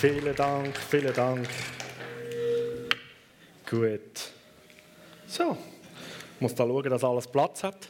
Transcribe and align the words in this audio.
Vielen 0.00 0.34
Dank, 0.36 0.76
vielen 0.76 1.14
Dank. 1.14 1.48
Gut. 3.68 4.32
So, 5.26 5.56
ich 6.34 6.40
muss 6.40 6.54
da 6.54 6.64
schauen, 6.64 6.90
dass 6.90 7.02
alles 7.02 7.26
Platz 7.26 7.62
hat. 7.62 7.88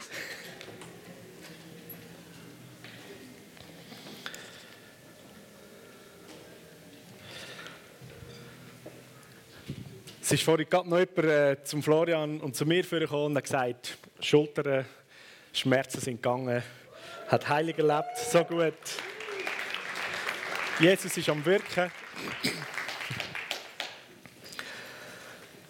Es 10.22 10.32
ist 10.32 10.42
vorhin 10.42 10.68
gerade 10.70 10.88
noch 10.88 10.98
jemand 10.98 11.18
äh, 11.18 11.64
zum 11.64 11.82
Florian 11.82 12.40
und 12.40 12.56
zu 12.56 12.64
mir 12.64 12.82
gekommen 12.82 13.26
und 13.26 13.36
hat 13.36 13.44
gesagt, 13.44 13.98
Schultern, 14.20 14.86
Schmerzen 15.52 16.00
sind 16.00 16.22
gegangen, 16.22 16.62
hat 17.28 17.48
heilig 17.48 17.76
erlebt, 17.78 18.16
so 18.16 18.42
gut. 18.44 18.72
Jesus 20.80 21.16
ist 21.16 21.28
am 21.28 21.44
Wirken. 21.44 21.88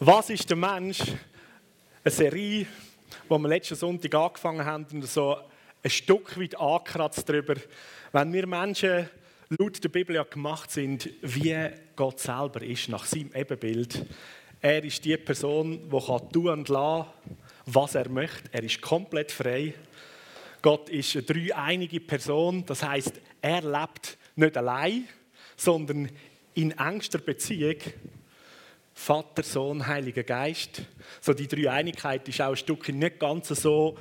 Was 0.00 0.30
ist 0.30 0.48
der 0.48 0.56
Mensch? 0.56 1.00
Eine 2.02 2.10
Serie, 2.10 2.66
die 3.28 3.30
wir 3.30 3.48
letzten 3.48 3.74
Sonntag 3.74 4.14
angefangen 4.14 4.64
haben 4.64 4.86
und 4.92 5.06
so 5.06 5.36
ein 5.82 5.90
Stück 5.90 6.40
weit 6.40 6.58
angekratzt 6.58 7.28
darüber, 7.28 7.54
wenn 8.12 8.32
wir 8.32 8.46
Menschen 8.46 9.10
laut 9.50 9.84
der 9.84 9.90
Bibel 9.90 10.16
ja 10.16 10.22
gemacht 10.22 10.70
sind, 10.70 11.10
wie 11.20 11.54
Gott 11.96 12.20
selber 12.20 12.62
ist, 12.62 12.88
nach 12.88 13.04
seinem 13.04 13.34
Ebenbild. 13.34 14.06
Er 14.62 14.82
ist 14.82 15.04
die 15.04 15.18
Person, 15.18 15.90
die 15.90 16.06
kann 16.06 16.30
tun 16.30 16.48
und 16.48 16.68
lassen, 16.70 17.10
was 17.66 17.94
er 17.94 18.08
möchte. 18.08 18.48
Er 18.52 18.62
ist 18.62 18.80
komplett 18.80 19.32
frei. 19.32 19.74
Gott 20.62 20.88
ist 20.88 21.14
eine 21.14 21.24
dreieinige 21.24 22.00
Person, 22.00 22.64
das 22.64 22.82
heißt, 22.82 23.20
er 23.42 23.60
lebt 23.60 24.16
nicht 24.36 24.56
allein, 24.56 25.08
sondern 25.56 26.10
in 26.54 26.72
engster 26.72 27.18
Beziehung. 27.18 27.76
Vater, 28.94 29.42
Sohn, 29.42 29.86
Heiliger 29.86 30.22
Geist. 30.22 30.82
So 31.20 31.34
die 31.34 31.48
Dreieinigkeit 31.48 32.28
ist 32.28 32.40
auch 32.40 32.50
ein 32.50 32.56
Stückchen 32.56 32.98
nicht 32.98 33.18
ganz 33.18 33.48
so 33.48 33.98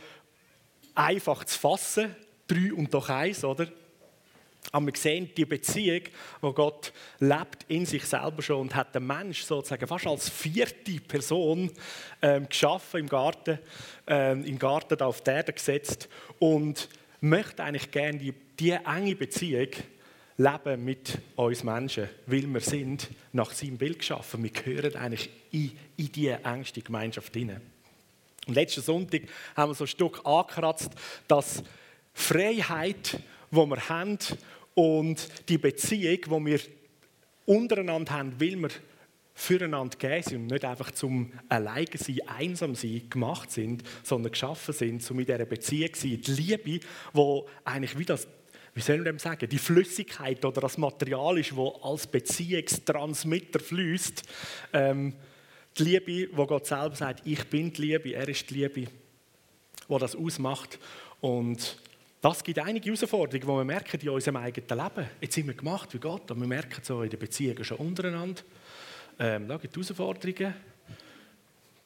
einfach 0.94 1.44
zu 1.46 1.60
fassen. 1.60 2.16
Drei 2.48 2.74
und 2.74 2.94
doch 2.94 3.10
eins, 3.10 3.44
oder? 3.44 3.68
Aber 4.72 4.86
wir 4.86 4.96
sehen 4.96 5.30
die 5.36 5.46
Beziehung, 5.46 6.04
wo 6.42 6.54
Gott 6.54 6.94
lebt 7.20 7.66
in 7.68 7.86
sich 7.86 8.06
selber 8.06 8.42
schon 8.42 8.62
und 8.62 8.76
hat 8.76 8.96
den 8.96 9.06
Mensch 9.06 9.44
sozusagen 9.44 9.88
fast 9.88 10.08
als 10.08 10.30
vierte 10.30 11.00
Person 11.08 11.70
ähm, 12.22 12.48
geschaffen 12.48 13.02
im 13.02 13.10
Garten, 13.10 13.60
ähm, 14.08 14.46
im 14.46 14.58
Garten 14.58 15.02
auf 15.02 15.22
die 15.22 15.32
Erde 15.32 15.54
gesetzt 15.54 16.08
und 16.40 16.88
möchte 17.20 17.64
eigentlich 17.64 17.92
gerne 17.92 18.18
die, 18.18 18.34
die 18.60 18.72
enge 18.72 19.16
Beziehung 19.16 19.70
leben 20.38 20.84
mit 20.84 21.20
uns 21.36 21.64
Menschen, 21.64 22.10
weil 22.26 22.48
wir 22.52 22.62
sind 22.62 23.10
nach 23.32 23.52
seinem 23.52 23.78
Bild 23.78 24.00
geschaffen. 24.00 24.44
Wir 24.44 24.50
gehören 24.50 24.96
eigentlich 24.96 25.30
in, 25.52 25.72
in 25.98 26.12
diese 26.12 26.44
engste 26.44 26.82
Gemeinschaft 26.82 27.34
hinein. 27.34 27.62
Und 28.48 28.56
letzten 28.56 28.82
Sonntag 28.82 29.22
haben 29.56 29.72
wir 29.72 29.76
so 29.76 29.86
ein 29.86 29.88
Stück 29.88 30.22
angekratzt, 30.26 30.92
dass 31.28 31.64
Freiheit, 32.14 33.20
die 33.52 33.56
wir 33.56 33.90
haben 33.90 34.18
und 34.74 35.28
die 35.50 35.58
Beziehung, 35.58 36.20
die 36.26 36.52
wir 36.52 36.60
untereinander 37.46 38.14
haben, 38.14 38.40
will 38.40 38.58
wir 38.58 38.70
füreinander 39.36 39.98
gehen 39.98 40.24
sind 40.24 40.42
und 40.42 40.48
nicht 40.48 40.66
einfach 40.66 40.92
zum 40.92 41.32
alleine 41.50 41.88
sein, 41.96 42.20
einsam 42.28 42.76
sein 42.76 43.10
gemacht 43.10 43.52
sind, 43.52 43.84
sondern 44.04 44.32
geschaffen 44.32 44.74
sind, 44.74 45.10
um 45.10 45.20
in 45.20 45.26
dieser 45.26 45.46
Beziehung 45.46 45.94
zu 45.94 46.08
sein. 46.08 46.22
Die 46.22 46.32
Liebe, 46.32 46.86
wo 47.14 47.48
eigentlich 47.66 47.98
wie 47.98 48.06
das 48.06 48.28
wie 48.76 48.82
soll 48.82 48.98
man 48.98 49.06
dem 49.06 49.20
sagen, 49.20 49.48
die 49.48 49.60
Flüssigkeit 49.60 50.44
oder 50.44 50.62
das 50.62 50.78
Material 50.78 51.38
ist, 51.38 51.56
wo 51.56 51.70
als 51.84 52.08
Beziehungstransmitter 52.08 53.60
fließt. 53.60 54.24
Ähm, 54.74 55.14
die 55.78 55.84
Liebe, 55.84 56.30
wo 56.36 56.46
Gott 56.46 56.66
selber 56.66 56.96
sagt, 56.96 57.26
ich 57.26 57.44
bin 57.46 57.72
die 57.72 57.82
Liebe, 57.82 58.14
er 58.14 58.28
ist 58.28 58.50
die 58.50 58.56
Liebe, 58.56 58.92
wo 59.88 59.98
das 60.00 60.16
ausmacht. 60.16 60.80
Und 61.22 61.78
das 62.22 62.44
gibt 62.44 62.60
einige 62.60 62.86
Herausforderungen, 62.86 63.42
die 63.42 63.48
wir 63.48 63.64
merken 63.64 64.00
in 64.02 64.10
unserem 64.10 64.38
eigenen 64.38 64.70
Leben. 64.70 65.10
Jetzt 65.22 65.36
sind 65.36 65.48
wir 65.48 65.54
gemacht 65.54 65.94
wie 65.94 66.00
Gott, 66.00 66.32
und 66.32 66.40
wir 66.40 66.48
merken 66.48 66.82
so 66.84 67.02
in 67.02 67.10
den 67.10 67.20
Beziehungen 67.20 67.64
schon 67.64 67.78
untereinander. 67.78 68.42
Ähm, 69.20 69.48
da 69.48 69.58
gibt 69.58 69.76
es 69.76 69.90
Herausforderungen. 69.90 70.54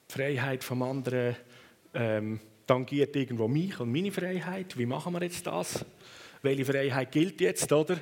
Die 0.10 0.14
Freiheit 0.14 0.64
vom 0.64 0.84
anderen 0.84 1.36
ähm, 1.94 2.40
tangiert 2.66 3.16
irgendwo 3.16 3.48
mich 3.48 3.80
und 3.80 3.92
meine 3.92 4.12
Freiheit. 4.12 4.78
Wie 4.78 4.86
machen 4.86 5.14
wir 5.14 5.24
jetzt 5.24 5.48
das? 5.48 5.86
Welche 6.42 6.66
Freiheit 6.66 7.12
gilt 7.12 7.42
jetzt, 7.42 7.72
oder? 7.72 7.98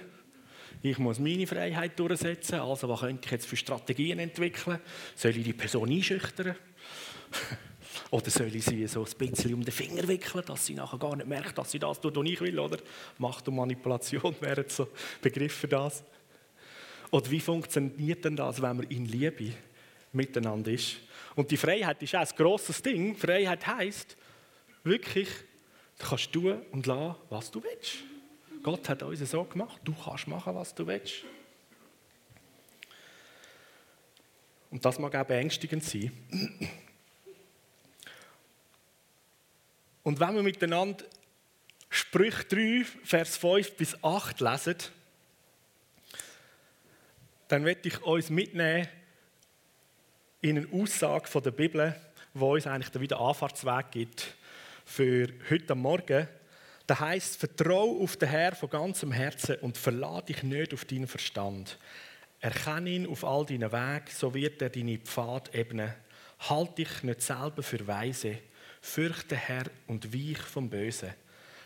Ich 0.81 0.97
muss 0.99 1.19
meine 1.19 1.47
Freiheit 1.47 1.97
durchsetzen, 1.99 2.59
also 2.59 2.87
was 2.89 2.99
könnte 2.99 3.25
ich 3.25 3.31
jetzt 3.31 3.47
für 3.47 3.55
Strategien 3.55 4.19
entwickeln? 4.19 4.79
Soll 5.15 5.37
ich 5.37 5.43
die 5.43 5.53
Person 5.53 5.89
einschüchtern? 5.89 6.55
oder 8.11 8.29
soll 8.29 8.55
ich 8.55 8.65
sie 8.65 8.85
so 8.87 9.03
ein 9.03 9.11
bisschen 9.17 9.53
um 9.53 9.63
den 9.63 9.71
Finger 9.71 10.07
wickeln, 10.07 10.43
dass 10.45 10.65
sie 10.65 10.73
nachher 10.73 10.99
gar 10.99 11.15
nicht 11.15 11.27
merkt, 11.27 11.57
dass 11.57 11.71
sie 11.71 11.79
das 11.79 11.99
tut, 11.99 12.15
was 12.15 12.25
ich 12.25 12.41
will, 12.41 12.59
oder? 12.59 12.77
Macht 13.17 13.47
und 13.47 13.55
Manipulation 13.55 14.35
wären 14.41 14.65
so 14.67 14.89
Begriffe 15.21 15.67
das. 15.67 16.03
Oder 17.11 17.31
wie 17.31 17.39
funktioniert 17.39 18.25
denn 18.25 18.35
das, 18.35 18.61
wenn 18.61 18.77
man 18.77 18.87
in 18.87 19.05
Liebe 19.05 19.53
miteinander 20.11 20.71
ist? 20.71 20.97
Und 21.35 21.49
die 21.51 21.57
Freiheit 21.57 22.01
ist 22.03 22.15
auch 22.15 22.19
ein 22.19 22.35
grosses 22.35 22.81
Ding. 22.81 23.15
Freiheit 23.15 23.65
heisst 23.65 24.17
wirklich, 24.83 25.29
du 25.97 26.05
kannst 26.05 26.31
tun 26.31 26.61
und 26.71 26.85
lassen, 26.85 27.15
was 27.29 27.51
du 27.51 27.63
willst. 27.63 28.03
Gott 28.65 28.89
hat 28.89 29.03
uns 29.03 29.19
so 29.19 29.43
gemacht, 29.43 29.79
du 29.83 29.93
kannst 29.93 30.27
machen, 30.27 30.55
was 30.55 30.73
du 30.73 30.87
willst. 30.87 31.23
Und 34.71 34.83
das 34.83 34.97
mag 34.97 35.13
auch 35.13 35.23
beängstigend 35.23 35.83
sein. 35.83 36.11
Und 40.01 40.19
wenn 40.19 40.33
wir 40.33 40.41
miteinander 40.41 41.05
Sprüch 41.91 42.47
3, 42.47 42.83
Vers 43.03 43.37
5 43.37 43.77
bis 43.77 44.03
8 44.03 44.39
lesen, 44.39 44.77
dann 47.47 47.65
werde 47.65 47.87
ich 47.87 48.01
uns 48.01 48.31
mitnehmen 48.31 48.87
in 50.41 50.57
eine 50.57 50.67
Aussage 50.73 51.27
von 51.27 51.43
der 51.43 51.51
Bibel, 51.51 51.95
die 52.33 52.39
uns 52.39 52.65
eigentlich 52.65 52.99
wieder 52.99 53.19
Anfahrtsweg 53.21 53.91
gibt 53.91 54.33
für 54.85 55.27
heute 55.51 55.75
Morgen 55.75 56.27
da 56.87 56.99
heißt, 56.99 57.37
vertraue 57.37 58.03
auf 58.03 58.17
den 58.17 58.29
Herrn 58.29 58.55
von 58.55 58.69
ganzem 58.69 59.11
Herzen 59.11 59.55
und 59.57 59.77
verlade 59.77 60.27
dich 60.27 60.43
nicht 60.43 60.73
auf 60.73 60.85
deinen 60.85 61.07
Verstand. 61.07 61.79
Erkenne 62.39 62.89
ihn 62.91 63.07
auf 63.07 63.23
all 63.23 63.45
deinen 63.45 63.71
Wegen, 63.71 64.05
so 64.09 64.33
wird 64.33 64.61
er 64.61 64.69
deine 64.69 64.99
Pfad 64.99 65.53
ebnen. 65.55 65.93
Halt 66.39 66.77
dich 66.77 67.03
nicht 67.03 67.21
selber 67.21 67.63
für 67.63 67.87
weise. 67.87 68.37
Fürchte 68.81 69.35
Herr 69.35 69.65
und 69.87 70.13
weich 70.13 70.37
vom 70.37 70.69
Bösen. 70.69 71.13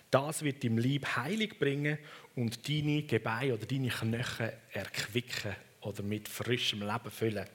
Das 0.10 0.42
wird 0.42 0.64
deinem 0.64 0.78
Lieb 0.78 1.06
heilig 1.18 1.60
bringen 1.60 1.98
und 2.36 2.68
deine 2.68 3.04
Gebeine 3.04 3.56
oder 3.56 3.66
deine 3.66 3.90
Knochen 3.90 4.54
erquicken 4.72 5.56
oder 5.82 6.02
mit 6.02 6.28
frischem 6.28 6.82
Leben 6.82 7.12
füllen. 7.12 7.46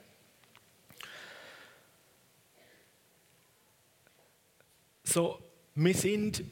So, 5.03 5.39
wir 5.75 5.93
sind 5.93 6.43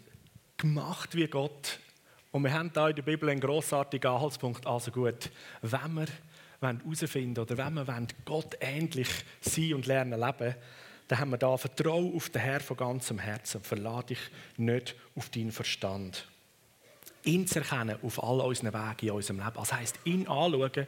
gemacht 0.63 1.13
wie 1.16 1.28
Gott. 1.28 1.78
Und 2.31 2.44
wir 2.44 2.53
haben 2.53 2.72
da 2.72 2.88
in 2.88 2.96
der 2.96 3.03
Bibel 3.03 3.29
einen 3.29 3.41
grossartigen 3.41 4.09
Anhaltspunkt. 4.09 4.66
Also 4.66 4.91
gut, 4.91 5.29
wenn 5.62 5.96
wir 5.96 6.07
herausfinden 6.62 7.40
oder 7.41 7.57
wenn 7.57 7.74
wir 7.74 8.07
Gott 8.24 8.56
ähnlich 8.62 9.09
sein 9.41 9.73
und 9.73 9.85
lernen 9.85 10.19
leben, 10.19 10.56
dann 11.09 11.19
haben 11.19 11.31
wir 11.31 11.38
da 11.38 11.57
Vertrauen 11.57 12.16
auf 12.16 12.29
den 12.29 12.41
Herrn 12.41 12.62
von 12.62 12.78
ganzem 12.78 13.19
Herzen. 13.19 13.62
Verlade 13.62 14.07
dich 14.07 14.19
nicht 14.56 14.96
auf 15.16 15.29
deinen 15.29 15.52
Verstand. 15.52 16.29
Ihn 17.25 17.46
zu 17.46 17.59
erkennen 17.59 17.97
auf 18.02 18.23
all 18.23 18.40
unseren 18.40 18.73
Wegen 18.73 19.09
in 19.09 19.12
unserem 19.12 19.40
Leben. 19.40 19.52
Das 19.56 19.73
heisst, 19.73 20.00
ihn 20.06 20.29
anschauen, 20.29 20.87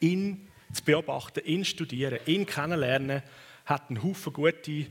ihn 0.00 0.48
zu 0.72 0.82
beobachten, 0.82 1.44
ihn 1.44 1.64
studieren, 1.64 2.18
ihn 2.26 2.44
kennenlernen, 2.44 3.22
hat 3.66 3.88
einen 3.88 4.02
Haufen 4.02 4.32
gute 4.32 4.86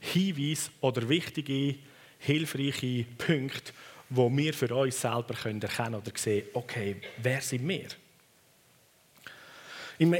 Hinweise 0.00 0.70
oder 0.80 1.08
wichtige 1.08 1.76
hilfreiche 2.20 3.04
Punkte, 3.18 3.72
wo 4.08 4.30
wir 4.30 4.54
für 4.54 4.74
uns 4.74 5.00
selber 5.00 5.34
können 5.34 5.60
erkennen 5.60 5.96
oder 5.96 6.12
sehen, 6.14 6.46
okay, 6.52 6.96
wer 7.18 7.40
sind 7.40 7.66
wir? 7.66 7.88
In 9.98 10.12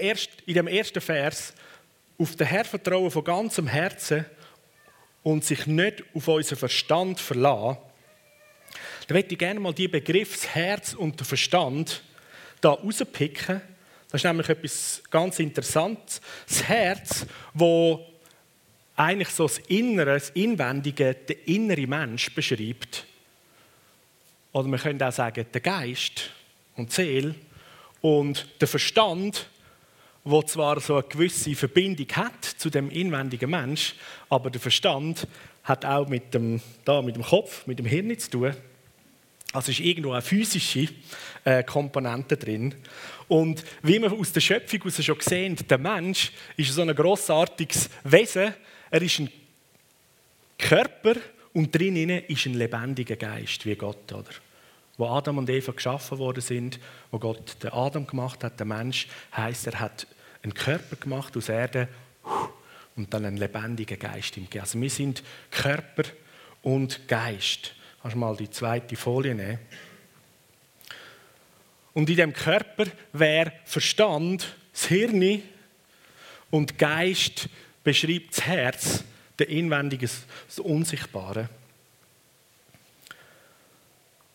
dem 0.46 0.66
ersten 0.66 1.00
Vers, 1.00 1.54
auf 2.18 2.36
den 2.36 2.46
Herr 2.46 2.64
vertrauen 2.64 3.10
von 3.10 3.24
ganzem 3.24 3.66
Herzen 3.66 4.26
und 5.22 5.44
sich 5.44 5.66
nicht 5.66 6.04
auf 6.14 6.28
unseren 6.28 6.58
Verstand 6.58 7.20
verlassen, 7.20 7.78
da 9.06 9.14
möchte 9.14 9.32
ich 9.32 9.38
gerne 9.38 9.58
mal 9.58 9.74
die 9.74 9.88
Begriffe 9.88 10.48
Herz 10.48 10.94
und 10.94 11.18
der 11.18 11.26
Verstand 11.26 12.02
da 12.60 12.70
rauspicken. 12.70 13.60
Das 14.10 14.20
ist 14.20 14.24
nämlich 14.24 14.48
etwas 14.48 15.02
ganz 15.10 15.38
Interessantes. 15.38 16.20
Das 16.46 16.62
Herz, 16.64 17.26
wo 17.54 18.06
eigentlich 19.00 19.30
so 19.30 19.44
das 19.44 19.58
Innere, 19.68 20.14
das 20.14 20.30
Inwendige, 20.30 21.14
der 21.14 21.48
innere 21.48 21.86
Mensch 21.86 22.34
beschreibt. 22.34 23.06
Oder 24.52 24.68
man 24.68 24.78
könnte 24.78 25.08
auch 25.08 25.12
sagen, 25.12 25.46
der 25.52 25.60
Geist 25.60 26.30
und 26.76 26.90
die 26.90 26.94
Seele 26.94 27.34
und 28.02 28.46
der 28.60 28.68
Verstand, 28.68 29.46
wo 30.22 30.42
zwar 30.42 30.80
so 30.80 30.96
eine 30.96 31.04
gewisse 31.04 31.54
Verbindung 31.54 32.08
hat 32.12 32.44
zu 32.44 32.68
dem 32.68 32.90
inwendigen 32.90 33.48
Mensch, 33.48 33.94
aber 34.28 34.50
der 34.50 34.60
Verstand 34.60 35.26
hat 35.64 35.86
auch 35.86 36.08
mit 36.08 36.34
dem, 36.34 36.60
da, 36.84 37.00
mit 37.00 37.16
dem 37.16 37.22
Kopf, 37.22 37.66
mit 37.66 37.78
dem 37.78 37.86
Hirn 37.86 38.18
zu 38.18 38.30
tun. 38.30 38.54
Also 39.52 39.72
ist 39.72 39.80
irgendwo 39.80 40.12
eine 40.12 40.22
physische 40.22 40.88
äh, 41.44 41.64
Komponente 41.64 42.36
drin. 42.36 42.74
Und 43.28 43.64
wie 43.82 44.00
wir 44.00 44.12
aus 44.12 44.32
der 44.32 44.40
Schöpfung 44.40 44.82
aus 44.84 45.02
schon 45.02 45.20
sehen, 45.20 45.56
der 45.68 45.78
Mensch 45.78 46.32
ist 46.56 46.72
so 46.72 46.82
ein 46.82 46.94
grossartiges 46.94 47.88
Wesen. 48.04 48.54
Er 48.90 49.02
ist 49.02 49.20
ein 49.20 49.30
Körper 50.58 51.14
und 51.52 51.74
drinnen 51.74 52.10
ist 52.10 52.46
ein 52.46 52.54
lebendiger 52.54 53.16
Geist 53.16 53.64
wie 53.64 53.76
Gott, 53.76 54.12
oder? 54.12 54.30
Wo 54.96 55.06
Adam 55.06 55.38
und 55.38 55.48
Eva 55.48 55.72
geschaffen 55.72 56.18
worden 56.18 56.40
sind, 56.40 56.80
wo 57.10 57.18
Gott 57.18 57.62
den 57.62 57.72
Adam 57.72 58.06
gemacht 58.06 58.42
hat, 58.42 58.58
der 58.58 58.66
Mensch, 58.66 59.06
heißt 59.34 59.68
er 59.68 59.80
hat 59.80 60.06
einen 60.42 60.54
Körper 60.54 60.96
gemacht 60.96 61.36
aus 61.36 61.48
Erde 61.48 61.88
und 62.96 63.14
dann 63.14 63.24
einen 63.24 63.36
lebendigen 63.36 63.98
Geist 63.98 64.36
im 64.36 64.48
Also 64.60 64.80
wir 64.80 64.90
sind 64.90 65.22
Körper 65.50 66.02
und 66.62 67.06
Geist. 67.08 67.74
Kannst 68.02 68.14
du 68.14 68.18
mal 68.18 68.36
die 68.36 68.50
zweite 68.50 68.96
Folie 68.96 69.34
nehmen? 69.34 69.58
Und 71.94 72.10
in 72.10 72.16
dem 72.16 72.32
Körper 72.32 72.86
wäre 73.12 73.52
Verstand, 73.64 74.54
das 74.72 74.86
Hirn 74.86 75.42
und 76.50 76.76
Geist 76.78 77.48
beschreibt 77.82 78.36
das 78.36 78.46
Herz, 78.46 79.04
der 79.38 79.48
Inwendige, 79.48 80.08
das 80.46 80.58
Unsichtbare. 80.58 81.48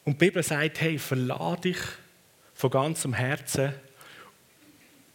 Und 0.03 0.13
die 0.13 0.25
Bibel 0.25 0.44
sagt, 0.44 0.81
hey, 0.81 1.00
verlade 1.00 1.62
dich 1.62 1.77
von 2.53 2.69
ganzem 2.69 3.13
Herzen 3.13 3.74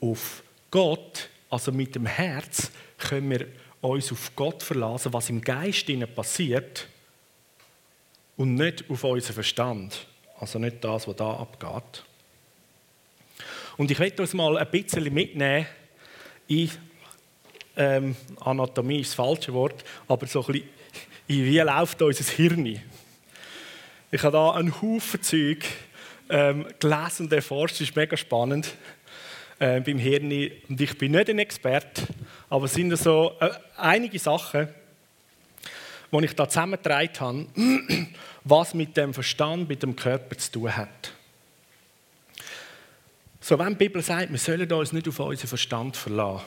auf 0.00 0.42
Gott, 0.70 1.28
also 1.48 1.72
mit 1.72 1.94
dem 1.94 2.06
Herz 2.06 2.70
können 2.98 3.30
wir 3.30 3.46
uns 3.80 4.12
auf 4.12 4.32
Gott 4.36 4.62
verlassen, 4.62 5.12
was 5.12 5.30
im 5.30 5.40
Geist 5.40 5.86
passiert 6.14 6.86
und 8.36 8.54
nicht 8.54 8.84
auf 8.88 9.04
unseren 9.04 9.34
Verstand. 9.34 10.06
Also 10.38 10.58
nicht 10.58 10.82
das, 10.82 11.06
was 11.06 11.16
da 11.16 11.34
abgeht. 11.34 12.04
Und 13.76 13.90
ich 13.90 13.98
möchte 13.98 14.22
uns 14.22 14.34
mal 14.34 14.58
ein 14.58 14.70
bisschen 14.70 15.12
mitnehmen 15.12 15.66
in 16.48 16.70
ähm, 17.76 18.16
Anatomie 18.40 19.00
ist 19.00 19.10
das 19.10 19.14
falsche 19.14 19.52
Wort, 19.52 19.84
aber 20.08 20.26
so 20.26 20.44
ein 20.46 20.52
bisschen 20.52 20.68
wie 21.28 21.58
läuft 21.58 22.02
unser 22.02 22.24
Hirn. 22.24 22.80
Ich 24.12 24.22
habe 24.22 24.32
da 24.32 24.52
einen 24.52 24.80
Haufen 24.82 25.22
Zeug 25.22 25.64
ähm, 26.28 26.66
gelesen 26.78 27.26
und 27.26 27.32
erforscht, 27.32 27.76
das 27.76 27.82
ist 27.82 27.96
mega 27.96 28.16
spannend 28.16 28.74
äh, 29.58 29.80
beim 29.80 29.98
Hirn. 29.98 30.50
Und 30.68 30.80
ich 30.80 30.98
bin 30.98 31.12
nicht 31.12 31.30
ein 31.30 31.38
Experte, 31.38 32.02
aber 32.48 32.64
es 32.64 32.74
sind 32.74 32.96
so 32.96 33.36
äh, 33.40 33.50
einige 33.76 34.18
Sachen, 34.18 34.68
die 36.12 36.24
ich 36.24 36.34
da 36.34 36.48
zusammengetragen 36.48 37.20
habe, 37.20 38.06
was 38.44 38.74
mit 38.74 38.96
dem 38.96 39.14
Verstand, 39.14 39.68
mit 39.68 39.82
dem 39.82 39.94
Körper 39.94 40.36
zu 40.36 40.50
tun 40.52 40.76
hat. 40.76 41.12
So, 43.40 43.58
wenn 43.58 43.70
die 43.70 43.74
Bibel 43.76 44.02
sagt, 44.02 44.30
wir 44.30 44.38
sollen 44.38 44.70
uns 44.72 44.92
nicht 44.92 45.08
auf 45.08 45.18
unseren 45.20 45.48
Verstand 45.48 45.96
verlassen, 45.96 46.44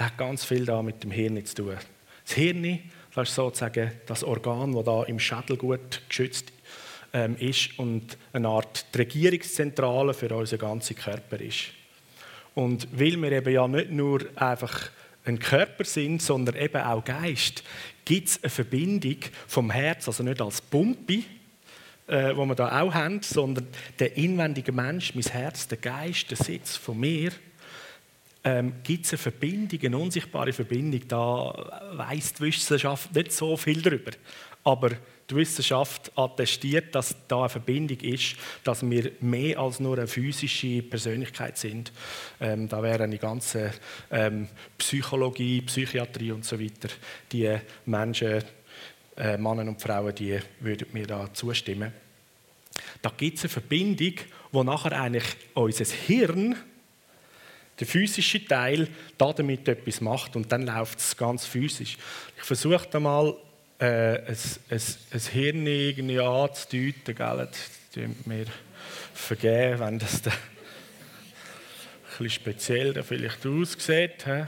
das 0.00 0.06
hat 0.06 0.16
ganz 0.16 0.46
viel 0.46 0.64
da 0.64 0.82
mit 0.82 1.04
dem 1.04 1.10
Hirn 1.10 1.44
zu 1.44 1.56
tun. 1.56 1.76
Das 2.24 2.34
Hirn, 2.34 2.78
das 3.14 3.28
ist 3.28 3.34
sozusagen 3.34 3.92
das 4.06 4.24
Organ, 4.24 4.72
das 4.72 4.84
da 4.84 5.02
im 5.02 5.18
Schädel 5.18 5.58
gut 5.58 6.00
geschützt 6.08 6.54
ähm, 7.12 7.36
ist 7.36 7.78
und 7.78 8.16
eine 8.32 8.48
Art 8.48 8.86
Regierungszentrale 8.96 10.14
für 10.14 10.34
unseren 10.34 10.58
ganzen 10.58 10.96
Körper 10.96 11.38
ist. 11.38 11.66
Und 12.54 12.88
weil 12.98 13.20
wir 13.20 13.30
eben 13.30 13.52
ja 13.52 13.68
nicht 13.68 13.90
nur 13.90 14.24
einfach 14.36 14.88
ein 15.26 15.38
Körper 15.38 15.84
sind, 15.84 16.22
sondern 16.22 16.56
eben 16.56 16.80
auch 16.80 17.04
Geist, 17.04 17.62
gibt 18.06 18.28
es 18.28 18.42
eine 18.42 18.48
Verbindung 18.48 19.18
vom 19.46 19.70
Herz, 19.70 20.08
also 20.08 20.22
nicht 20.22 20.40
als 20.40 20.62
Pumpe, 20.62 21.24
äh, 22.06 22.34
wo 22.34 22.46
wir 22.46 22.54
da 22.54 22.80
auch 22.80 22.94
haben, 22.94 23.20
sondern 23.20 23.66
der 23.98 24.16
inwendige 24.16 24.72
Mensch, 24.72 25.14
mein 25.14 25.24
Herz, 25.24 25.68
der 25.68 25.76
Geist, 25.76 26.30
der 26.30 26.38
Sitz 26.38 26.74
von 26.74 26.98
mir, 26.98 27.32
ähm, 28.42 28.74
gibt 28.82 29.06
es 29.06 29.12
eine 29.12 29.18
Verbindung, 29.18 29.80
eine 29.82 29.98
unsichtbare 29.98 30.52
Verbindung. 30.52 31.02
Da 31.08 31.82
weiss 31.92 32.32
die 32.34 32.40
Wissenschaft 32.40 33.14
nicht 33.14 33.32
so 33.32 33.56
viel 33.56 33.82
darüber. 33.82 34.12
Aber 34.64 34.90
die 35.30 35.36
Wissenschaft 35.36 36.10
attestiert, 36.16 36.94
dass 36.94 37.14
da 37.28 37.40
eine 37.40 37.48
Verbindung 37.48 38.00
ist, 38.00 38.36
dass 38.64 38.88
wir 38.88 39.12
mehr 39.20 39.58
als 39.58 39.80
nur 39.80 39.96
eine 39.96 40.06
physische 40.06 40.82
Persönlichkeit 40.82 41.56
sind. 41.56 41.92
Ähm, 42.40 42.68
da 42.68 42.82
wären 42.82 43.10
die 43.10 43.18
ganze 43.18 43.72
ähm, 44.10 44.48
Psychologie, 44.76 45.62
Psychiatrie 45.62 46.32
und 46.32 46.44
so 46.44 46.58
weiter, 46.58 46.88
die 47.30 47.56
Menschen, 47.86 48.42
äh, 49.16 49.36
Männer 49.36 49.62
und 49.62 49.80
Frauen, 49.80 50.14
die 50.14 50.38
würden 50.60 50.88
mir 50.92 51.06
da 51.06 51.32
zustimmen. 51.32 51.92
Da 53.02 53.10
gibt 53.16 53.38
es 53.38 53.44
eine 53.44 53.50
Verbindung, 53.50 54.14
wo 54.52 54.62
nachher 54.62 55.00
eigentlich 55.00 55.36
unser 55.54 55.84
Hirn 55.84 56.56
der 57.80 57.86
physische 57.86 58.44
Teil 58.44 58.88
damit 59.16 59.66
etwas 59.66 60.00
macht 60.00 60.36
und 60.36 60.52
dann 60.52 60.66
läuft 60.66 60.98
es 60.98 61.16
ganz 61.16 61.46
physisch. 61.46 61.96
Ich 62.36 62.42
versuche 62.42 62.86
da 62.90 63.00
mal 63.00 63.34
äh, 63.78 64.18
ein, 64.18 64.36
ein, 64.70 64.82
ein 65.10 65.20
Hirn 65.32 66.20
anzudeuten, 66.20 67.14
gell? 67.14 67.48
das 67.48 68.26
mir 68.26 68.44
vergeben, 69.14 69.80
wenn 69.80 69.98
das 69.98 70.22
da 70.22 70.30
ein 70.30 70.36
bisschen 72.08 72.30
speziell 72.30 72.92
da 72.92 73.02
vielleicht 73.02 73.46
aussieht. 73.46 74.26
He? 74.26 74.44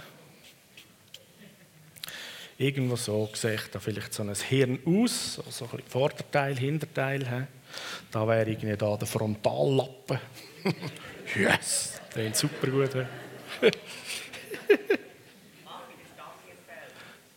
Irgendwo 2.58 2.96
so 2.96 3.30
sieht 3.32 3.70
da 3.72 3.80
vielleicht 3.80 4.12
so 4.12 4.22
ein 4.22 4.34
Hirn 4.34 4.78
aus, 4.84 5.34
so 5.34 5.64
ein 5.64 5.70
bisschen 5.70 5.88
Vorderteil, 5.88 6.56
Hinterteil. 6.56 7.26
He? 7.26 7.44
Da 8.10 8.28
wäre 8.28 8.48
irgendwie 8.48 8.76
da 8.76 8.96
der 8.96 9.08
Frontallappen. 9.08 10.18
yes, 11.34 12.00
ist 12.14 12.36
super 12.36 12.66
gut. 12.68 12.90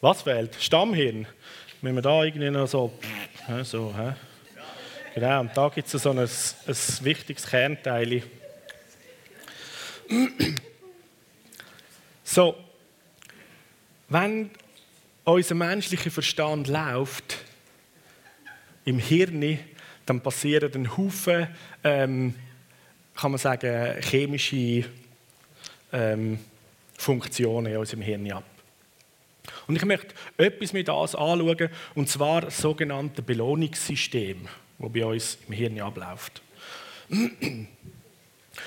Was 0.01 0.21
fehlt? 0.21 0.55
Stammhirn. 0.59 1.27
Wenn 1.81 1.95
wir 1.95 2.01
da 2.01 2.23
irgendwie 2.23 2.49
noch 2.49 2.67
so. 2.67 2.91
so 3.63 3.93
hä? 3.95 4.13
Genau, 5.13 5.39
und 5.41 5.55
da 5.55 5.69
gibt 5.69 5.93
es 5.93 6.01
so 6.03 6.09
ein, 6.11 6.19
ein 6.19 6.27
wichtiges 6.27 7.47
Kernteil. 7.47 8.23
So, 12.23 12.55
wenn 14.09 14.51
unser 15.23 15.55
menschlicher 15.55 16.11
Verstand 16.11 16.67
läuft 16.67 17.37
im 18.83 18.99
Hirn, 18.99 19.57
dann 20.05 20.21
passieren 20.21 20.71
ein 20.73 20.97
Haufen, 20.97 21.47
ähm, 21.83 22.35
kann 23.15 23.31
man 23.31 23.39
sagen, 23.39 24.01
chemische 24.01 24.85
ähm, 25.95 26.39
Funktionen 26.97 27.71
in 27.71 27.77
unserem 27.77 28.01
Hirn 28.01 28.31
ab. 28.31 28.43
Und 29.67 29.75
ich 29.75 29.85
möchte 29.85 30.13
etwas 30.37 30.73
mit 30.73 30.87
das 30.87 31.15
anschauen, 31.15 31.69
und 31.93 32.09
zwar 32.09 32.41
das 32.41 32.57
sogenannte 32.57 33.21
Belohnungssystem, 33.21 34.47
das 34.79 34.91
bei 34.91 35.05
uns 35.05 35.37
im 35.47 35.53
Hirn 35.53 35.79
abläuft. 35.79 36.41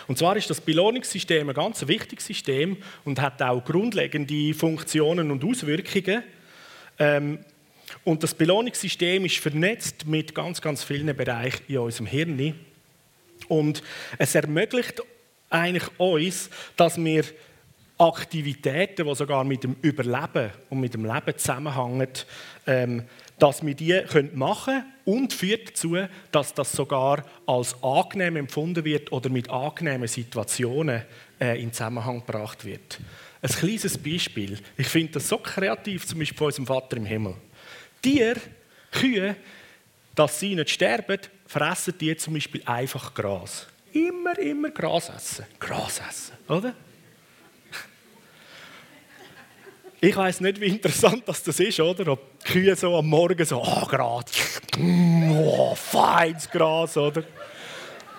Und 0.06 0.18
zwar 0.18 0.36
ist 0.36 0.50
das 0.50 0.60
Belohnungssystem 0.60 1.48
ein 1.48 1.54
ganz 1.54 1.86
wichtiges 1.86 2.26
System 2.26 2.76
und 3.04 3.20
hat 3.20 3.42
auch 3.42 3.64
grundlegende 3.64 4.54
Funktionen 4.54 5.30
und 5.30 5.44
Auswirkungen. 5.44 6.22
Ähm, 6.98 7.38
und 8.04 8.22
das 8.22 8.34
Belohnungssystem 8.34 9.24
ist 9.24 9.38
vernetzt 9.38 10.06
mit 10.06 10.34
ganz, 10.34 10.60
ganz 10.60 10.84
vielen 10.84 11.14
Bereichen 11.16 11.64
in 11.68 11.78
unserem 11.78 12.06
Hirn. 12.06 12.54
Und 13.48 13.82
es 14.18 14.34
ermöglicht 14.34 15.02
eigentlich 15.50 15.88
uns, 15.98 16.50
dass 16.76 16.96
wir 17.02 17.24
Aktivitäten, 17.98 19.06
die 19.06 19.14
sogar 19.16 19.42
mit 19.42 19.64
dem 19.64 19.74
Überleben 19.82 20.52
und 20.70 20.80
mit 20.80 20.94
dem 20.94 21.04
Leben 21.04 21.36
zusammenhängen, 21.36 22.08
ähm, 22.66 23.04
dass 23.38 23.64
wir 23.64 23.74
die 23.74 24.00
machen 24.34 24.74
können 24.74 24.92
und 25.04 25.32
führt 25.32 25.70
dazu, 25.70 25.96
dass 26.30 26.54
das 26.54 26.72
sogar 26.72 27.24
als 27.46 27.74
angenehm 27.82 28.36
empfunden 28.36 28.84
wird 28.84 29.10
oder 29.10 29.30
mit 29.30 29.50
angenehmen 29.50 30.06
Situationen 30.06 31.02
äh, 31.40 31.60
in 31.60 31.72
Zusammenhang 31.72 32.24
gebracht 32.24 32.64
wird. 32.64 33.00
Ein 33.42 33.50
kleines 33.50 33.98
Beispiel. 33.98 34.58
Ich 34.76 34.88
finde 34.88 35.14
das 35.14 35.28
so 35.28 35.38
kreativ, 35.38 36.06
zum 36.06 36.20
Beispiel 36.20 36.38
von 36.38 36.46
unserem 36.46 36.66
Vater 36.66 36.96
im 36.96 37.06
Himmel. 37.06 37.34
Tiere, 38.02 38.40
Kühe, 38.92 39.36
dass 40.14 40.38
sie 40.38 40.54
nicht 40.54 40.70
sterben, 40.70 41.18
fressen 41.46 41.94
die 41.98 42.16
zum 42.16 42.34
Beispiel 42.34 42.62
einfach 42.64 43.14
Gras. 43.14 43.66
Immer, 44.06 44.38
immer 44.38 44.70
Gras 44.70 45.08
essen. 45.08 45.46
Gras 45.58 46.00
essen, 46.08 46.36
oder? 46.48 46.74
Ich 50.00 50.16
weiß 50.16 50.40
nicht, 50.42 50.60
wie 50.60 50.66
interessant 50.66 51.24
das, 51.26 51.40
ist, 51.48 51.80
oder? 51.80 52.12
Ob 52.12 52.38
die 52.38 52.52
Kühe 52.52 52.76
so 52.76 52.96
am 52.96 53.08
Morgen 53.08 53.44
so, 53.44 53.60
oh, 53.60 53.86
Gras, 53.86 54.26
oh, 54.78 55.74
feines 55.74 56.48
Gras, 56.48 56.96
oder? 56.96 57.24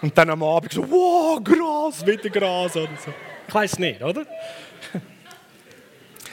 Und 0.01 0.17
dann 0.17 0.29
am 0.29 0.43
Abend 0.43 0.74
so, 0.74 0.89
wow, 0.89 1.41
Gras, 1.41 2.05
wieder 2.05 2.29
Gras 2.29 2.75
oder 2.75 2.98
so. 2.98 3.13
Ich 3.48 3.53
weiß 3.53 3.79
nicht, 3.79 4.01
oder? 4.01 4.25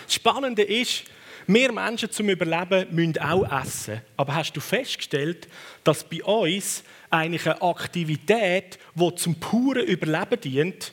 Das 0.04 0.14
Spannende 0.14 0.62
ist, 0.62 1.04
wir 1.46 1.72
Menschen 1.72 2.10
zum 2.10 2.28
Überleben 2.28 2.86
müssen 2.94 3.18
auch 3.18 3.62
essen. 3.62 4.00
Aber 4.16 4.34
hast 4.34 4.52
du 4.52 4.60
festgestellt, 4.60 5.48
dass 5.84 6.02
bei 6.02 6.22
uns 6.24 6.82
eigentlich 7.10 7.46
eine 7.46 7.62
Aktivität, 7.62 8.78
die 8.94 9.14
zum 9.14 9.36
puren 9.36 9.84
Überleben 9.84 10.40
dient, 10.40 10.92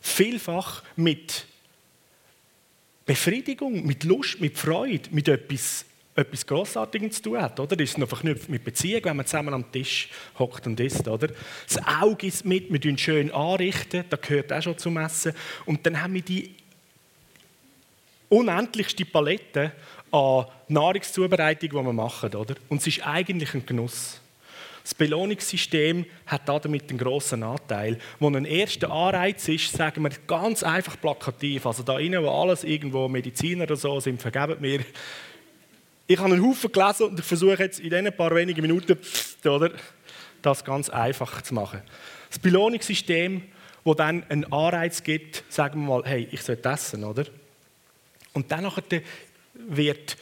vielfach 0.00 0.82
mit 0.96 1.46
Befriedigung, 3.04 3.86
mit 3.86 4.04
Lust, 4.04 4.40
mit 4.40 4.58
Freude, 4.58 5.08
mit 5.12 5.28
etwas, 5.28 5.84
etwas 6.14 6.46
Grossartigem 6.46 7.10
zu 7.10 7.22
tun 7.22 7.40
hat. 7.40 7.58
Oder? 7.60 7.76
Das 7.76 7.90
ist 7.90 7.98
noch 7.98 8.08
verknüpft 8.08 8.48
mit 8.48 8.64
Beziehung, 8.64 9.04
wenn 9.04 9.16
man 9.16 9.26
zusammen 9.26 9.54
am 9.54 9.70
Tisch 9.72 10.10
hockt 10.38 10.66
und 10.66 10.78
isst. 10.80 11.08
Oder? 11.08 11.28
Das 11.66 11.78
Auge 11.86 12.26
ist 12.26 12.44
mit, 12.44 12.70
wir 12.70 12.98
schön 12.98 13.30
anrichten, 13.30 14.04
das 14.08 14.20
gehört 14.20 14.52
auch 14.52 14.62
schon 14.62 14.78
zum 14.78 14.96
Essen. 14.98 15.32
Und 15.64 15.86
dann 15.86 16.02
haben 16.02 16.14
wir 16.14 16.22
die 16.22 16.54
unendlichste 18.28 19.04
Palette 19.04 19.72
an 20.10 20.46
Nahrungszubereitung, 20.68 21.70
die 21.70 21.74
wir 21.74 21.92
machen. 21.92 22.34
Oder? 22.34 22.54
Und 22.68 22.80
es 22.80 22.86
ist 22.86 23.06
eigentlich 23.06 23.54
ein 23.54 23.66
Genuss. 23.66 24.20
Das 24.88 24.94
Belohnungssystem 24.94 26.06
hat 26.24 26.48
damit 26.48 26.88
einen 26.88 26.98
grossen 26.98 27.42
Anteil. 27.42 27.98
Wo 28.18 28.28
ein 28.30 28.46
erster 28.46 28.90
Anreiz 28.90 29.46
ist, 29.48 29.72
sagen 29.72 30.02
wir 30.02 30.10
ganz 30.26 30.62
einfach 30.62 30.98
plakativ, 30.98 31.66
also 31.66 31.82
da 31.82 31.98
innen, 31.98 32.22
wo 32.22 32.30
alles 32.30 32.64
irgendwo 32.64 33.06
Mediziner 33.06 33.64
oder 33.64 33.76
so 33.76 34.00
sind, 34.00 34.22
vergeben 34.22 34.56
mir. 34.60 34.80
Ich 36.06 36.18
habe 36.18 36.32
einen 36.32 36.42
Haufen 36.42 36.72
gelesen 36.72 37.08
und 37.08 37.20
ich 37.20 37.26
versuche 37.26 37.62
jetzt 37.64 37.80
in 37.80 37.90
diesen 37.90 38.16
paar 38.16 38.34
wenigen 38.34 38.62
Minuten 38.62 38.96
oder, 39.44 39.72
das 40.40 40.64
ganz 40.64 40.88
einfach 40.88 41.42
zu 41.42 41.52
machen. 41.52 41.82
Das 42.30 42.38
Belohnungssystem, 42.38 43.42
wo 43.84 43.92
dann 43.92 44.24
einen 44.30 44.50
Anreiz 44.50 45.02
gibt, 45.02 45.44
sagen 45.50 45.82
wir 45.82 45.98
mal, 45.98 46.02
hey, 46.06 46.28
ich 46.30 46.40
soll 46.40 46.58
essen, 46.62 47.04
oder? 47.04 47.26
Und 48.32 48.50
dann 48.52 48.70
wird 49.54 50.16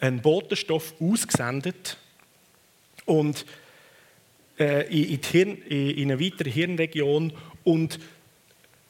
ein 0.00 0.20
Botenstoff 0.20 0.94
ausgesendet 1.00 1.96
und 3.06 3.46
äh, 4.58 4.86
in, 5.14 5.20
Hirn, 5.22 5.56
in, 5.62 6.10
eine 6.10 6.20
weitere 6.20 6.50
Hirnregion 6.50 7.32
und 7.64 7.98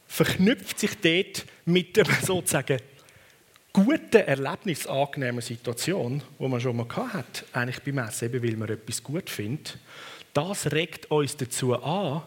verknüpft 0.06 0.78
sich 0.78 0.92
dort 1.00 1.46
mit 1.64 1.96
der 1.96 2.04
sozusagen 2.22 2.78
guten, 3.72 4.20
erlebnisangenehmen 4.20 5.40
Situation, 5.40 6.22
die 6.38 6.49
man 6.49 6.61
schon 6.61 6.76
mal 6.76 6.87
hat, 7.12 7.44
eigentlich 7.52 7.82
beim 7.82 8.06
Essen, 8.06 8.26
eben 8.26 8.42
weil 8.42 8.56
man 8.56 8.68
etwas 8.68 9.02
gut 9.02 9.30
findet. 9.30 9.78
Das 10.34 10.70
regt 10.72 11.11
uns 11.11 11.37
dazu 11.37 11.75
an, 11.75 12.22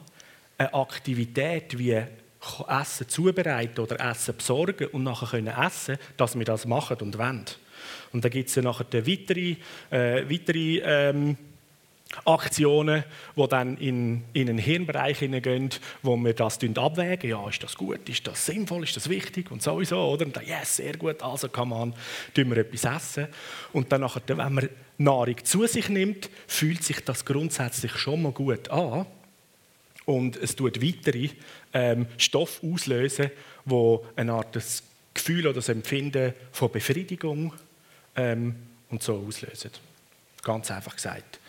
eine 0.58 0.74
Aktivität 0.74 1.78
wie 1.78 2.02
Essen 2.68 3.10
zubereiten 3.10 3.80
oder 3.80 4.00
Essen 4.00 4.36
besorgen 4.36 4.88
und 4.88 5.04
nachher 5.04 5.28
können 5.28 5.48
essen, 5.48 5.98
dass 6.18 6.38
wir 6.38 6.46
das 6.46 6.66
machen 6.66 6.98
und 7.02 7.18
wollen. 7.18 7.46
Und 8.14 8.24
dann 8.24 8.32
gibt 8.32 8.50
es 8.50 8.56
ja 8.56 8.62
nachher 8.62 8.86
weitere, 8.94 9.56
äh, 9.90 10.30
weitere 10.30 10.80
ähm, 10.84 11.38
Aktionen, 12.24 13.04
die 13.36 13.48
dann 13.48 13.78
in, 13.78 14.24
in 14.34 14.50
einen 14.50 14.58
Hirnbereich 14.58 15.20
hineingehen, 15.20 15.70
wo 16.02 16.16
wir 16.16 16.34
das 16.34 16.60
abwägen. 16.76 17.30
Ja, 17.30 17.48
ist 17.50 17.64
das 17.64 17.76
gut, 17.76 18.08
ist 18.08 18.26
das 18.26 18.46
sinnvoll, 18.46 18.84
ist 18.84 18.96
das 18.96 19.10
wichtig 19.10 19.52
und 19.52 19.62
sowieso, 19.62 19.98
oder? 19.98 20.26
Und 20.26 20.38
dann, 20.38 20.46
yes, 20.46 20.78
sehr 20.78 20.96
gut, 20.96 21.22
also 21.22 21.50
kann 21.50 21.70
man, 21.70 21.94
tun 22.34 22.50
wir 22.50 22.58
etwas 22.58 22.86
essen. 22.86 23.28
Und 23.74 23.92
dann 23.92 24.02
nachher, 24.02 24.22
wenn 24.28 24.54
man 24.54 24.70
Nahrung 24.98 25.44
zu 25.44 25.66
sich 25.68 25.90
nimmt, 25.90 26.30
fühlt 26.48 26.84
sich 26.84 27.04
das 27.04 27.26
grundsätzlich 27.26 27.96
schon 27.98 28.22
mal 28.22 28.32
gut 28.32 28.70
an. 28.70 29.06
Und 30.06 30.38
es 30.38 30.56
tut 30.56 30.82
weitere 30.82 31.30
ähm, 31.76 32.08
Stoffe 32.18 32.66
auslösen, 32.66 33.30
wo 33.66 34.06
eine 34.16 34.34
Art 34.34 34.56
das 34.56 34.82
Gefühl 35.14 35.46
oder 35.46 35.56
das 35.56 35.70
Empfinden 35.70 36.34
von 36.52 36.72
Befriedigung 36.72 37.54
ähm, 38.16 38.56
und 38.90 39.04
so 39.04 39.24
auslösen. 39.28 39.72
Ganz 40.42 40.72
einfach 40.72 40.96
gesagt. 40.96 41.40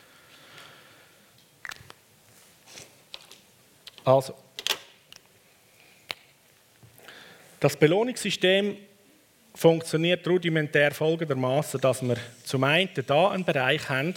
Also, 4.04 4.34
das 7.60 7.76
Belohnungssystem 7.76 8.76
funktioniert 9.54 10.26
rudimentär 10.28 10.92
folgendermaßen, 10.92 11.80
dass 11.80 12.02
wir 12.02 12.16
zum 12.44 12.64
einen 12.64 12.90
da 13.06 13.30
einen 13.30 13.44
Bereich 13.44 13.88
haben, 13.88 14.14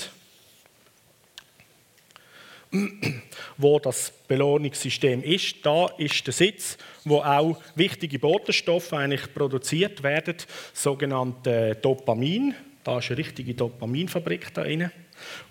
wo 3.57 3.79
das 3.79 4.11
Belohnungssystem 4.27 5.23
ist. 5.23 5.65
Da 5.65 5.87
ist 5.97 6.25
der 6.25 6.33
Sitz, 6.33 6.77
wo 7.03 7.17
auch 7.17 7.59
wichtige 7.75 8.19
Botenstoffe 8.19 8.93
eigentlich 8.93 9.33
produziert 9.33 10.03
werden, 10.03 10.35
sogenannte 10.73 11.75
Dopamin. 11.81 12.53
Da 12.83 12.99
ist 12.99 13.09
eine 13.09 13.17
richtige 13.17 13.53
Dopaminfabrik 13.53 14.53
da 14.53 14.63
drin. 14.63 14.91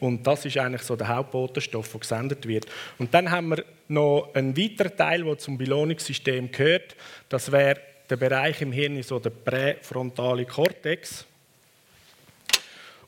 Und 0.00 0.26
das 0.26 0.44
ist 0.44 0.56
eigentlich 0.56 0.82
so 0.82 0.96
der 0.96 1.08
Hauptbotenstoff, 1.08 1.90
der 1.90 2.00
gesendet 2.00 2.46
wird. 2.48 2.66
Und 2.98 3.12
dann 3.12 3.30
haben 3.30 3.48
wir 3.50 3.64
noch 3.88 4.30
einen 4.34 4.56
weiteren 4.56 4.96
Teil, 4.96 5.24
der 5.24 5.38
zum 5.38 5.58
Belohnungssystem 5.58 6.50
gehört. 6.50 6.96
Das 7.28 7.52
wäre 7.52 7.80
der 8.08 8.16
Bereich 8.16 8.62
im 8.62 8.72
Hirn, 8.72 9.02
so 9.02 9.18
der 9.18 9.30
präfrontale 9.30 10.46
Kortex. 10.46 11.26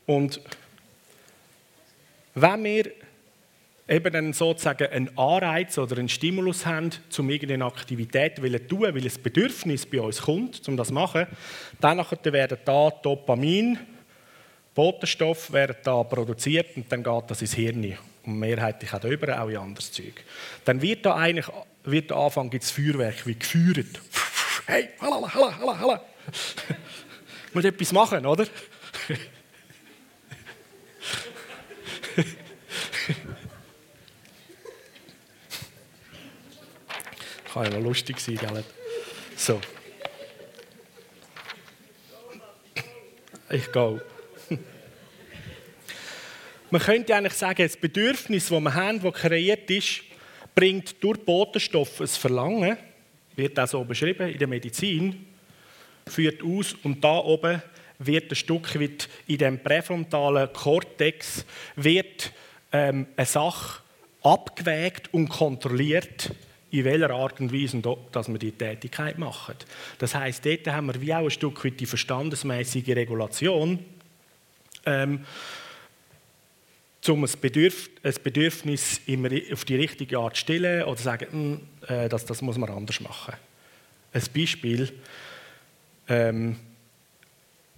Und 0.05 0.39
wenn 2.35 2.63
wir 2.63 2.91
eben 3.87 4.13
dann 4.13 4.33
sozusagen 4.33 4.87
einen 4.87 5.17
Anreiz 5.17 5.77
oder 5.77 5.97
einen 5.97 6.09
Stimulus 6.09 6.65
haben, 6.65 6.91
um 7.17 7.29
irgendeine 7.29 7.65
Aktivität 7.65 8.37
zu 8.37 8.67
tun, 8.67 8.81
weil 8.81 8.97
ein 8.97 9.23
Bedürfnis 9.23 9.85
bei 9.85 10.01
uns 10.01 10.21
kommt, 10.21 10.67
um 10.67 10.77
das 10.77 10.87
zu 10.87 10.93
machen, 10.93 11.27
dann 11.79 11.97
werden 11.97 12.57
da 12.63 12.89
Dopamin, 12.89 13.77
Botenstoff 14.73 15.51
werden 15.51 15.75
da 15.83 16.03
produziert 16.03 16.77
und 16.77 16.91
dann 16.91 17.03
geht 17.03 17.23
das 17.27 17.41
ins 17.41 17.53
Hirn. 17.53 17.97
Und 18.23 18.39
mehrheitlich 18.39 18.93
auch 18.93 18.99
darüber, 18.99 19.41
auch 19.41 19.49
in 19.49 19.57
anderes 19.57 19.91
Zeug. 19.91 20.23
Dann 20.63 20.81
wird 20.81 21.05
da 21.05 21.15
eigentlich, 21.15 21.47
wird 21.83 22.11
da 22.11 22.25
Anfang 22.25 22.49
gibt 22.49 22.63
es 22.63 22.71
Feuerwerk, 22.71 23.25
wie 23.25 23.35
geführt. 23.35 23.85
Hey, 24.67 24.89
halala, 25.01 25.33
halala, 25.33 25.79
halala. 25.79 26.05
Muss 27.53 27.65
etwas 27.65 27.91
machen, 27.91 28.25
oder? 28.25 28.45
Kann 37.53 37.69
ja 37.69 37.79
lustig 37.79 38.19
sein, 38.19 38.37
gell? 38.37 38.63
So. 39.35 39.59
Ich 43.49 43.69
gehe. 43.69 44.01
Man 46.71 46.81
könnte 46.81 47.13
eigentlich 47.13 47.33
sagen, 47.33 47.63
das 47.63 47.75
Bedürfnis, 47.75 48.47
das 48.47 48.61
wir 48.61 48.73
haben, 48.73 49.01
das 49.01 49.13
kreiert 49.13 49.69
ist, 49.69 50.03
bringt 50.55 51.03
durch 51.03 51.19
Botenstoffe 51.19 51.99
ein 51.99 52.07
Verlangen, 52.07 52.77
wird 53.35 53.59
auch 53.59 53.67
so 53.67 53.83
beschrieben 53.83 54.29
in 54.29 54.37
der 54.37 54.47
Medizin, 54.47 55.25
führt 56.07 56.41
aus 56.41 56.73
und 56.83 57.03
da 57.03 57.17
oben 57.17 57.61
wird 57.99 58.31
ein 58.31 58.35
Stück 58.35 58.79
weit 58.79 59.09
in 59.27 59.37
dem 59.37 59.59
präfrontalen 59.59 60.53
Kortex 60.53 61.45
wird 61.75 62.31
ähm, 62.71 63.07
eine 63.17 63.25
Sache 63.25 63.81
abgewägt 64.23 65.13
und 65.13 65.27
kontrolliert, 65.27 66.31
in 66.71 66.85
welcher 66.85 67.11
Art 67.11 67.39
und 67.39 67.53
Weise 67.53 67.81
dass 68.11 68.29
wir 68.29 68.39
die 68.39 68.53
Tätigkeit 68.53 69.17
machen. 69.17 69.55
Das 69.99 70.15
heißt, 70.15 70.45
dort 70.45 70.67
haben 70.67 70.87
wir 70.87 71.01
wie 71.01 71.13
auch 71.13 71.25
ein 71.25 71.31
Stück 71.31 71.63
weit 71.65 71.79
die 71.79 71.85
verstandesmäßige 71.85 72.89
Regulation. 72.89 73.79
Ähm, 74.85 75.25
um 77.07 77.23
ein, 77.23 77.31
Bedürf 77.41 77.89
ein 78.03 78.13
Bedürfnis 78.23 79.01
immer 79.07 79.29
auf 79.51 79.65
die 79.65 79.75
richtige 79.75 80.19
Art 80.19 80.35
zu 80.35 80.41
stillen 80.41 80.83
oder 80.83 80.95
zu 80.95 81.03
sagen, 81.03 81.27
hm, 81.31 81.61
äh, 81.87 82.07
das, 82.07 82.25
das 82.25 82.41
muss 82.41 82.57
man 82.57 82.69
anders 82.69 82.99
machen. 83.01 83.33
Ein 84.13 84.23
Beispiel, 84.33 84.91
ähm, 86.07 86.57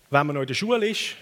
wenn 0.09 0.27
man 0.27 0.35
noch 0.35 0.41
in 0.41 0.47
der 0.47 0.53
Schule 0.53 0.89
ist 0.89 1.15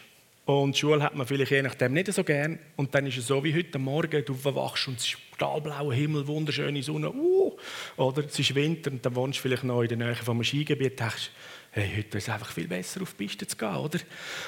und 0.46 0.76
die 0.76 0.80
Schule 0.80 1.04
hat 1.04 1.16
man 1.16 1.28
vielleicht 1.28 1.52
je 1.52 1.62
nachdem 1.62 1.94
nicht 1.94 2.12
so 2.12 2.24
gern 2.24 2.60
und 2.76 2.94
dann 2.96 3.06
ist 3.06 3.18
es 3.18 3.28
so 3.28 3.44
wie 3.44 3.54
heute 3.54 3.78
Morgen, 3.78 4.26
du 4.26 4.44
wachst 4.44 4.88
und 4.88 4.98
es 4.98 5.06
ist 5.06 5.18
stahlblauer 5.36 5.94
Himmel, 5.94 6.28
wunderschöne 6.28 6.84
Sonne, 6.84 7.12
uh, 7.12 7.51
oder 7.98 8.26
es 8.26 8.38
ist 8.38 8.56
Winter 8.56 8.92
und 8.92 9.06
dann 9.06 9.16
wohnst 9.16 9.40
du 9.40 9.44
vielleicht 9.44 9.64
noch 9.64 9.82
in 9.82 9.90
der 9.90 9.98
Nähe 9.98 10.16
vom 10.16 10.44
Skigebiet, 10.44 11.00
denkst, 11.00 11.32
hey, 11.74 11.90
heute 11.98 12.18
ist 12.18 12.28
es 12.28 12.34
einfach 12.34 12.52
viel 12.52 12.68
besser, 12.68 13.02
auf 13.02 13.12
die 13.12 13.26
Piste 13.26 13.48
zu 13.48 13.56
gehen, 13.56 13.76
oder? 13.76 14.00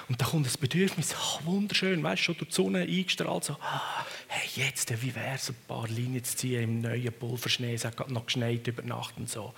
Und 0.09 0.19
dann 0.19 0.27
kommt 0.27 0.45
das 0.45 0.57
Bedürfnis, 0.57 1.15
oh, 1.15 1.45
wunderschön, 1.45 2.03
weißt 2.03 2.19
du, 2.19 2.23
schon 2.25 2.37
durch 2.37 2.49
die 2.49 2.55
Sonne 2.55 2.79
eingestrahlt, 2.81 3.45
so, 3.45 3.53
ah, 3.61 4.05
hey, 4.27 4.65
jetzt, 4.65 4.91
wie 5.01 5.15
wäre 5.15 5.35
es, 5.35 5.49
ein 5.49 5.55
paar 5.67 5.87
Linien 5.87 6.23
zu 6.23 6.35
ziehen 6.35 6.63
im 6.63 6.81
neuen 6.81 7.13
Pulverschnee, 7.13 7.75
es 7.75 7.85
hat 7.85 8.09
noch 8.09 8.25
geschneit 8.25 8.67
über 8.67 8.83
Nacht 8.83 9.17
und 9.17 9.29
so. 9.29 9.53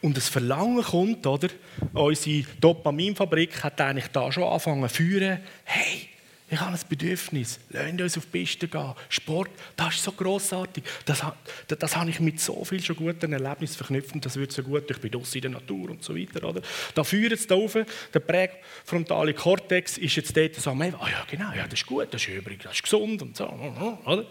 Und 0.00 0.16
das 0.16 0.28
Verlangen 0.28 0.82
kommt, 0.82 1.26
oder? 1.26 1.48
Unsere 1.92 2.46
Dopaminfabrik 2.60 3.62
hat 3.62 3.80
eigentlich 3.82 4.08
da 4.08 4.32
schon 4.32 4.44
angefangen 4.44 4.88
zu 4.88 4.94
führen, 4.94 5.40
hey, 5.64 6.08
Ich 6.50 6.60
habe 6.60 6.76
ein 6.76 6.80
Bedürfnis. 6.88 7.58
Lasst 7.70 8.00
uns 8.00 8.18
auf 8.18 8.26
die 8.26 8.38
Piste 8.38 8.68
gehen. 8.68 8.92
Sport, 9.08 9.50
das 9.76 9.94
ist 9.94 10.04
so 10.04 10.12
grossartig. 10.12 10.84
Das, 11.06 11.22
das, 11.66 11.78
das 11.78 11.96
habe 11.96 12.10
ich 12.10 12.20
mit 12.20 12.38
so 12.38 12.64
vielen 12.64 12.82
schon 12.82 12.96
guten 12.96 13.32
Erlebnissen 13.32 13.76
verknüpft. 13.76 14.14
Das 14.24 14.36
wird 14.36 14.52
so 14.52 14.62
gut. 14.62 14.90
Ich 14.90 14.98
bin 14.98 15.10
draußen 15.10 15.36
in 15.36 15.42
der 15.42 15.50
Natur 15.52 15.90
und 15.90 16.04
so 16.04 16.14
weiter. 16.14 16.46
Oder? 16.46 16.60
Da 16.94 17.02
führt 17.02 17.32
es 17.32 17.46
da 17.46 17.54
rauf. 17.54 17.78
Der 18.12 18.20
präfrontale 18.20 19.32
Kortex 19.32 19.96
ist 19.96 20.16
jetzt 20.16 20.36
dort 20.36 20.54
so, 20.54 20.70
ah 20.70 20.84
ja 20.84 21.24
genau, 21.30 21.50
ja, 21.56 21.64
das 21.64 21.80
ist 21.80 21.86
gut, 21.86 22.12
das 22.12 22.22
ist 22.22 22.28
übrig, 22.28 22.60
das 22.62 22.74
ist 22.74 22.82
gesund 22.82 23.22
und 23.22 23.36
so. 23.36 23.46
Oder? 24.04 24.26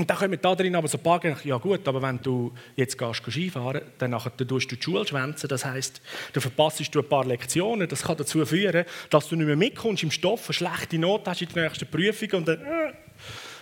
Und 0.00 0.08
dann 0.08 0.16
kommen 0.16 0.38
da 0.40 0.54
drin 0.54 0.74
aber 0.74 0.88
so 0.88 0.96
ein 0.96 1.02
paar 1.02 1.20
Gedanken, 1.20 1.46
ja 1.46 1.58
gut, 1.58 1.86
aber 1.86 2.00
wenn 2.00 2.18
du 2.22 2.54
jetzt 2.74 2.96
gehst, 2.96 3.22
Skifahren 3.22 3.82
dann 3.98 4.12
nachher, 4.12 4.32
dann 4.34 4.48
tust 4.48 4.72
du 4.72 4.76
die 4.76 4.82
Schule 4.82 5.06
schwänzen, 5.06 5.46
das 5.46 5.66
heisst, 5.66 6.00
du 6.32 6.40
verpasst 6.40 6.80
ein 6.80 7.04
paar 7.04 7.26
Lektionen, 7.26 7.86
das 7.86 8.04
kann 8.04 8.16
dazu 8.16 8.46
führen, 8.46 8.86
dass 9.10 9.28
du 9.28 9.36
nicht 9.36 9.44
mehr 9.44 9.56
mitkommst 9.56 10.02
im 10.02 10.10
Stoff, 10.10 10.46
eine 10.46 10.54
schlechte 10.54 10.98
Note 10.98 11.28
hast 11.28 11.42
in 11.42 11.50
der 11.50 11.64
nächsten 11.64 11.86
Prüfung 11.86 12.30
und 12.38 12.48
dann, 12.48 12.62
äh, 12.62 12.94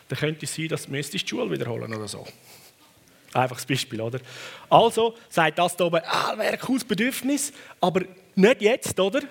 dann 0.09 0.18
könnte 0.21 0.45
es 0.47 0.54
sein, 0.54 0.68
dass 0.68 0.87
du 0.87 0.92
die 0.92 1.18
Schule 1.18 1.50
wiederholen 1.50 1.92
oder 1.92 2.07
so. 2.07 2.25
Einfaches 3.33 3.66
Beispiel, 3.66 4.00
oder? 4.00 4.21
Also 4.71 5.16
sagt 5.28 5.59
das 5.59 5.76
da 5.76 5.87
oben, 5.87 6.02
ah, 6.04 6.38
wäre 6.38 6.52
ein 6.52 6.61
cooles 6.61 6.85
Bedürfnis, 6.85 7.52
aber 7.80 8.02
nicht 8.37 8.62
jetzt, 8.62 9.00
oder? 9.00 9.23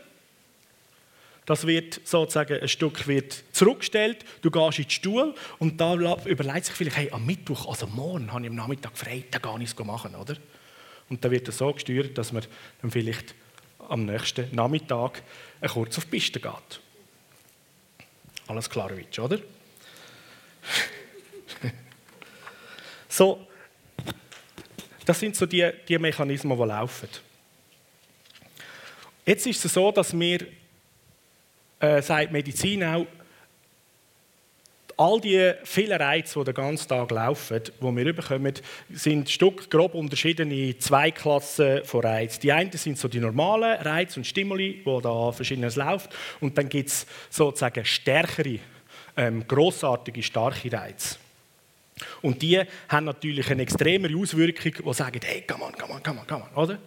Das 1.48 1.66
wird 1.66 2.02
sozusagen 2.04 2.62
ein 2.62 2.68
Stück 2.68 3.08
wird 3.08 3.42
zurückgestellt. 3.54 4.26
Du 4.42 4.52
gehst 4.52 4.80
in 4.80 4.84
die 4.84 4.94
Stuhl 4.94 5.34
und 5.60 5.80
da 5.80 5.94
überlegt 6.26 6.66
sich 6.66 6.76
vielleicht, 6.76 6.98
hey, 6.98 7.10
am 7.12 7.26
Mittwoch, 7.26 7.70
also 7.70 7.88
morgen, 7.88 8.34
habe 8.34 8.44
ich 8.44 8.50
am 8.50 8.56
Nachmittag 8.56 8.98
frei, 8.98 9.24
da 9.32 9.40
gar 9.40 9.58
nichts 9.58 9.80
machen, 9.80 10.14
oder? 10.16 10.36
Und 11.10 11.24
dann 11.24 11.32
wird 11.32 11.48
das 11.48 11.58
so 11.58 11.72
gesteuert, 11.72 12.18
dass 12.18 12.34
man 12.34 12.44
dann 12.82 12.92
vielleicht 12.92 13.34
am 13.88 14.06
nächsten 14.06 14.54
Nachmittag 14.54 15.24
kurz 15.72 15.98
auf 15.98 16.04
die 16.04 16.10
Piste 16.10 16.42
geht. 16.42 16.82
Alles 18.48 18.70
klar, 18.70 18.96
Witsch, 18.98 19.18
oder? 19.18 19.40
so, 23.08 23.48
das 25.06 25.18
sind 25.18 25.38
so 25.38 25.46
die, 25.46 25.72
die 25.88 25.98
Mechanismen, 25.98 26.58
die 26.58 26.64
laufen. 26.66 27.08
Jetzt 29.26 29.48
ist 29.48 29.64
es 29.64 29.74
so, 29.74 29.94
dass 29.94 30.18
wir 30.18 30.46
äh, 31.80 32.02
sagt 32.02 32.32
Medizin 32.32 32.84
auch, 32.84 33.06
all 34.98 35.22
die 35.22 35.54
vielen 35.64 36.02
Reize, 36.02 36.40
die 36.40 36.46
den 36.46 36.54
ganzen 36.56 36.88
Tag 36.88 37.12
laufen, 37.12 37.62
die 37.64 37.96
wir 37.96 38.14
bekommen, 38.14 38.54
sind 38.92 39.30
Stück 39.30 39.70
grob 39.70 39.94
unterschieden 39.94 40.50
in 40.52 40.80
zwei 40.80 41.12
Klassen 41.12 41.84
von 41.86 42.02
Reizen. 42.02 42.42
Die 42.42 42.52
einen 42.52 42.72
sind 42.72 42.98
so 42.98 43.08
die 43.08 43.20
normalen 43.20 43.80
Reize 43.80 44.20
und 44.20 44.26
Stimuli, 44.26 44.82
wo 44.84 45.00
da 45.00 45.32
verschiedenes 45.32 45.76
läuft, 45.76 46.10
und 46.42 46.58
dann 46.58 46.68
gibt 46.68 46.90
es 46.90 47.06
sozusagen 47.30 47.86
stärkere, 47.86 48.60
ähm, 49.16 49.48
grossartige, 49.48 50.24
starke 50.24 50.72
Reize. 50.72 51.18
Und 52.22 52.42
die 52.42 52.62
haben 52.90 53.06
natürlich 53.06 53.50
eine 53.50 53.64
extremere 53.64 54.16
Auswirkung, 54.16 54.72
die 54.86 54.94
sagen, 54.94 55.20
hey, 55.24 55.44
come 55.48 55.64
on, 55.64 55.74
come 55.74 55.94
on, 55.94 56.04
come 56.04 56.20
on, 56.20 56.28
come 56.28 56.44
on, 56.44 56.64
oder? 56.64 56.80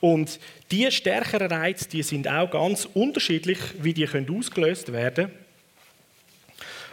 Und 0.00 0.38
die 0.70 0.90
stärkeren 0.92 1.50
Reize, 1.50 1.88
die 1.88 2.02
sind 2.02 2.28
auch 2.28 2.50
ganz 2.50 2.84
unterschiedlich, 2.84 3.58
wie 3.78 3.92
die 3.92 4.06
können 4.06 4.30
ausgelöst 4.30 4.92
werden. 4.92 5.30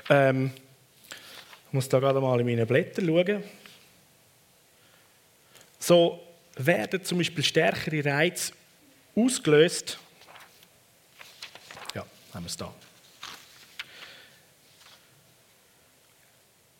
Ähm, 0.09 0.51
ich 1.67 1.73
muss 1.73 1.89
da 1.89 1.99
gerade 1.99 2.19
mal 2.19 2.39
in 2.39 2.45
meine 2.45 2.65
Blätter 2.65 3.03
schauen. 3.03 3.43
So 5.77 6.19
werden 6.55 7.03
zum 7.03 7.19
Beispiel 7.19 7.43
stärkere 7.43 8.03
Reize 8.03 8.53
ausgelöst. 9.15 9.99
Ja, 11.93 12.05
haben 12.33 12.43
wir 12.43 12.49
es 12.49 12.57
da. 12.57 12.73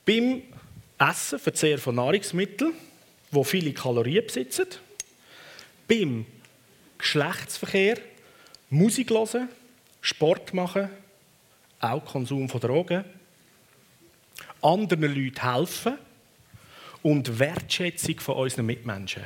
Beim 0.05 0.43
Essen, 0.97 1.39
Verzehr 1.39 1.77
von 1.77 1.95
Nahrungsmitteln, 1.95 2.73
wo 3.31 3.43
viele 3.43 3.73
Kalorien 3.73 4.25
besitzen 4.25 4.67
beim 5.87 6.25
Geschlechtsverkehr, 6.97 7.97
Musik 8.69 9.09
hören, 9.09 9.49
Sport 10.01 10.53
machen, 10.53 10.89
auch 11.79 12.05
Konsum 12.05 12.49
von 12.49 12.59
Drogen, 12.59 13.03
anderen 14.61 15.15
Leuten 15.15 15.41
helfen 15.41 15.97
und 17.03 17.39
Wertschätzung 17.39 18.19
von 18.19 18.35
unseren 18.35 18.65
Mitmenschen. 18.65 19.23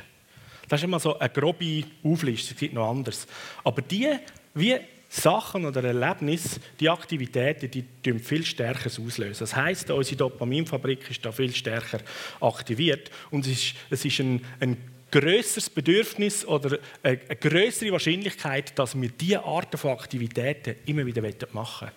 Das 0.68 0.80
ist 0.80 0.84
immer 0.84 1.00
so 1.00 1.18
eine 1.18 1.30
grobe 1.30 1.84
Auflistung, 2.04 2.54
es 2.54 2.60
gibt 2.60 2.74
noch 2.74 2.88
anders. 2.88 3.26
Aber 3.64 3.82
die, 3.82 4.08
wie 4.54 4.76
Sachen 5.08 5.64
oder 5.64 5.82
Erlebnisse, 5.82 6.60
die 6.78 6.88
Aktivitäten, 6.88 7.68
die 7.68 7.84
tun 8.02 8.20
viel 8.20 8.44
stärker 8.44 8.88
auslösen. 8.88 9.40
Das 9.40 9.56
heisst, 9.56 9.90
unsere 9.90 10.16
Dopaminfabrik 10.16 11.10
ist 11.10 11.24
da 11.24 11.32
viel 11.32 11.52
stärker 11.52 11.98
aktiviert 12.40 13.10
und 13.30 13.44
es 13.44 13.52
ist, 13.52 13.74
es 13.90 14.04
ist 14.04 14.20
ein, 14.20 14.44
ein 14.60 14.76
größeres 15.10 15.70
Bedürfnis 15.70 16.44
oder 16.44 16.78
eine 17.02 17.18
größere 17.18 17.92
Wahrscheinlichkeit, 17.92 18.78
dass 18.78 19.00
wir 19.00 19.08
diese 19.08 19.44
Arten 19.44 19.78
von 19.78 19.92
Aktivitäten 19.92 20.76
immer 20.86 21.06
wieder 21.06 21.22
machen 21.52 21.88
wollen. 21.88 21.92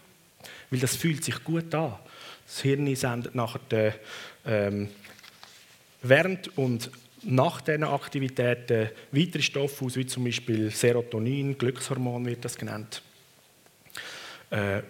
Weil 0.69 0.79
das 0.79 0.95
fühlt 0.95 1.23
sich 1.23 1.43
gut 1.43 1.73
an. 1.75 1.95
Das 2.45 2.61
Hirn 2.61 2.93
sendet 2.95 3.35
nachher 3.35 3.95
ähm, 4.45 4.89
während 6.01 6.57
und 6.57 6.91
nach 7.23 7.61
diesen 7.61 7.83
Aktivitäten 7.83 8.89
weitere 9.11 9.41
Stoffe 9.41 9.85
aus, 9.85 9.95
wie 9.95 10.05
zum 10.05 10.25
Beispiel 10.25 10.69
Serotonin, 10.71 11.57
Glückshormon 11.57 12.25
wird 12.25 12.43
das 12.43 12.57
genannt. 12.57 13.01
Äh, 14.49 14.81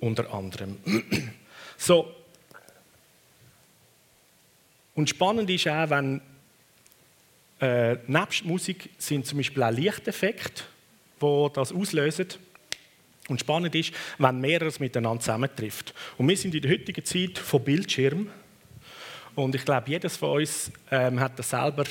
unter 0.00 0.32
anderem. 0.32 0.76
so. 1.78 2.14
Und 4.94 5.08
spannend 5.08 5.48
ist 5.48 5.66
auch, 5.68 5.88
wenn 5.88 6.20
äh, 7.62 7.96
nebst 8.08 8.44
Musik 8.44 8.90
sind 8.98 9.24
zum 9.24 9.38
Beispiel 9.38 9.62
auch 9.62 9.70
Lichteffekte, 9.70 10.64
die 11.22 11.46
das 11.54 11.72
auslösen. 11.72 12.26
Und 13.28 13.38
spannend 13.38 13.74
ist, 13.76 13.92
wenn 14.18 14.40
mehreres 14.40 14.80
miteinander 14.80 15.20
zusammentrifft. 15.20 15.94
Und 16.18 16.28
wir 16.28 16.36
sind 16.36 16.54
in 16.56 16.62
der 16.62 16.72
heutigen 16.72 17.04
Zeit 17.04 17.38
von 17.38 17.62
Bildschirm. 17.62 18.28
Und 19.36 19.54
ich 19.54 19.64
glaube, 19.64 19.88
jedes 19.88 20.16
von 20.16 20.40
uns 20.40 20.72
ähm, 20.90 21.20
hat 21.20 21.38
das 21.38 21.50
selber 21.50 21.84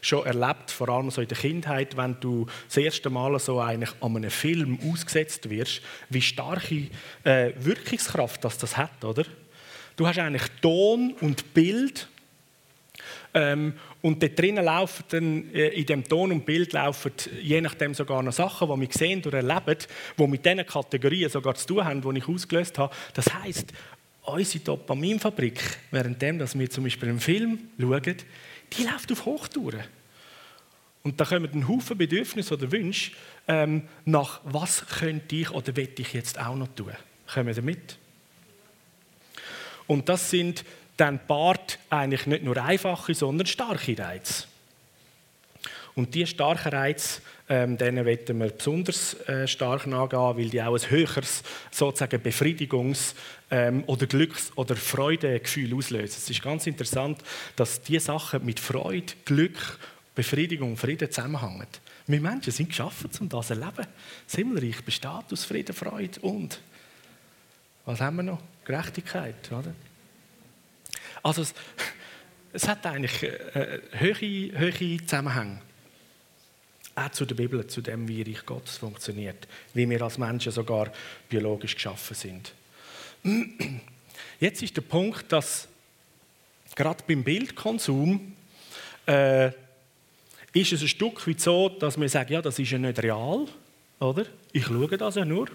schon 0.00 0.24
erlebt, 0.24 0.70
vor 0.70 0.88
allem 0.88 1.10
so 1.10 1.20
in 1.20 1.26
der 1.26 1.36
Kindheit, 1.36 1.96
wenn 1.96 2.16
du 2.20 2.46
das 2.68 2.76
erste 2.76 3.10
Mal 3.10 3.36
so 3.40 3.60
eigentlich 3.60 3.90
an 4.00 4.16
einem 4.16 4.30
Film 4.30 4.78
ausgesetzt 4.88 5.50
wirst, 5.50 5.82
wie 6.08 6.22
starke 6.22 6.86
äh, 7.24 7.52
Wirkungskraft 7.58 8.44
das, 8.44 8.56
das 8.58 8.76
hat, 8.76 9.04
oder? 9.04 9.24
Du 9.96 10.06
hast 10.06 10.18
eigentlich 10.20 10.46
Ton 10.62 11.14
und 11.20 11.52
Bild 11.52 12.08
ähm, 13.32 13.74
und 14.02 14.22
dort 14.22 14.38
drinnen 14.38 14.64
laufen 14.64 15.04
dann, 15.08 15.54
äh, 15.54 15.68
in 15.68 15.86
dem 15.86 16.04
Ton 16.04 16.32
und 16.32 16.44
Bild 16.44 16.72
laufen 16.72 17.12
je 17.40 17.60
nachdem 17.60 17.94
sogar 17.94 18.22
noch 18.22 18.32
Sachen, 18.32 18.68
die 18.68 18.80
wir 18.80 18.88
sehen 18.92 19.22
oder 19.24 19.38
erleben, 19.38 19.78
die 20.18 20.26
mit 20.26 20.44
diesen 20.44 20.66
Kategorien 20.66 21.30
sogar 21.30 21.54
zu 21.54 21.66
tun 21.66 21.84
haben, 21.84 22.02
die 22.02 22.18
ich 22.18 22.28
ausgelöst 22.28 22.78
habe. 22.78 22.94
Das 23.14 23.32
heisst, 23.32 23.72
unsere 24.22 24.64
Dopaminfabrik, 24.64 25.60
währenddem 25.90 26.38
dass 26.38 26.58
wir 26.58 26.68
zum 26.70 26.84
Beispiel 26.84 27.08
einen 27.08 27.20
Film 27.20 27.58
schauen, 27.78 28.16
die 28.72 28.82
läuft 28.82 29.12
auf 29.12 29.24
Hochtouren. 29.24 29.84
Und 31.02 31.20
da 31.20 31.24
kommen 31.24 31.48
ein 31.52 31.68
Haufen 31.68 31.96
Bedürfnisse 31.96 32.54
oder 32.54 32.70
Wünsche 32.72 33.12
ähm, 33.48 33.88
nach, 34.04 34.40
was 34.44 34.86
könnte 34.86 35.36
ich 35.36 35.50
oder 35.50 35.74
will 35.76 35.88
ich 35.96 36.12
jetzt 36.12 36.38
auch 36.38 36.56
noch 36.56 36.68
tun. 36.68 36.92
Kommen 37.32 37.54
Sie 37.54 37.62
mit? 37.62 37.96
Und 39.86 40.08
das 40.08 40.30
sind 40.30 40.64
dann 41.00 41.18
paart 41.26 41.78
eigentlich 41.88 42.26
nicht 42.26 42.44
nur 42.44 42.56
einfache, 42.56 43.14
sondern 43.14 43.46
starke 43.46 43.98
Reize. 43.98 44.44
Und 45.94 46.14
diese 46.14 46.28
starken 46.28 46.68
Reize, 46.68 47.20
ähm, 47.48 47.76
denen 47.76 48.04
wollen 48.04 48.40
wir 48.40 48.50
besonders 48.50 49.14
äh, 49.28 49.48
stark 49.48 49.86
nachgehen, 49.86 50.36
weil 50.36 50.48
die 50.48 50.62
auch 50.62 50.74
ein 50.74 50.90
höheres 50.90 51.42
sozusagen 51.70 52.22
Befriedigungs- 52.22 53.14
ähm, 53.50 53.82
oder 53.86 54.06
Glücks- 54.06 54.52
oder 54.54 54.76
Freudegefühl 54.76 55.74
auslösen. 55.74 56.16
Es 56.16 56.30
ist 56.30 56.42
ganz 56.42 56.66
interessant, 56.66 57.18
dass 57.56 57.82
diese 57.82 58.00
Sachen 58.00 58.44
mit 58.44 58.60
Freude, 58.60 59.14
Glück, 59.24 59.78
Befriedigung, 60.14 60.76
Frieden 60.76 61.10
zusammenhängen. 61.10 61.66
Wir 62.06 62.20
Menschen 62.20 62.52
sind 62.52 62.68
geschaffen, 62.68 63.10
um 63.20 63.28
das 63.28 63.48
zu 63.48 63.54
erleben. 63.54 63.86
Das 64.26 64.36
Himmelreich 64.36 64.84
besteht 64.84 65.32
aus 65.32 65.44
Frieden, 65.44 65.74
Freude 65.74 66.20
und 66.20 66.60
was 67.84 68.00
haben 68.00 68.16
wir 68.16 68.22
noch? 68.22 68.40
Gerechtigkeit, 68.64 69.50
oder? 69.50 69.74
Also 71.22 71.42
es, 71.42 71.54
es 72.52 72.68
hat 72.68 72.84
eigentlich 72.86 73.22
äh, 73.22 73.80
höhere, 73.92 74.58
höhere 74.58 74.96
Zusammenhänge. 75.04 75.60
Auch 76.94 77.10
zu 77.10 77.24
der 77.24 77.34
Bibel, 77.34 77.66
zu 77.66 77.80
dem, 77.80 78.08
wie 78.08 78.22
Reich 78.22 78.44
Gottes 78.44 78.78
funktioniert. 78.78 79.46
Wie 79.74 79.88
wir 79.88 80.02
als 80.02 80.18
Menschen 80.18 80.52
sogar 80.52 80.92
biologisch 81.28 81.74
geschaffen 81.74 82.14
sind. 82.14 82.52
Jetzt 84.40 84.62
ist 84.62 84.76
der 84.76 84.82
Punkt, 84.82 85.30
dass 85.32 85.68
gerade 86.74 87.02
beim 87.06 87.22
Bildkonsum 87.22 88.34
äh, 89.06 89.48
ist 90.52 90.72
es 90.72 90.82
ein 90.82 90.88
Stück 90.88 91.26
weit 91.26 91.40
so, 91.40 91.68
dass 91.68 91.98
wir 91.98 92.08
sagen, 92.08 92.32
ja, 92.32 92.42
das 92.42 92.58
ist 92.58 92.70
ja 92.70 92.78
nicht 92.78 93.02
real, 93.02 93.46
oder? 93.98 94.26
Ich 94.52 94.64
schaue 94.64 94.96
das 94.96 95.14
ja 95.14 95.24
nur. 95.24 95.48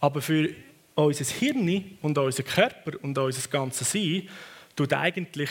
Aber 0.00 0.20
für 0.20 0.48
unser 0.94 1.24
Hirn 1.24 1.96
und 2.02 2.18
unser 2.18 2.42
Körper 2.42 2.92
und 3.02 3.16
unser 3.16 3.48
ganzes 3.48 3.90
Sein 3.90 4.28
tut 4.76 4.92
eigentlich 4.92 5.50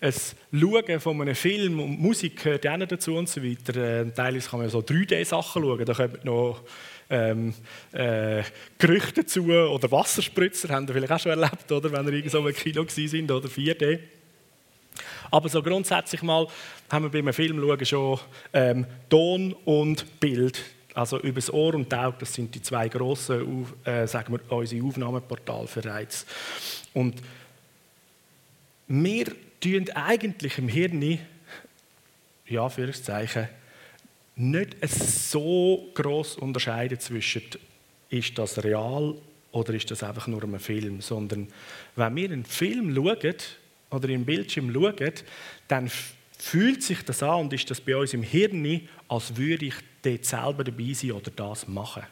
ein 0.00 0.12
Schauen 0.52 1.00
von 1.00 1.20
einem 1.22 1.34
Film 1.34 1.80
und 1.80 1.98
Musik 1.98 2.42
gehört 2.42 2.66
auch 2.66 2.78
dazu 2.86 3.14
und 3.14 3.28
so 3.28 3.42
weiter. 3.42 3.76
Äh, 3.76 4.10
teilweise 4.10 4.48
kann 4.48 4.60
man 4.60 4.68
so 4.68 4.80
3D-Sachen 4.80 5.62
schauen, 5.62 5.84
da 5.84 5.94
kommen 5.94 6.18
noch 6.22 6.62
ähm, 7.08 7.54
äh, 7.92 8.42
Gerüchte 8.78 9.22
dazu 9.22 9.44
oder 9.44 9.90
Wasserspritzer, 9.90 10.68
haben 10.68 10.86
ihr 10.86 10.94
vielleicht 10.94 11.12
auch 11.12 11.20
schon 11.20 11.32
erlebt, 11.32 11.70
oder, 11.72 11.90
wenn 11.92 12.06
ihr 12.06 12.14
irgend 12.14 12.32
so 12.32 12.44
ein 12.44 12.54
Kilo 12.54 12.84
sind 12.88 13.30
oder 13.30 13.48
4D. 13.48 14.00
Aber 15.30 15.48
so 15.48 15.62
grundsätzlich 15.62 16.22
mal 16.22 16.46
haben 16.90 17.10
wir 17.10 17.22
beim 17.22 17.32
Film 17.32 17.60
schauen 17.60 17.86
schon 17.86 18.20
ähm, 18.52 18.86
Ton 19.08 19.54
und 19.64 20.20
Bild, 20.20 20.62
also 20.96 21.20
über 21.20 21.34
das 21.34 21.52
Ohr 21.52 21.74
und 21.74 21.92
die 21.92 21.96
das 22.18 22.32
sind 22.32 22.54
die 22.54 22.62
zwei 22.62 22.88
grossen, 22.88 23.66
äh, 23.84 24.06
sagen 24.06 24.32
wir, 24.32 24.52
unsere 24.52 24.82
Aufnahmeportale 24.82 25.66
für 25.66 25.84
Reiz. 25.84 26.24
Und 26.94 27.22
wir 28.88 29.26
tun 29.60 29.90
eigentlich 29.94 30.56
im 30.56 30.68
Hirn, 30.68 31.18
ja, 32.46 32.68
für 32.68 32.86
ein 32.86 32.94
Zeichen, 32.94 33.48
nicht 34.36 34.76
so 34.88 35.86
groß 35.94 36.36
unterscheiden 36.36 36.98
zwischen, 36.98 37.42
ist 38.08 38.38
das 38.38 38.64
real 38.64 39.16
oder 39.52 39.74
ist 39.74 39.90
das 39.90 40.02
einfach 40.02 40.26
nur 40.28 40.42
ein 40.44 40.58
Film, 40.58 41.02
sondern 41.02 41.48
wenn 41.96 42.16
wir 42.16 42.30
einen 42.30 42.44
Film 42.44 42.94
schauen 42.94 43.34
oder 43.90 44.08
im 44.08 44.24
Bildschirm 44.24 44.72
schauen, 44.72 45.12
dann 45.68 45.90
fühlt 46.38 46.82
sich 46.82 47.02
das 47.04 47.22
an 47.22 47.40
und 47.40 47.52
ist 47.52 47.70
das 47.70 47.80
bei 47.80 47.96
uns 47.96 48.14
im 48.14 48.22
Hirn, 48.22 48.88
als 49.08 49.36
würde 49.36 49.66
ich 49.66 49.74
dort 50.02 50.24
selber 50.24 50.64
dabei 50.64 50.92
sein 50.92 51.12
oder 51.12 51.30
das 51.30 51.66
machen. 51.66 52.02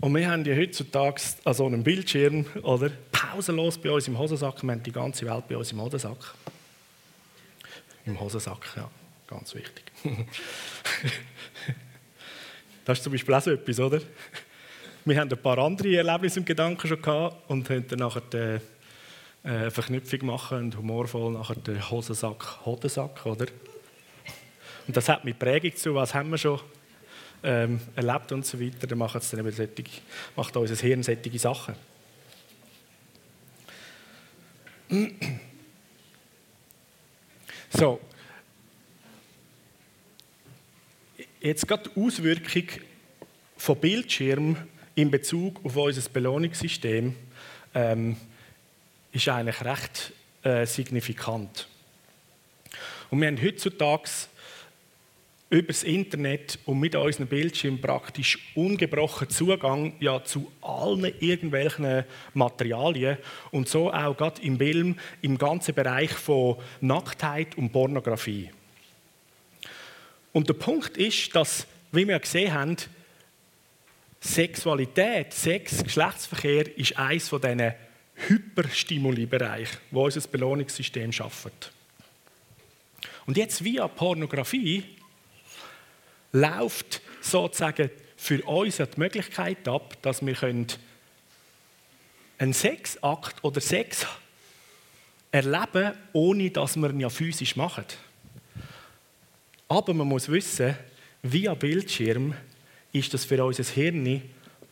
Und 0.00 0.14
wir 0.14 0.30
haben 0.30 0.44
ja 0.46 0.56
heutzutage 0.56 1.20
an 1.44 1.54
so 1.54 1.66
einem 1.66 1.82
Bildschirm, 1.82 2.46
oder? 2.62 2.90
Pausenlos 3.12 3.76
bei 3.76 3.90
uns 3.90 4.08
im 4.08 4.18
Hosensack. 4.18 4.62
Wir 4.62 4.72
haben 4.72 4.82
die 4.82 4.92
ganze 4.92 5.26
Welt 5.26 5.46
bei 5.46 5.56
uns 5.56 5.72
im 5.72 5.80
Hosensack. 5.80 6.34
Im 8.06 8.18
Hosensack, 8.18 8.66
ja, 8.76 8.90
ganz 9.26 9.54
wichtig. 9.54 9.84
das 12.86 12.98
ist 12.98 13.04
zum 13.04 13.12
Beispiel 13.12 13.34
auch 13.34 13.42
so 13.42 13.50
etwas, 13.50 13.78
oder? 13.78 14.00
Wir 15.04 15.18
haben 15.18 15.30
ein 15.30 15.38
paar 15.38 15.56
andere 15.58 15.96
Erlebnisse 15.96 16.40
im 16.40 16.44
Gedanken 16.44 16.86
schon 16.86 17.00
gehabt 17.00 17.48
und 17.48 17.70
haben 17.70 17.88
dann 17.88 18.00
nachher 18.00 18.20
die 18.20 19.48
äh, 19.48 19.70
Verknüpfung 19.70 20.26
machen 20.26 20.58
und 20.58 20.76
humorvoll 20.76 21.32
nachher 21.32 21.54
den 21.54 21.90
Hosensack, 21.90 22.66
Hodensack, 22.66 23.24
oder? 23.24 23.46
Und 24.86 24.96
das 24.96 25.08
hat 25.08 25.24
mit 25.24 25.38
Prägung 25.38 25.74
zu, 25.74 25.94
was 25.94 26.12
haben 26.12 26.30
wir 26.30 26.36
schon 26.38 26.60
ähm, 27.42 27.80
erlebt 27.96 28.30
und 28.32 28.44
so 28.44 28.60
weiter, 28.60 28.86
dann 28.86 28.98
macht, 28.98 29.16
es 29.16 29.30
dann 29.30 29.40
eben 29.40 29.52
solche, 29.52 29.72
macht 30.36 30.54
unser 30.56 30.76
Hirn 30.76 31.02
solche 31.02 31.38
Sachen. 31.38 31.74
So. 37.70 38.00
Jetzt 41.40 41.66
gerade 41.66 41.88
die 41.88 42.00
Auswirkung 42.00 42.64
von 43.56 43.76
Bildschirm 43.78 44.56
in 45.00 45.10
Bezug 45.10 45.64
auf 45.64 45.76
unser 45.76 46.08
Belohnungssystem 46.10 47.14
ähm, 47.74 48.16
ist 49.12 49.28
eigentlich 49.28 49.64
recht 49.64 50.12
äh, 50.42 50.66
signifikant. 50.66 51.68
Und 53.10 53.20
wir 53.20 53.28
haben 53.28 53.42
heutzutage 53.42 54.10
über 55.48 55.68
das 55.68 55.82
Internet 55.82 56.58
und 56.66 56.78
mit 56.78 56.94
unseren 56.94 57.26
Bildschirmen 57.26 57.80
praktisch 57.80 58.38
ungebrochen 58.54 59.30
Zugang 59.30 59.94
ja, 60.00 60.22
zu 60.22 60.52
allen 60.60 61.12
irgendwelchen 61.18 62.04
Materialien 62.34 63.16
und 63.50 63.68
so 63.68 63.90
auch 63.90 64.16
gerade 64.16 64.42
im 64.42 64.58
Film 64.58 64.96
im 65.22 65.38
ganzen 65.38 65.74
Bereich 65.74 66.12
von 66.12 66.56
Nacktheit 66.80 67.56
und 67.56 67.72
Pornografie. 67.72 68.50
Und 70.32 70.48
der 70.48 70.54
Punkt 70.54 70.96
ist, 70.98 71.34
dass, 71.34 71.66
wie 71.90 72.06
wir 72.06 72.18
gesehen 72.20 72.54
haben, 72.54 72.76
Sexualität, 74.20 75.32
Sex, 75.32 75.82
Geschlechtsverkehr 75.82 76.76
ist 76.76 76.96
eines 76.96 77.28
von 77.28 77.40
diesen 77.40 77.72
Hyperstimuli-Bereichen, 78.28 79.78
wo 79.90 80.04
unser 80.04 80.20
Belohnungssystem 80.28 81.10
schafft. 81.10 81.72
Und 83.26 83.38
jetzt 83.38 83.64
via 83.64 83.88
Pornografie 83.88 84.84
läuft 86.32 87.00
sozusagen 87.22 87.90
für 88.16 88.42
uns 88.42 88.76
die 88.76 88.86
Möglichkeit 88.96 89.66
ab, 89.66 89.96
dass 90.02 90.24
wir 90.24 90.42
einen 90.42 90.66
Sexakt 92.52 93.42
oder 93.42 93.60
Sex 93.60 94.06
erleben, 95.32 95.94
ohne 96.12 96.50
dass 96.50 96.76
wir 96.76 96.90
ihn 96.90 97.00
ja 97.00 97.08
physisch 97.08 97.56
machen. 97.56 97.84
Aber 99.68 99.94
man 99.94 100.08
muss 100.08 100.28
wissen, 100.28 100.76
via 101.22 101.54
Bildschirm 101.54 102.34
ist 102.92 103.14
das 103.14 103.24
für 103.24 103.44
unser 103.44 103.64
Hirn 103.64 104.22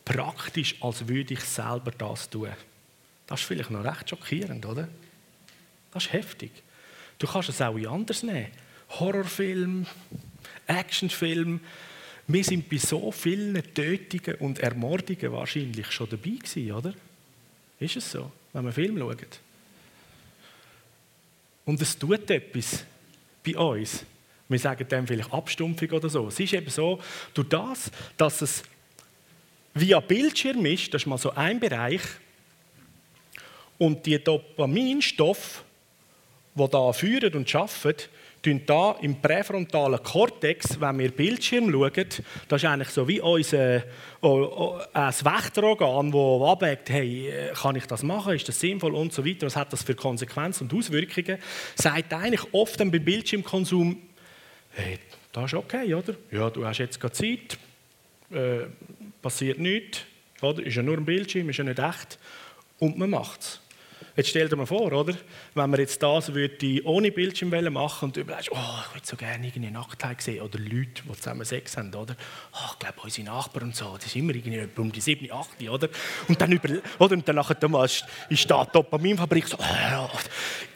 praktisch, 0.05 0.75
als 0.81 1.07
würde 1.07 1.33
ich 1.33 1.41
selber 1.41 1.91
das 1.91 2.29
tun. 2.29 2.49
Das 3.27 3.41
ist 3.41 3.47
vielleicht 3.47 3.71
noch 3.71 3.83
recht 3.83 4.09
schockierend, 4.09 4.65
oder? 4.65 4.87
Das 5.91 6.05
ist 6.05 6.13
heftig. 6.13 6.51
Du 7.19 7.27
kannst 7.27 7.49
es 7.49 7.61
auch 7.61 7.75
anders 7.75 8.23
nehmen. 8.23 8.47
Horrorfilm, 8.91 9.85
Actionfilm. 10.65 11.59
Wir 12.27 12.43
sind 12.43 12.69
bei 12.69 12.77
so 12.77 13.11
vielen 13.11 13.61
Tötungen 13.73 14.39
und 14.39 14.59
Ermordungen 14.59 15.31
wahrscheinlich 15.31 15.91
schon 15.91 16.09
dabei 16.09 16.31
gewesen, 16.31 16.71
oder? 16.71 16.93
Ist 17.79 17.95
es 17.95 18.11
so, 18.11 18.31
wenn 18.53 18.63
man 18.63 18.73
Film 18.73 18.97
schaut? 18.97 19.39
Und 21.65 21.81
es 21.81 21.97
tut 21.97 22.29
etwas 22.31 22.83
bei 23.45 23.55
uns. 23.57 24.03
Wir 24.49 24.59
sagen 24.59 24.87
dem 24.87 25.07
vielleicht 25.07 25.31
Abstumpfung 25.31 25.91
oder 25.91 26.09
so. 26.09 26.27
Es 26.27 26.39
ist 26.39 26.53
eben 26.53 26.69
so, 26.69 26.99
durch 27.33 27.47
das, 27.49 27.91
dass 28.17 28.41
es 28.41 28.63
via 29.75 29.99
Bildschirm 29.99 30.65
ist, 30.65 30.93
das 30.93 31.03
ist 31.03 31.05
mal 31.05 31.17
so 31.17 31.31
ein 31.31 31.59
Bereich, 31.59 32.01
und 33.77 34.05
die 34.05 34.21
Dopaminstoffe, 34.21 35.63
die 36.55 36.67
da 36.67 36.91
führen 36.91 37.33
und 37.33 37.55
arbeiten, 37.55 38.09
tun 38.41 38.61
da 38.65 38.95
im 39.01 39.21
präfrontalen 39.21 40.01
Kortex, 40.01 40.79
wenn 40.79 40.99
wir 40.99 41.11
Bildschirm 41.11 41.71
schauen, 41.71 42.05
das 42.47 42.63
ist 42.63 42.69
eigentlich 42.69 42.89
so 42.89 43.07
wie 43.07 43.21
unser 43.21 43.83
ein 44.21 45.13
Wächterorgan, 45.13 46.11
das 46.11 46.49
abwägt, 46.49 46.89
hey, 46.89 47.31
kann 47.53 47.75
ich 47.75 47.85
das 47.85 48.03
machen, 48.03 48.33
ist 48.33 48.47
das 48.47 48.59
sinnvoll? 48.59 48.95
Und 48.95 49.13
so 49.13 49.25
weiter, 49.25 49.45
was 49.45 49.55
hat 49.55 49.71
das 49.73 49.83
für 49.83 49.95
Konsequenzen 49.95 50.63
und 50.69 50.77
Auswirkungen, 50.77 51.37
sagt 51.75 52.13
eigentlich 52.13 52.53
oft 52.53 52.77
beim 52.77 52.91
Bildschirmkonsum, 52.91 53.97
hey, 54.71 54.99
das 55.31 55.45
ist 55.45 55.53
okay, 55.53 55.93
oder? 55.93 56.15
Ja, 56.31 56.49
du 56.49 56.65
hast 56.65 56.79
jetzt 56.79 56.99
gerade 56.99 57.13
Zeit, 57.13 57.57
äh, 58.31 58.67
passiert 59.21 59.59
nichts, 59.59 60.01
oder? 60.41 60.65
Ist 60.65 60.75
ja 60.75 60.83
nur 60.83 60.97
ein 60.97 61.05
Bildschirm, 61.05 61.49
ist 61.49 61.57
ja 61.57 61.63
nicht 61.63 61.79
echt 61.79 62.19
und 62.79 62.97
man 62.97 63.09
macht 63.09 63.41
es. 63.41 63.61
Jetzt 64.15 64.29
stell 64.29 64.49
dir 64.49 64.55
mal 64.55 64.65
vor, 64.65 64.91
oder? 64.91 65.15
wenn 65.53 65.69
man 65.69 65.79
jetzt 65.79 66.01
das 66.03 66.33
würde 66.33 66.81
ohne 66.83 67.11
Bildschirm 67.11 67.49
machen 67.71 68.05
und 68.05 68.17
du 68.17 68.21
überlegst, 68.21 68.51
oh, 68.51 68.57
ich 68.57 68.95
würde 68.95 69.07
so 69.07 69.15
gerne 69.15 69.51
eine 69.53 69.71
Nacktheit 69.71 70.21
sehen 70.21 70.41
oder 70.41 70.59
Leute, 70.59 71.03
die 71.07 71.13
zusammen 71.13 71.45
Sex 71.45 71.77
haben, 71.77 71.93
oder? 71.93 72.15
Oh, 72.53 72.71
ich 72.73 72.79
glaube, 72.79 72.95
unsere 73.01 73.27
Nachbarn 73.27 73.67
und 73.67 73.75
so, 73.75 73.95
das 73.95 74.07
ist 74.07 74.15
immer 74.15 74.35
irgendwie 74.35 74.67
um 74.75 74.91
die 74.91 75.01
7, 75.01 75.31
8, 75.31 75.69
oder? 75.69 75.89
Und 76.27 76.41
dann, 76.41 76.51
über, 76.51 76.69
oder? 76.97 77.13
Und 77.13 77.27
dann 77.27 77.35
nachher 77.35 77.59
Thomas, 77.59 78.03
ist 78.29 78.51
da 78.51 78.65
die 78.65 78.71
Dopaminfabrik 78.73 79.47
so, 79.47 79.57
oh, 79.57 80.09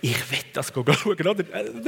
ich 0.01 0.31
will 0.31 0.39
das 0.53 0.67
schauen, 0.73 1.27
oder? 1.27 1.53
Äh, 1.53 1.83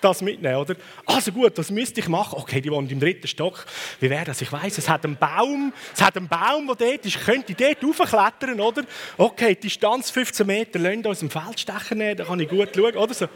das 0.00 0.22
mitnehmen, 0.22 0.56
oder? 0.56 0.76
Also 1.06 1.32
gut, 1.32 1.56
das 1.58 1.70
müsste 1.70 2.00
ich 2.00 2.08
machen. 2.08 2.38
Okay, 2.38 2.60
die 2.60 2.70
wohnen 2.70 2.88
im 2.88 3.00
dritten 3.00 3.26
Stock. 3.26 3.66
Wie 4.00 4.10
wäre 4.10 4.24
das? 4.24 4.40
Ich 4.40 4.52
weiß, 4.52 4.78
es 4.78 4.88
hat 4.88 5.04
einen 5.04 5.16
Baum, 5.16 5.72
es 5.94 6.02
hat 6.02 6.16
einen 6.16 6.28
Baum, 6.28 6.66
der 6.66 6.76
dort 6.76 7.06
ist. 7.06 7.16
Ich 7.16 7.24
könnte 7.24 7.54
dort 7.54 7.82
raufklettern, 7.82 8.60
oder? 8.60 8.84
Okay, 9.16 9.54
Distanz 9.54 10.10
15 10.10 10.46
Meter, 10.46 10.78
lasst 10.78 11.06
uns 11.06 11.22
im 11.22 11.30
Feldstecher 11.30 11.94
nehmen, 11.94 12.16
da 12.16 12.24
kann 12.24 12.40
ich 12.40 12.48
gut 12.48 12.70
schauen, 12.74 12.96
oder 12.96 13.14
so. 13.14 13.28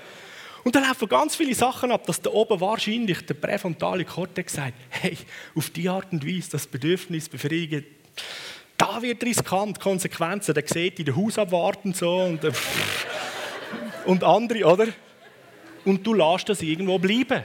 Und 0.64 0.74
dann 0.74 0.82
laufen 0.82 1.08
ganz 1.08 1.36
viele 1.36 1.54
Sachen 1.54 1.92
ab, 1.92 2.04
dass 2.06 2.20
da 2.20 2.30
oben 2.30 2.60
wahrscheinlich 2.60 3.24
der 3.24 3.34
präfrontale 3.34 4.04
Kortex 4.04 4.54
sagt, 4.54 4.74
hey, 4.90 5.16
auf 5.54 5.70
die 5.70 5.88
Art 5.88 6.12
und 6.12 6.26
Weise 6.26 6.50
das 6.50 6.66
Bedürfnis 6.66 7.28
befriedigen, 7.28 7.86
da 8.76 9.02
wird 9.02 9.24
riskant, 9.24 9.80
Konsequenzen, 9.80 10.54
der 10.54 10.64
sieht 10.66 10.98
in 10.98 11.06
den 11.06 11.16
Haus 11.16 11.38
abwarten 11.38 11.94
so 11.94 12.16
und, 12.16 12.44
äh, 12.44 12.52
und 14.06 14.22
andere, 14.24 14.64
oder? 14.64 14.88
Und 15.88 16.06
du 16.06 16.12
lässt 16.12 16.48
das 16.50 16.60
irgendwo 16.60 16.98
bleiben. 16.98 17.42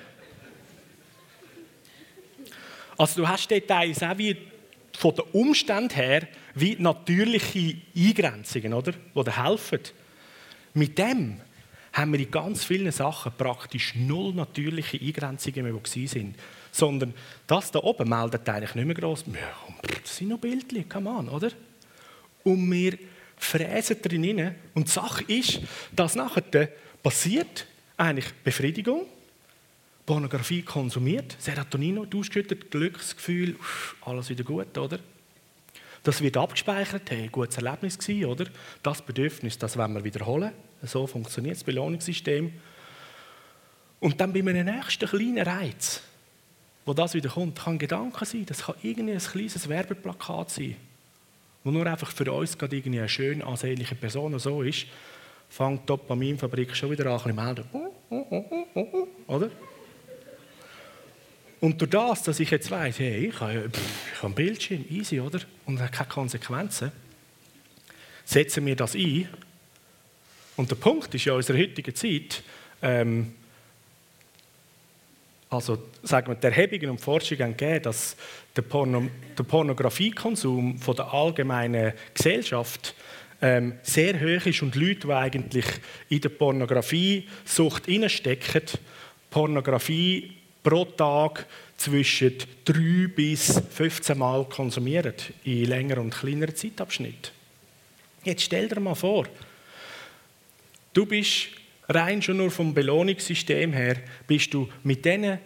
Also 2.98 3.22
du 3.22 3.28
hast 3.28 3.50
Details 3.50 4.04
auch 4.04 4.18
wie 4.18 4.38
von 4.98 5.16
den 5.16 5.26
Umständen 5.32 5.96
her 5.96 6.28
wie 6.54 6.76
natürliche 6.78 7.78
Eingrenzungen, 7.96 8.74
oder? 8.74 8.92
die 8.92 9.24
dir 9.24 9.44
helfen. 9.44 9.80
Mit 10.74 10.98
dem 10.98 11.40
haben 11.94 12.12
wir 12.12 12.20
in 12.20 12.30
ganz 12.30 12.66
vielen 12.66 12.92
Sachen 12.92 13.32
praktisch 13.38 13.96
null 13.96 14.34
natürliche 14.34 15.00
Eingrenzungen 15.00 15.64
mehr, 15.64 15.82
die 15.82 16.08
sind. 16.08 16.36
Sondern 16.72 17.14
das 17.48 17.72
da 17.72 17.80
oben 17.80 18.10
meldet 18.10 18.48
eigentlich 18.50 18.76
nicht 18.76 18.86
mehr 18.86 18.96
gross. 18.96 19.24
Das 20.04 20.18
sind 20.18 20.28
noch 20.28 20.40
Bildchen, 20.40 20.90
come 20.90 21.10
on, 21.10 21.30
oder? 21.30 21.50
Und 22.44 22.70
wir 22.70 22.98
fräsen 23.38 24.02
drin 24.02 24.40
rein. 24.40 24.56
Und 24.74 24.88
die 24.88 24.92
Sache 24.92 25.24
ist, 25.28 25.62
dass 25.96 26.16
nachher 26.16 26.70
passiert 27.02 27.68
eigentlich 27.98 28.34
Befriedigung, 28.44 29.06
Pornografie 30.06 30.62
konsumiert, 30.62 31.36
Serotonin 31.40 32.00
ausgeschüttet, 32.14 32.72
Glücksgefühl, 32.72 33.56
alles 34.02 34.30
wieder 34.30 34.44
gut, 34.44 34.78
oder? 34.78 35.00
Das 36.04 36.22
wird 36.22 36.36
abgespeichert, 36.36 37.10
hey, 37.12 37.30
gutes 37.32 37.56
Erlebnis 37.58 37.98
gewesen, 37.98 38.26
oder? 38.26 38.46
Das 38.82 39.02
Bedürfnis, 39.02 39.58
das 39.58 39.78
wollen 39.78 39.94
wir 39.94 40.04
wiederholen. 40.04 40.52
So 40.82 41.08
funktioniert 41.08 41.56
das 41.56 41.64
Belohnungssystem. 41.64 42.52
Und 44.02 44.20
dann 44.20 44.34
bei 44.34 44.40
einem 44.42 44.66
nächsten 44.66 45.08
kleinen 45.08 45.48
Reiz, 45.48 46.02
wo 46.86 46.94
das 46.94 47.14
wieder 47.14 47.30
kommt, 47.30 47.58
kann 47.58 47.76
ein 47.76 47.80
Gedanke 47.80 48.26
sein, 48.26 48.46
das 48.46 48.64
kann 48.64 48.76
irgendwie 48.84 49.14
ein 49.14 49.20
kleines 49.20 49.70
Werbeplakat 49.70 50.50
sein, 50.50 50.76
wo 51.64 51.72
nur 51.72 51.88
einfach 51.88 52.12
für 52.12 52.30
uns 52.30 52.58
gerade 52.58 52.76
irgendwie 52.76 53.00
eine 53.00 53.08
schön 53.08 53.42
ansehnliche 53.42 53.96
Person 53.96 54.38
so 54.40 54.62
ist, 54.62 54.88
fängt 55.54 55.84
die 55.84 55.86
Dopaminfabrik 55.86 56.76
schon 56.76 56.90
wieder 56.90 57.06
an, 57.12 57.22
ein 57.26 57.36
melden. 57.36 57.64
Oder? 59.28 59.52
Und 61.60 61.80
durch 61.80 61.92
das, 61.92 62.24
dass 62.24 62.40
ich 62.40 62.50
jetzt 62.50 62.72
weiss, 62.72 62.98
hey, 62.98 63.28
ich 63.28 63.40
habe, 63.40 63.70
ich 63.72 64.18
habe 64.18 64.34
ein 64.34 64.34
Bildschirm, 64.34 64.84
easy, 64.90 65.20
oder? 65.20 65.42
Und 65.68 65.76
es 65.76 65.82
hat 65.82 65.92
keine 65.92 66.10
Konsequenzen, 66.10 66.92
setzen 68.26 68.66
wir 68.66 68.76
das 68.76 68.96
ein. 68.96 69.30
Und 70.58 70.72
der 70.72 70.76
Punkt 70.76 71.14
ist 71.14 71.26
ja 71.26 71.34
in 71.34 71.38
unserer 71.38 71.60
heutigen 71.60 71.94
Zeit, 71.94 72.42
ähm, 72.82 73.36
also 75.52 75.78
sagen 76.02 76.30
wir, 76.30 76.36
die 76.36 76.48
Erhebungen 76.48 76.90
und 76.90 77.00
Forschungen 77.00 77.56
gegeben, 77.56 77.84
dass 77.84 78.18
der, 78.56 78.64
Porno, 78.64 79.08
der 79.38 79.44
Pornografiekonsum 79.44 80.80
von 80.80 80.96
der 80.96 81.14
allgemeinen 81.14 81.94
Gesellschaft 82.16 82.96
ähm, 83.44 83.74
sehr 83.84 84.20
hoch 84.20 84.46
ist 84.46 84.62
und 84.62 84.74
Leute, 84.76 85.08
die 85.08 85.14
eigentlich 85.14 85.66
in 86.08 86.22
der 86.22 86.30
Pornografie-Sucht 86.30 87.84
stecken, 88.08 88.64
Pornografie 89.30 90.32
pro 90.64 90.86
Tag 90.86 91.46
zwischen 91.76 92.38
3 92.64 93.08
bis 93.14 93.62
15 93.70 94.18
Mal 94.18 94.46
konsumieren 94.46 95.14
in 95.44 95.66
längeren 95.66 96.06
und 96.06 96.16
kleineren 96.16 96.56
Zeitabschnitten. 96.56 97.34
Jetzt 98.24 98.44
stell 98.44 98.70
dir 98.70 98.80
mal 98.80 98.96
vor, 98.96 99.28
du 100.94 101.06
bist 101.06 101.50
rein 101.90 102.22
schon 102.22 102.38
nur 102.38 102.50
vom 102.50 102.74
Belohnungssystem 102.74 103.74
her, 103.74 103.98
bist 104.26 104.54
du 104.54 104.70
mit 104.84 105.04
diesen 105.04 105.40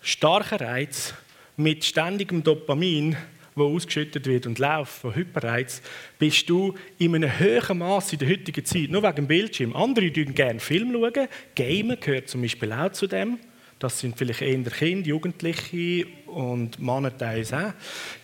starken 0.00 0.58
Reiz, 0.58 1.12
mit 1.58 1.84
ständigem 1.84 2.42
Dopamin, 2.42 3.14
wo 3.54 3.74
ausgeschüttet 3.74 4.26
wird 4.26 4.46
und 4.46 4.58
läuft 4.58 4.92
von 4.92 5.14
Hyperreiz, 5.14 5.80
bist 6.18 6.48
du 6.48 6.74
in 6.98 7.14
einem 7.14 7.30
hohen 7.38 7.78
Maß 7.78 8.12
in 8.12 8.18
der 8.18 8.28
heutigen 8.28 8.64
Zeit, 8.64 8.90
nur 8.90 9.02
wegen 9.02 9.16
dem 9.16 9.26
Bildschirm. 9.26 9.76
Andere 9.76 10.12
schauen 10.14 10.34
gerne 10.34 10.60
Film 10.60 10.92
schauen, 10.92 11.28
Gamen 11.54 11.98
gehört 12.00 12.28
zum 12.28 12.42
Beispiel 12.42 12.72
auch 12.72 12.92
zu 12.92 13.06
dem. 13.06 13.38
Das 13.78 14.00
sind 14.00 14.16
vielleicht 14.16 14.42
eher 14.42 14.62
Kinder, 14.62 15.06
Jugendliche 15.06 16.06
und 16.26 16.78
Männer 16.80 17.16
teils 17.16 17.52
auch. 17.52 17.72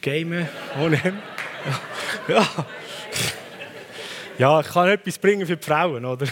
Gamen 0.01 0.49
ohne. 0.81 1.01
ja. 2.29 2.67
ja, 4.39 4.61
ich 4.61 4.69
kann 4.69 4.89
etwas 4.89 5.19
bringen 5.19 5.47
für 5.47 5.57
die 5.57 5.65
Frauen, 5.65 6.05
oder? 6.05 6.27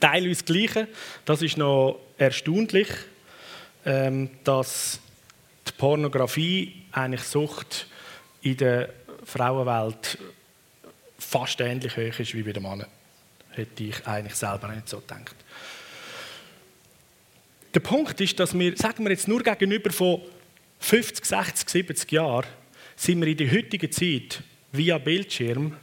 Teilweise 0.00 0.42
das 0.42 0.44
Gleiche. 0.44 0.88
Das 1.24 1.42
ist 1.42 1.56
noch 1.56 1.98
erstaunlich, 2.18 2.88
ähm, 3.84 4.30
dass 4.44 5.00
die 5.68 5.72
Pornografie 5.72 6.82
eigentlich 6.92 7.22
Sucht 7.22 7.86
in 8.42 8.56
der 8.56 8.90
Frauenwelt 9.24 10.18
fast 11.18 11.60
ähnlich 11.60 11.96
hoch 11.96 12.18
ist 12.18 12.34
wie 12.34 12.42
bei 12.42 12.52
den 12.52 12.62
Männern. 12.62 12.88
Hätte 13.50 13.84
ich 13.84 14.06
eigentlich 14.06 14.34
selber 14.34 14.68
nicht 14.68 14.88
so 14.88 15.00
gedacht. 15.00 15.34
Der 17.74 17.80
Punkt 17.80 18.20
ist, 18.20 18.38
dass 18.38 18.58
wir, 18.58 18.76
sagen 18.76 19.04
wir 19.04 19.10
jetzt 19.10 19.28
nur 19.28 19.42
gegenüber 19.42 19.90
von 19.90 20.22
50, 20.80 21.24
60, 21.24 21.68
70 21.68 22.12
Jahren, 22.12 22.46
sind 22.94 23.20
wir 23.20 23.28
in 23.28 23.36
der 23.36 23.50
heutigen 23.50 23.90
Zeit 23.90 24.42
via 24.72 24.98
Bildschirm 24.98 25.76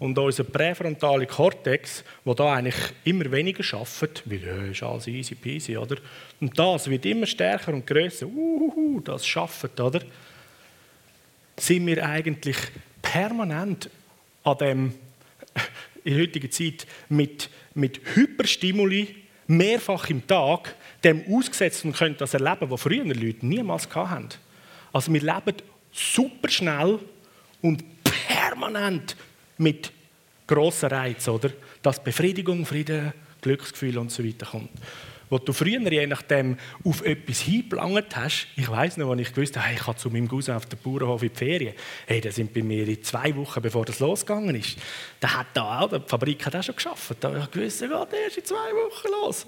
und 0.00 0.18
unser 0.18 0.44
präfrontale 0.44 1.26
Kortex, 1.26 2.02
wo 2.24 2.32
da 2.32 2.54
eigentlich 2.54 2.74
immer 3.04 3.30
weniger 3.30 3.62
schafft, 3.62 4.22
weil 4.24 4.42
ja, 4.42 4.64
ist 4.64 4.82
alles 4.82 5.06
easy 5.06 5.34
peasy, 5.34 5.76
oder? 5.76 5.96
Und 6.40 6.58
das 6.58 6.88
wird 6.88 7.04
immer 7.04 7.26
stärker 7.26 7.74
und 7.74 7.86
größer. 7.86 8.26
Uhuhu, 8.26 9.00
das 9.00 9.26
schafft, 9.26 9.78
oder? 9.78 10.00
Sind 11.58 11.86
wir 11.86 12.04
eigentlich 12.08 12.56
permanent 13.02 13.90
an 14.42 14.58
dem 14.58 14.94
in 16.02 16.14
der 16.14 16.22
heutigen 16.22 16.50
Zeit 16.50 16.86
mit, 17.10 17.50
mit 17.74 18.00
Hyperstimuli 18.14 19.16
mehrfach 19.48 20.08
im 20.08 20.26
Tag 20.26 20.76
dem 21.04 21.24
ausgesetzt 21.30 21.84
und 21.84 21.94
können 21.94 22.16
das 22.16 22.32
erleben, 22.32 22.70
was 22.70 22.80
früher 22.80 23.04
Leute 23.04 23.44
niemals 23.44 23.94
hatten. 23.94 24.28
Also 24.94 25.12
wir 25.12 25.20
leben 25.20 25.56
super 25.92 26.48
schnell 26.48 27.00
und 27.60 27.84
permanent 28.02 29.14
mit 29.60 29.92
grossen 30.46 30.88
Reizen, 30.88 31.30
oder? 31.30 31.50
Dass 31.82 32.02
Befriedigung, 32.02 32.66
Frieden, 32.66 33.12
Glücksgefühl 33.40 33.98
und 33.98 34.10
so 34.10 34.24
weiter 34.24 34.46
kommt. 34.46 34.70
Wo 35.28 35.38
du 35.38 35.52
früher 35.52 35.80
je 35.92 36.06
nachdem 36.08 36.58
auf 36.84 37.04
etwas 37.04 37.40
hingelangt 37.40 38.16
hast, 38.16 38.48
ich 38.56 38.68
weiß 38.68 38.96
noch, 38.96 39.10
als 39.10 39.20
ich 39.20 39.32
gewusst 39.32 39.56
habe, 39.56 39.72
ich 39.72 39.80
kann 39.80 39.96
zu 39.96 40.10
meinem 40.10 40.26
Cousin 40.26 40.56
auf 40.56 40.66
der 40.66 40.76
Bauernhof 40.76 41.22
in 41.22 41.28
die 41.28 41.36
Ferien, 41.36 41.74
hey, 42.06 42.20
das 42.20 42.34
sind 42.34 42.52
bei 42.52 42.64
mir 42.64 42.88
in 42.88 43.02
zwei 43.04 43.34
Wochen, 43.36 43.62
bevor 43.62 43.84
das 43.84 44.00
losgegangen 44.00 44.56
ist, 44.56 44.76
da 45.20 45.34
hat 45.34 45.46
da 45.54 45.80
auch, 45.80 45.88
die 45.88 46.00
Fabrik 46.04 46.44
hat 46.44 46.56
auch 46.56 46.64
schon 46.64 46.74
geschafft, 46.74 47.14
da 47.20 47.28
habe 47.28 47.38
ich 47.38 47.50
gewusst, 47.52 47.80
geht 47.80 47.90
erst 47.90 48.38
in 48.38 48.44
zwei 48.44 48.56
Wochen 48.56 49.08
los. 49.22 49.46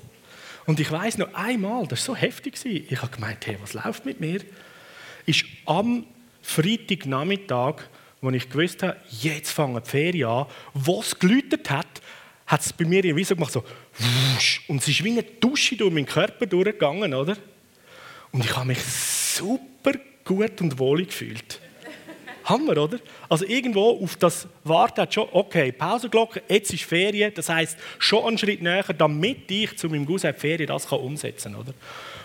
Und 0.66 0.78
ich 0.78 0.88
weiß 0.88 1.18
noch 1.18 1.34
einmal, 1.34 1.88
das 1.88 2.06
war 2.06 2.14
so 2.14 2.20
heftig, 2.20 2.54
ich 2.64 3.02
habe 3.02 3.12
gemeint, 3.12 3.44
hey, 3.44 3.58
was 3.60 3.74
läuft 3.74 4.06
mit 4.06 4.20
mir? 4.20 4.40
Ist 5.26 5.44
am 5.66 6.06
Freitagnachmittag 6.42 7.82
als 8.22 8.36
ich 8.36 8.48
gewusst 8.48 8.82
habe, 8.82 8.96
jetzt 9.20 9.50
fangen 9.50 9.82
die 9.82 9.88
Ferien 9.88 10.28
an, 10.28 10.46
wo 10.74 11.00
es 11.00 11.18
geläutet 11.18 11.68
hat, 11.70 12.00
hat 12.46 12.60
es 12.60 12.72
bei 12.72 12.84
mir 12.84 13.04
irgendwie 13.04 13.24
so 13.24 13.34
gemacht, 13.34 13.52
so 13.52 13.64
wusch, 13.98 14.62
und 14.68 14.80
es 14.82 14.88
ist 14.88 15.02
wie 15.02 15.10
eine 15.10 15.22
Dusche 15.22 15.76
durch 15.76 15.92
meinen 15.92 16.06
Körper 16.06 16.46
durchgegangen, 16.46 17.14
oder? 17.14 17.36
Und 18.30 18.44
ich 18.44 18.56
habe 18.56 18.66
mich 18.66 18.82
super 18.82 19.92
gut 20.24 20.60
und 20.60 20.78
wohl 20.78 21.04
gefühlt. 21.04 21.60
Hammer, 22.44 22.76
oder? 22.76 22.98
Also 23.28 23.46
irgendwo 23.46 24.02
auf 24.02 24.16
das 24.16 24.48
Warten 24.64 25.10
schon, 25.10 25.28
okay, 25.32 25.72
Pausenglocke, 25.72 26.42
jetzt 26.48 26.72
ist 26.72 26.84
Ferien, 26.84 27.32
das 27.34 27.48
heißt 27.48 27.78
schon 27.98 28.24
einen 28.24 28.38
Schritt 28.38 28.62
näher, 28.62 28.84
damit 28.96 29.50
ich 29.50 29.76
zu 29.76 29.88
meinem 29.88 30.06
Cousin 30.06 30.34
Ferien 30.34 30.66
das 30.66 30.88
kann 30.88 31.00
umsetzen 31.00 31.52
kann, 31.52 31.60
oder? 31.60 31.74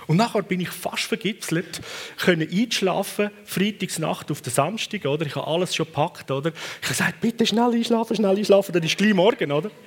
Und 0.08 0.16
nachher 0.18 0.42
bin 0.42 0.62
ich 0.62 0.70
fast 0.70 1.04
vergipselt, 1.04 1.82
können 2.18 2.48
einschlafen, 2.50 3.30
Freitagsnacht 3.44 4.32
auf 4.32 4.42
den 4.42 4.54
Samstag, 4.54 5.06
oder? 5.06 5.26
Ich 5.26 5.36
habe 5.36 5.48
alles 5.48 5.76
schon 5.76 5.86
gepackt, 5.86 6.32
oder? 6.32 6.52
Ich 6.82 6.88
habe 6.88 6.88
gesagt, 6.88 7.22
bitte 7.22 7.46
schnell 7.46 7.74
einschlafen, 7.74 8.16
schnell 8.16 8.38
einschlafen, 8.38 8.72
dann 8.72 8.84
ist 8.84 8.98
gleich 8.98 9.14
morgen, 9.14 9.52
oder? 9.52 9.70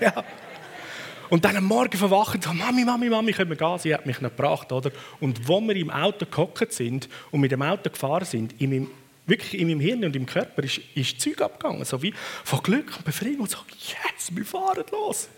Ja. 0.00 0.24
Und 1.28 1.44
dann 1.44 1.56
am 1.56 1.64
Morgen 1.64 1.96
verwachen 1.96 2.40
sagen, 2.42 2.58
Mami, 2.58 2.84
Mami, 2.84 3.08
Mami, 3.08 3.32
können 3.32 3.50
wir 3.50 3.56
gehen? 3.56 3.78
Sie 3.78 3.94
hat 3.94 4.04
mich 4.04 4.20
noch 4.20 4.30
gebracht, 4.30 4.72
oder? 4.72 4.90
Und 5.20 5.46
wo 5.46 5.60
wir 5.60 5.76
im 5.76 5.90
Auto 5.90 6.26
gehockt 6.26 6.72
sind 6.72 7.08
und 7.30 7.40
mit 7.40 7.52
dem 7.52 7.62
Auto 7.62 7.90
gefahren 7.90 8.24
sind, 8.24 8.60
in 8.60 8.70
meinem, 8.70 8.90
wirklich 9.26 9.60
in 9.60 9.68
meinem 9.68 9.78
Hirn 9.78 10.04
und 10.06 10.16
im 10.16 10.26
Körper 10.26 10.64
ist, 10.64 10.80
ist 10.94 11.20
Zeug 11.20 11.40
abgegangen, 11.40 11.84
so 11.84 12.02
wie 12.02 12.12
von 12.44 12.62
Glück 12.62 12.96
und 12.96 13.04
Befriedigung 13.04 13.42
und 13.42 13.50
so, 13.50 13.58
yes, 13.68 14.34
wir 14.34 14.44
fahren 14.44 14.84
los. 14.90 15.28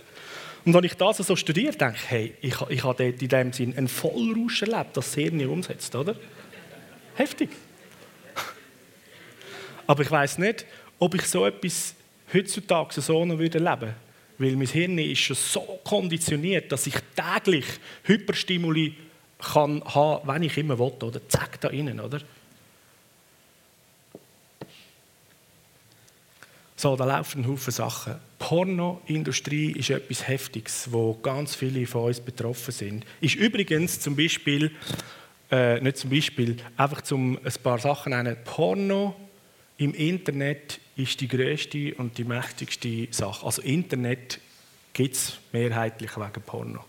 Und 0.64 0.74
wenn 0.74 0.84
ich 0.84 0.94
das 0.94 1.16
so 1.16 1.34
studiere, 1.34 1.74
denke 1.74 1.96
ich, 1.96 2.10
hey, 2.10 2.34
ich, 2.40 2.60
ich 2.68 2.84
habe 2.84 3.04
dort 3.04 3.22
in 3.22 3.28
dem 3.28 3.52
Sinn 3.52 3.76
einen 3.76 3.88
Vollrausch 3.88 4.62
erlebt, 4.62 4.96
das 4.96 5.12
sehr 5.12 5.30
nie 5.30 5.46
umsetzt, 5.46 5.94
oder? 5.94 6.14
Heftig. 7.16 7.50
Aber 9.86 10.02
ich 10.02 10.10
weiß 10.10 10.38
nicht, 10.38 10.64
ob 10.98 11.14
ich 11.14 11.22
so 11.22 11.44
etwas 11.44 11.94
heutzutage 12.32 13.00
so 13.00 13.24
noch 13.24 13.38
erleben 13.38 13.64
würde. 13.64 13.94
Weil 14.38 14.56
mein 14.56 14.66
Hirn 14.66 14.98
ist 14.98 15.18
schon 15.18 15.36
so 15.36 15.80
konditioniert, 15.84 16.70
dass 16.72 16.86
ich 16.86 16.94
täglich 17.14 17.66
Hyperstimuli 18.04 18.96
kann 19.38 19.82
haben, 19.84 20.28
wenn 20.28 20.42
ich 20.44 20.56
immer 20.56 20.78
will, 20.78 20.92
oder? 21.00 21.28
Zack, 21.28 21.60
da 21.60 21.68
innen, 21.68 22.00
oder? 22.00 22.20
So, 26.76 26.96
da 26.96 27.04
laufen 27.04 27.42
ein 27.42 27.48
Haufen 27.48 27.72
Sachen. 27.72 28.14
Pornoindustrie 28.42 29.70
ist 29.70 29.90
etwas 29.90 30.26
Heftiges, 30.26 30.90
wo 30.90 31.14
ganz 31.14 31.54
viele 31.54 31.86
von 31.86 32.06
uns 32.06 32.18
betroffen 32.18 32.72
sind. 32.72 33.06
Ist 33.20 33.36
übrigens 33.36 34.00
zum 34.00 34.16
Beispiel, 34.16 34.72
äh, 35.48 35.80
nicht 35.80 35.96
zum 35.96 36.10
Beispiel, 36.10 36.56
einfach 36.76 37.02
zum 37.02 37.38
ein 37.38 37.52
paar 37.62 37.78
Sachen 37.78 38.10
nennen, 38.10 38.36
Porno 38.44 39.14
im 39.78 39.94
Internet 39.94 40.80
ist 40.96 41.20
die 41.20 41.28
größte 41.28 41.94
und 41.94 42.18
die 42.18 42.24
mächtigste 42.24 43.06
Sache. 43.12 43.46
Also 43.46 43.62
Internet 43.62 44.40
gibt 44.92 45.14
es 45.14 45.38
mehrheitlich 45.52 46.16
wegen 46.16 46.42
Porno. 46.44 46.84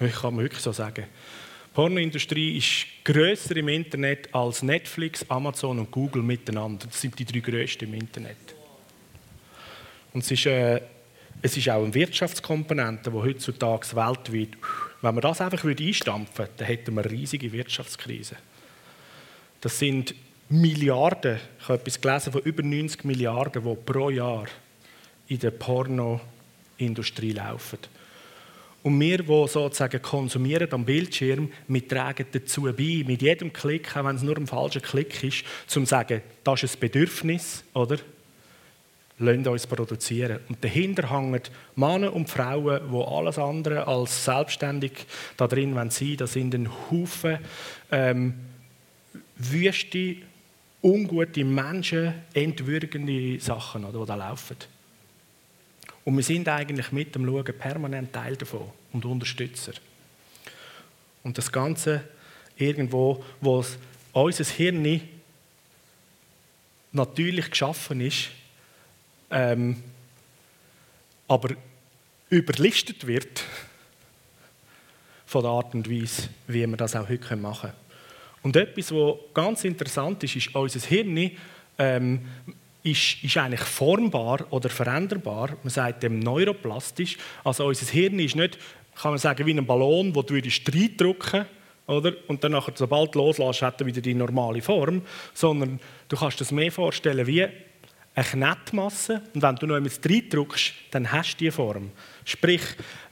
Ich 0.00 0.14
kann 0.14 0.36
man 0.36 0.44
wirklich 0.44 0.62
so 0.62 0.70
sagen. 0.70 1.06
Die 1.06 1.74
Pornoindustrie 1.74 2.56
ist 2.56 2.86
größer 3.02 3.56
im 3.56 3.66
Internet 3.66 4.32
als 4.32 4.62
Netflix, 4.62 5.28
Amazon 5.28 5.80
und 5.80 5.90
Google 5.90 6.22
miteinander. 6.22 6.86
Das 6.86 7.00
sind 7.00 7.18
die 7.18 7.24
drei 7.24 7.40
größten 7.40 7.88
im 7.88 7.94
Internet. 7.94 8.57
Und 10.18 10.24
es 10.24 10.32
ist, 10.32 10.46
äh, 10.46 10.80
es 11.42 11.56
ist 11.56 11.70
auch 11.70 11.84
eine 11.84 11.94
Wirtschaftskomponente, 11.94 13.08
die 13.08 13.16
heutzutage 13.16 13.86
weltweit, 13.94 14.48
wenn 15.00 15.14
man 15.14 15.20
das 15.20 15.40
einfach 15.40 15.62
einstampfen 15.64 16.38
würde, 16.38 16.50
dann 16.56 16.66
hätten 16.66 16.94
wir 16.96 17.04
eine 17.04 17.12
riesige 17.12 17.52
Wirtschaftskrise. 17.52 18.34
Das 19.60 19.78
sind 19.78 20.16
Milliarden, 20.48 21.38
ich 21.60 21.68
habe 21.68 21.78
etwas 21.78 22.00
gelesen 22.00 22.32
von 22.32 22.42
über 22.42 22.64
90 22.64 23.04
Milliarden, 23.04 23.62
die 23.62 23.76
pro 23.76 24.10
Jahr 24.10 24.46
in 25.28 25.38
der 25.38 25.52
Pornoindustrie 25.52 27.30
laufen. 27.30 27.78
Und 28.82 28.98
wir, 28.98 29.18
die 29.18 29.46
sozusagen 29.46 30.02
konsumieren 30.02 30.72
am 30.72 30.84
Bildschirm, 30.84 31.52
wir 31.68 31.86
tragen 31.86 32.26
dazu 32.32 32.62
bei, 32.62 33.04
mit 33.06 33.22
jedem 33.22 33.52
Klick, 33.52 33.96
auch 33.96 34.04
wenn 34.04 34.16
es 34.16 34.22
nur 34.22 34.36
ein 34.36 34.48
falscher 34.48 34.80
Klick 34.80 35.22
ist, 35.22 35.44
zum 35.68 35.84
zu 35.84 35.90
sagen, 35.90 36.22
das 36.42 36.64
ist 36.64 36.74
ein 36.74 36.80
Bedürfnis, 36.80 37.62
oder? 37.72 37.98
Lasst 39.20 39.46
uns 39.46 39.66
produzieren. 39.66 40.38
Und 40.48 40.62
dahinter 40.62 41.10
hängen 41.10 41.40
Männer 41.74 42.12
und 42.12 42.30
Frauen, 42.30 42.80
die 42.92 43.04
alles 43.04 43.38
andere 43.38 43.86
als 43.86 44.24
selbstständig 44.24 44.92
da 45.36 45.48
drin 45.48 45.74
sein 45.74 45.90
wollen. 45.90 46.16
Das 46.16 46.32
sind 46.32 46.54
ein 46.54 46.68
Haufen 46.90 47.38
ähm, 47.90 48.34
wüste, 49.36 50.16
ungute 50.82 51.44
Menschen, 51.44 52.14
entwürgende 52.32 53.40
Sachen, 53.40 53.84
oder, 53.84 54.00
die 54.00 54.06
da 54.06 54.14
laufen. 54.14 54.56
Und 56.04 56.16
wir 56.16 56.22
sind 56.22 56.48
eigentlich 56.48 56.92
mit 56.92 57.14
dem 57.14 57.26
Schauen 57.26 57.44
permanent 57.44 58.12
Teil 58.12 58.36
davon 58.36 58.70
und 58.92 59.04
Unterstützer. 59.04 59.72
Und 61.22 61.36
das 61.36 61.50
Ganze 61.50 62.04
irgendwo, 62.56 63.24
wo 63.40 63.64
unser 64.12 64.44
Hirn 64.44 65.00
natürlich 66.92 67.50
geschaffen 67.50 68.00
ist, 68.00 68.30
ähm, 69.30 69.82
aber 71.26 71.50
überlistet 72.30 73.06
wird 73.06 73.42
von 75.26 75.42
der 75.42 75.50
Art 75.50 75.74
und 75.74 75.90
Weise, 75.90 76.28
wie 76.46 76.66
wir 76.66 76.76
das 76.76 76.96
auch 76.96 77.08
heute 77.08 77.36
machen 77.36 77.70
können. 77.70 77.88
Und 78.42 78.56
etwas, 78.56 78.92
was 78.92 79.16
ganz 79.34 79.64
interessant 79.64 80.22
ist, 80.24 80.36
ist, 80.36 80.54
unser 80.54 80.80
Hirn 80.80 81.30
ähm, 81.78 82.26
ist, 82.82 83.22
ist, 83.22 83.36
eigentlich 83.36 83.60
formbar 83.60 84.46
oder 84.50 84.68
veränderbar. 84.68 85.50
Man 85.62 85.70
sagt 85.70 86.02
dem 86.02 86.20
neuroplastisch. 86.20 87.18
Also 87.44 87.66
unser 87.66 87.86
Hirn 87.86 88.18
ist 88.18 88.36
nicht, 88.36 88.58
kann 88.94 89.12
man 89.12 89.18
sagen, 89.18 89.46
wie 89.46 89.52
ein 89.52 89.66
Ballon, 89.66 90.14
wo 90.14 90.22
du 90.22 90.34
reindrücken 90.34 91.46
oder? 91.86 92.12
Und 92.26 92.44
dann, 92.44 92.60
sobald 92.74 93.14
du 93.14 93.18
loslässt, 93.18 93.62
hat 93.62 93.80
er 93.80 93.86
wieder 93.86 94.02
die 94.02 94.14
normale 94.14 94.60
Form. 94.60 95.02
Sondern 95.32 95.80
du 96.08 96.16
kannst 96.16 96.40
das 96.40 96.52
mehr 96.52 96.70
vorstellen 96.70 97.26
wie 97.26 97.46
eine 98.18 98.26
Knettmasse 98.26 99.22
und 99.34 99.42
wenn 99.42 99.56
du 99.56 99.66
noch 99.66 99.76
einmal 99.76 99.92
reindrückst, 100.04 100.72
dann 100.90 101.12
hast 101.12 101.34
du 101.34 101.38
diese 101.38 101.52
Form. 101.52 101.90
Sprich, 102.24 102.62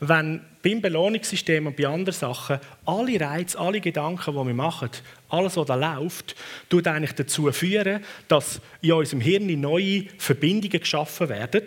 wenn 0.01 0.41
beim 0.63 0.81
Belohnungssystem 0.81 1.67
und 1.67 1.77
bei 1.77 1.87
anderen 1.87 2.19
Sachen 2.19 2.59
alle 2.85 3.21
Reize, 3.21 3.59
alle 3.59 3.81
Gedanken, 3.81 4.33
die 4.33 4.47
wir 4.47 4.55
machen, 4.55 4.91
alles, 5.29 5.57
was 5.57 5.67
da 5.67 5.75
läuft, 5.75 6.35
tut 6.69 6.89
eigentlich 6.89 7.13
dazu 7.13 7.51
führen, 7.53 8.03
dass 8.27 8.61
in 8.81 8.93
unserem 8.93 9.21
Hirn 9.21 9.61
neue 9.61 10.07
Verbindungen 10.19 10.81
geschaffen 10.81 11.29
werden, 11.29 11.63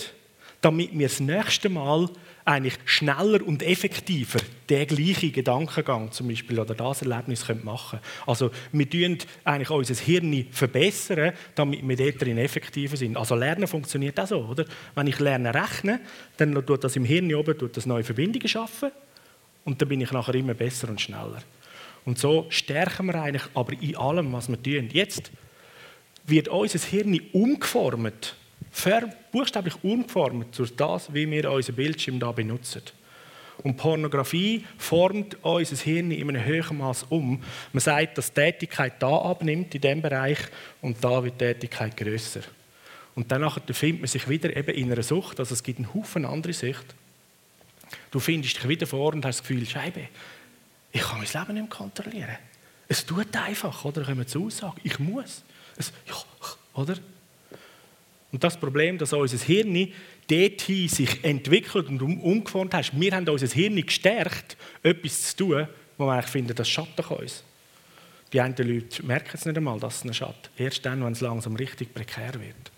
damit 0.62 0.98
wir 0.98 1.08
das 1.08 1.20
nächste 1.22 1.70
Mal 1.70 2.10
eigentlich 2.50 2.80
schneller 2.86 3.46
und 3.46 3.62
effektiver 3.62 4.40
den 4.70 4.88
gleichen 4.88 5.32
Gedankengang 5.32 6.12
zum 6.12 6.28
Beispiel 6.28 6.60
oder 6.60 6.74
das 6.74 7.04
Erlebnis 7.04 7.48
machen 7.64 8.00
können. 8.00 8.14
Also 8.26 8.50
wir 8.72 8.90
tun 8.90 9.20
eigentlich 9.44 9.70
unser 9.70 9.94
Hirn 9.94 10.48
verbessern, 10.50 11.34
damit 11.54 11.88
wir 11.88 11.96
dort 11.96 12.22
drin 12.22 12.40
effektiver 12.40 12.98
sind. 12.98 13.18
Also 13.18 13.36
Lernen 13.36 13.68
funktioniert 13.68 14.20
auch 14.20 14.28
so, 14.28 14.40
oder? 14.40 14.66
Wenn 14.96 15.06
ich 15.06 15.20
lerne 15.20 15.54
rechnen, 15.54 16.00
dann 16.38 16.54
tut 16.66 16.84
das 16.84 16.96
im 16.96 17.06
Hirn 17.06 17.34
oben 17.36 17.56
tut 17.56 17.78
das 17.78 17.86
neue 17.86 18.04
Verbindungen 18.04 18.48
schaffen 18.48 18.90
und 19.64 19.80
dann 19.80 19.88
bin 19.88 20.02
ich 20.02 20.12
nachher 20.12 20.34
immer 20.34 20.56
besser 20.56 20.90
und 20.90 21.00
schneller. 21.00 21.44
Und 22.04 22.18
so 22.18 22.48
stärken 22.50 23.06
wir 23.06 23.16
eigentlich 23.22 23.46
aber 23.54 23.74
in 23.74 23.96
allem, 23.96 24.34
was 24.34 24.50
wir 24.50 24.62
tun. 24.62 24.90
Jetzt 24.92 25.32
wird 26.26 26.48
unser 26.48 26.80
Hirn 26.80 27.20
umgeformt 27.32 28.36
buchstäblich 29.32 29.76
umgeformt 29.84 30.58
durch 30.58 30.76
das, 30.76 31.14
wie 31.14 31.30
wir 31.30 31.52
unseren 31.52 31.76
Bildschirm 31.76 32.20
da 32.20 32.32
benutzen. 32.32 32.84
Und 33.64 33.76
Pornografie 33.76 34.66
formt 34.78 35.38
unser 35.44 35.76
Hirn 35.76 36.12
in 36.12 36.30
einem 36.30 36.46
höheren 36.46 36.78
Maß 36.78 37.08
um. 37.10 37.44
Man 37.74 37.82
sagt, 37.82 38.18
dass 38.18 38.32
die 38.32 38.42
Tätigkeit 38.42 38.94
da 39.00 39.18
abnimmt 39.18 39.76
in 39.76 39.82
diesem 39.82 40.02
Bereich 40.02 40.40
und 40.82 41.04
da 41.04 41.24
wird 41.24 41.42
die 41.42 41.46
Tätigkeit 41.46 41.98
größer. 41.98 42.42
Und 43.16 43.32
dann 43.32 43.50
findet 43.72 44.02
man 44.02 44.08
sich 44.08 44.30
wieder 44.30 44.56
eben 44.56 44.74
in 44.76 44.92
einer 44.92 45.04
Sucht. 45.04 45.40
Also 45.40 45.54
es 45.54 45.64
gibt 45.64 45.80
einen 45.80 45.94
Haufen 45.94 46.26
andere 46.26 46.54
Sucht. 46.54 46.96
Du 48.12 48.20
findest 48.20 48.58
dich 48.58 48.68
wieder 48.68 48.88
vor 48.88 49.14
und 49.14 49.26
hast 49.26 49.40
das 49.40 49.48
Gefühl, 49.48 49.66
Scheibe, 49.66 50.08
ich 50.92 51.02
kann 51.02 51.18
mein 51.18 51.28
Leben 51.28 51.54
nicht 51.54 51.70
mehr 51.70 51.78
kontrollieren. 51.78 52.38
Es 52.88 53.06
tut 53.06 53.36
einfach, 53.36 53.84
oder? 53.84 54.04
Kommen 54.04 54.26
zur 54.26 54.46
Aussage, 54.46 54.80
ich 54.84 54.98
muss. 55.00 55.44
Es, 55.76 55.92
ja, 56.08 56.16
oder? 56.74 56.96
Und 58.32 58.44
das 58.44 58.58
Problem, 58.58 58.98
dass 58.98 59.14
unser 59.14 59.38
Hirn 59.38 59.92
dorthin 60.30 60.88
sich 60.88 61.24
entwickelt 61.24 61.88
und 61.88 62.02
umgeformt 62.02 62.74
hat, 62.74 62.92
wir 63.00 63.12
haben 63.12 63.28
unser 63.28 63.48
Hirn 63.48 63.84
gestärkt, 63.84 64.56
etwas 64.84 65.36
zu 65.36 65.38
tun, 65.38 65.68
wo 65.98 66.06
wir 66.06 66.14
eigentlich 66.14 66.32
finden, 66.32 66.56
das 66.56 66.70
schadet 66.70 67.10
uns. 67.10 67.44
Die 68.32 68.40
einen 68.40 68.56
Leute 68.56 69.04
merken 69.04 69.32
es 69.34 69.46
nicht 69.46 69.58
einmal, 69.58 69.80
dass 69.80 69.98
es 69.98 70.06
ihnen 70.06 70.14
schadet. 70.14 70.52
Erst 70.56 70.86
dann, 70.86 71.04
wenn 71.04 71.14
es 71.14 71.22
langsam 71.22 71.56
richtig 71.56 71.94
prekär 71.94 72.34
wird. 72.36 72.72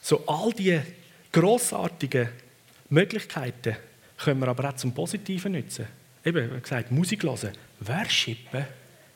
So 0.00 0.24
all 0.26 0.52
diese 0.52 0.86
grossartigen 1.32 2.28
Möglichkeiten 2.88 3.76
können 4.16 4.40
wir 4.40 4.48
aber 4.48 4.70
auch 4.70 4.76
zum 4.76 4.94
Positiven 4.94 5.52
nutzen. 5.52 5.86
Eben, 6.24 6.54
wie 6.54 6.60
gesagt, 6.60 6.90
Musik 6.90 7.24
hören, 7.24 7.52
worshipen, 7.80 8.64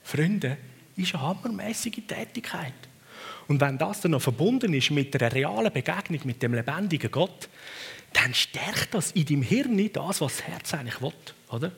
Freunde, 0.02 0.56
ist 0.96 1.14
eine 1.14 1.22
hammermäßige 1.22 2.02
Tätigkeit. 2.06 2.74
Und 3.48 3.60
wenn 3.60 3.78
das 3.78 4.00
dann 4.00 4.12
noch 4.12 4.22
verbunden 4.22 4.72
ist 4.74 4.90
mit 4.90 5.20
einer 5.20 5.32
realen 5.32 5.72
Begegnung 5.72 6.20
mit 6.24 6.42
dem 6.42 6.54
lebendigen 6.54 7.10
Gott, 7.10 7.48
dann 8.12 8.34
stärkt 8.34 8.94
das 8.94 9.12
in 9.12 9.26
deinem 9.26 9.42
Hirn 9.42 9.92
das, 9.92 10.20
was 10.20 10.36
das 10.36 10.42
Herz 10.42 10.74
eigentlich 10.74 11.00
will. 11.00 11.12
Oder? 11.50 11.72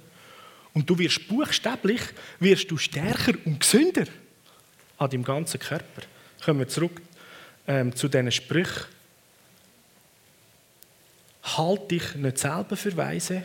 Und 0.73 0.91
du 0.91 0.99
wirst 0.99 1.29
buchstäblich 1.29 2.01
wirst 2.41 2.71
du 2.71 2.77
stärker 2.77 3.35
und 3.45 3.61
gesünder 3.61 4.05
an 4.99 5.11
deinem 5.11 5.23
ganzen 5.23 5.61
Körper. 5.61 6.03
Kommen 6.45 6.59
wir 6.59 6.69
zurück 6.69 7.01
ähm, 7.67 7.95
zu 7.95 8.09
diesen 8.09 8.33
Sprüchen. 8.33 8.85
Halt 11.45 11.91
dich 11.91 12.15
nicht 12.17 12.39
selber 12.39 12.77
für 12.77 12.97
weise. 12.97 13.45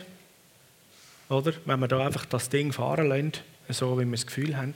Oder? 1.28 1.52
Wenn 1.64 1.80
wir 1.80 1.88
da 1.88 2.04
einfach 2.04 2.26
das 2.26 2.48
Ding 2.48 2.72
fahren 2.72 3.08
lassen, 3.08 3.32
so 3.68 3.98
wie 3.98 4.04
wir 4.04 4.10
das 4.12 4.26
Gefühl 4.26 4.56
haben. 4.56 4.74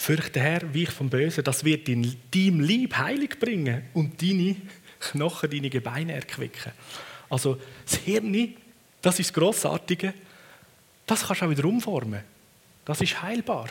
Fürchte 0.00 0.40
Herr, 0.40 0.74
weich 0.74 0.88
vom 0.88 1.10
Bösen, 1.10 1.44
das 1.44 1.62
wird 1.62 1.86
in 1.90 2.16
deinem 2.30 2.60
Lieb 2.60 2.96
heilig 2.96 3.38
bringen 3.38 3.82
und 3.92 4.22
deine 4.22 4.56
Knochen, 4.98 5.50
deine 5.50 5.68
Gebeine 5.68 6.14
erquicken. 6.14 6.72
Also 7.28 7.60
das 7.84 7.96
Hirn, 7.96 8.56
das 9.02 9.20
ist 9.20 9.28
das 9.28 9.34
Grossartige, 9.34 10.14
das 11.06 11.26
kannst 11.26 11.42
du 11.42 11.44
auch 11.44 11.50
wieder 11.50 11.66
umformen. 11.66 12.22
Das 12.86 13.02
ist 13.02 13.20
heilbar, 13.20 13.68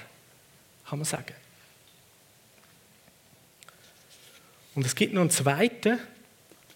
kann 0.88 1.00
man 1.00 1.06
sagen. 1.06 1.34
Und 4.76 4.86
es 4.86 4.94
gibt 4.94 5.16
noch 5.16 5.22
einen 5.22 5.32
zweiten, 5.32 5.98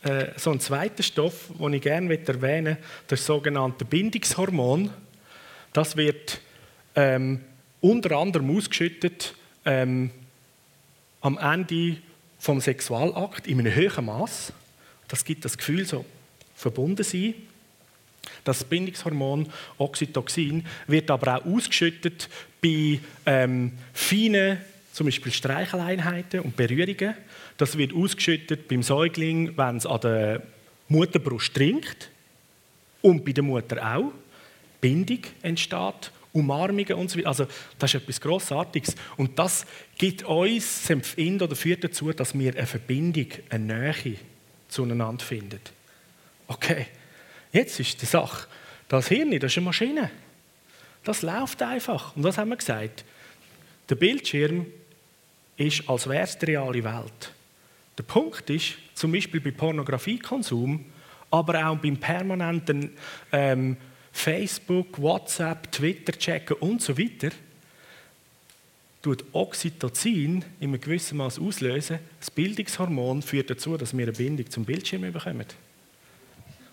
äh, 0.02 0.32
so 0.36 0.50
einen 0.50 0.62
zweiten 0.62 1.04
Stoff, 1.04 1.52
den 1.60 1.74
ich 1.74 1.82
gerne 1.84 2.12
erwähnen 2.12 2.74
möchte, 2.74 2.84
das 3.06 3.24
sogenannte 3.24 3.86
Bindungshormon. 3.86 4.90
Das 5.74 5.96
wird 5.96 6.42
ähm, 6.96 7.42
unter 7.82 8.18
anderem 8.18 8.58
ausgeschüttet 8.58 9.36
ähm, 9.66 10.12
am 11.22 11.38
Ende 11.38 11.98
vom 12.40 12.60
Sexualakt 12.60 13.48
in 13.48 13.60
einem 13.60 13.74
höheren 13.74 14.06
Maß. 14.06 14.52
Das 15.08 15.24
gibt 15.24 15.46
das 15.46 15.58
Gefühl, 15.58 15.86
so 15.86 16.06
verbunden 16.56 17.04
sein. 17.04 17.36
Das 18.44 18.64
Bindungshormon 18.64 19.50
Oxytocin 19.78 20.66
wird 20.88 21.10
aber 21.12 21.38
auch 21.38 21.46
ausgeschüttet 21.46 22.30
bei 22.62 23.00
ähm, 23.26 23.74
feinen, 23.94 24.60
zum 24.92 25.08
Beispiel 25.08 25.32
Streicheleinheiten 25.32 26.42
und 26.42 26.56
Berührungen. 26.56 27.16
Das 27.58 27.78
wird 27.78 27.94
ausgeschüttet 27.94 28.68
beim 28.68 28.84
Säugling, 28.84 29.58
wenn 29.58 29.78
es 29.78 29.86
an 29.86 30.02
der 30.02 30.44
Mutterbrust 30.88 31.54
trinkt 31.54 32.10
und 33.02 33.24
bei 33.26 33.32
der 33.32 33.44
Mutter 33.44 33.96
auch. 33.96 34.12
Bindung 34.82 35.20
entsteht 35.42 36.12
Umarmungen 36.34 36.96
und 36.96 37.10
so 37.10 37.18
weiter. 37.18 37.28
Also 37.30 37.48
das 37.80 37.94
ist 37.94 38.02
etwas 38.02 38.20
Grossartiges. 38.20 38.96
Und 39.18 39.38
das 39.40 39.66
gibt 39.98 40.24
uns, 40.24 40.88
das 40.88 41.42
oder 41.42 41.56
führt 41.56 41.84
dazu, 41.84 42.12
dass 42.12 42.38
wir 42.38 42.54
eine 42.56 42.68
Verbindung, 42.68 43.28
eine 43.50 43.94
Nähe 43.94 44.18
zueinander 44.68 45.24
finden. 45.24 45.60
Okay, 46.48 46.88
jetzt 47.52 47.80
ist 47.80 48.02
die 48.02 48.06
Sache, 48.06 48.48
das 48.90 49.08
Hirn, 49.08 49.32
das 49.40 49.52
ist 49.52 49.58
eine 49.58 49.66
Maschine. 49.66 50.12
Das 51.04 51.22
läuft 51.22 51.62
einfach. 51.62 52.16
Und 52.16 52.24
was 52.24 52.38
haben 52.38 52.50
wir 52.50 52.58
gesagt? 52.58 53.06
Der 53.90 53.96
Bildschirm 53.96 54.66
ist, 55.58 55.88
als 55.88 56.08
wäre 56.08 56.24
es 56.24 56.38
die 56.38 56.46
reale 56.46 56.84
Welt. 56.84 57.34
Der 57.98 58.04
Punkt 58.04 58.50
ist, 58.50 58.76
zum 58.96 59.12
Beispiel 59.12 59.40
bei 59.40 59.52
Pornografiekonsum, 59.52 60.86
aber 61.30 61.68
auch 61.68 61.78
beim 61.78 61.98
permanenten 61.98 62.92
ähm, 63.32 63.78
Facebook, 64.14 65.02
WhatsApp, 65.02 65.70
Twitter 65.72 66.14
checken 66.14 66.56
und 66.58 66.82
so 66.82 66.98
weiter, 66.98 67.32
tut 69.02 69.26
Oxytocin 69.34 70.46
in 70.62 70.70
einem 70.70 70.80
gewissen 70.80 71.18
Maß 71.18 71.40
auslösen. 71.40 72.00
Das 72.20 72.32
Bildungshormon 72.32 73.22
führt 73.22 73.50
dazu, 73.50 73.76
dass 73.76 73.96
wir 73.98 74.04
eine 74.04 74.14
Bindung 74.14 74.50
zum 74.50 74.64
Bildschirm 74.64 75.02
bekommen. 75.12 75.46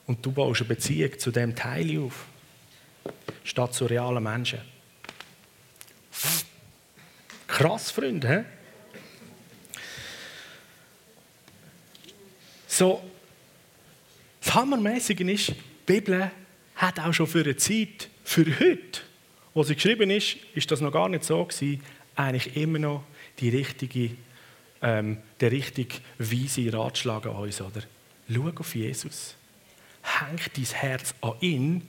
Und 0.06 0.24
du 0.24 0.30
baust 0.30 0.60
eine 0.60 0.68
Beziehung 0.68 1.18
zu 1.18 1.32
dem 1.32 1.56
Teil 1.56 1.98
auf, 1.98 2.26
statt 3.42 3.74
zu 3.74 3.86
realen 3.86 4.22
Menschen. 4.22 4.60
Krass, 7.48 7.90
Freunde. 7.90 8.28
He? 8.28 9.80
So, 12.68 13.02
das 14.40 14.54
Hammermäßige 14.54 15.20
ist, 15.20 15.48
die 15.48 15.54
Bibel 15.84 16.30
hat 16.80 16.98
auch 16.98 17.12
schon 17.12 17.26
für 17.26 17.44
eine 17.44 17.56
Zeit, 17.56 18.08
für 18.24 18.46
heute, 18.58 19.00
wo 19.52 19.62
sie 19.62 19.74
geschrieben 19.74 20.10
ist, 20.10 20.36
ist 20.54 20.70
das 20.70 20.80
noch 20.80 20.92
gar 20.92 21.08
nicht 21.08 21.24
so 21.24 21.44
gewesen, 21.44 21.82
eigentlich 22.16 22.56
immer 22.56 22.78
noch 22.78 23.04
die 23.38 23.50
richtige, 23.50 24.10
ähm, 24.80 25.18
der 25.40 25.52
richtige 25.52 25.96
weise 26.18 26.72
Ratschlag 26.72 27.26
an 27.26 27.36
uns, 27.36 27.60
oder? 27.60 27.82
Schau 28.32 28.50
auf 28.56 28.74
Jesus. 28.74 29.34
Häng 30.02 30.40
dein 30.54 30.64
Herz 30.64 31.14
an 31.20 31.34
ihn. 31.40 31.82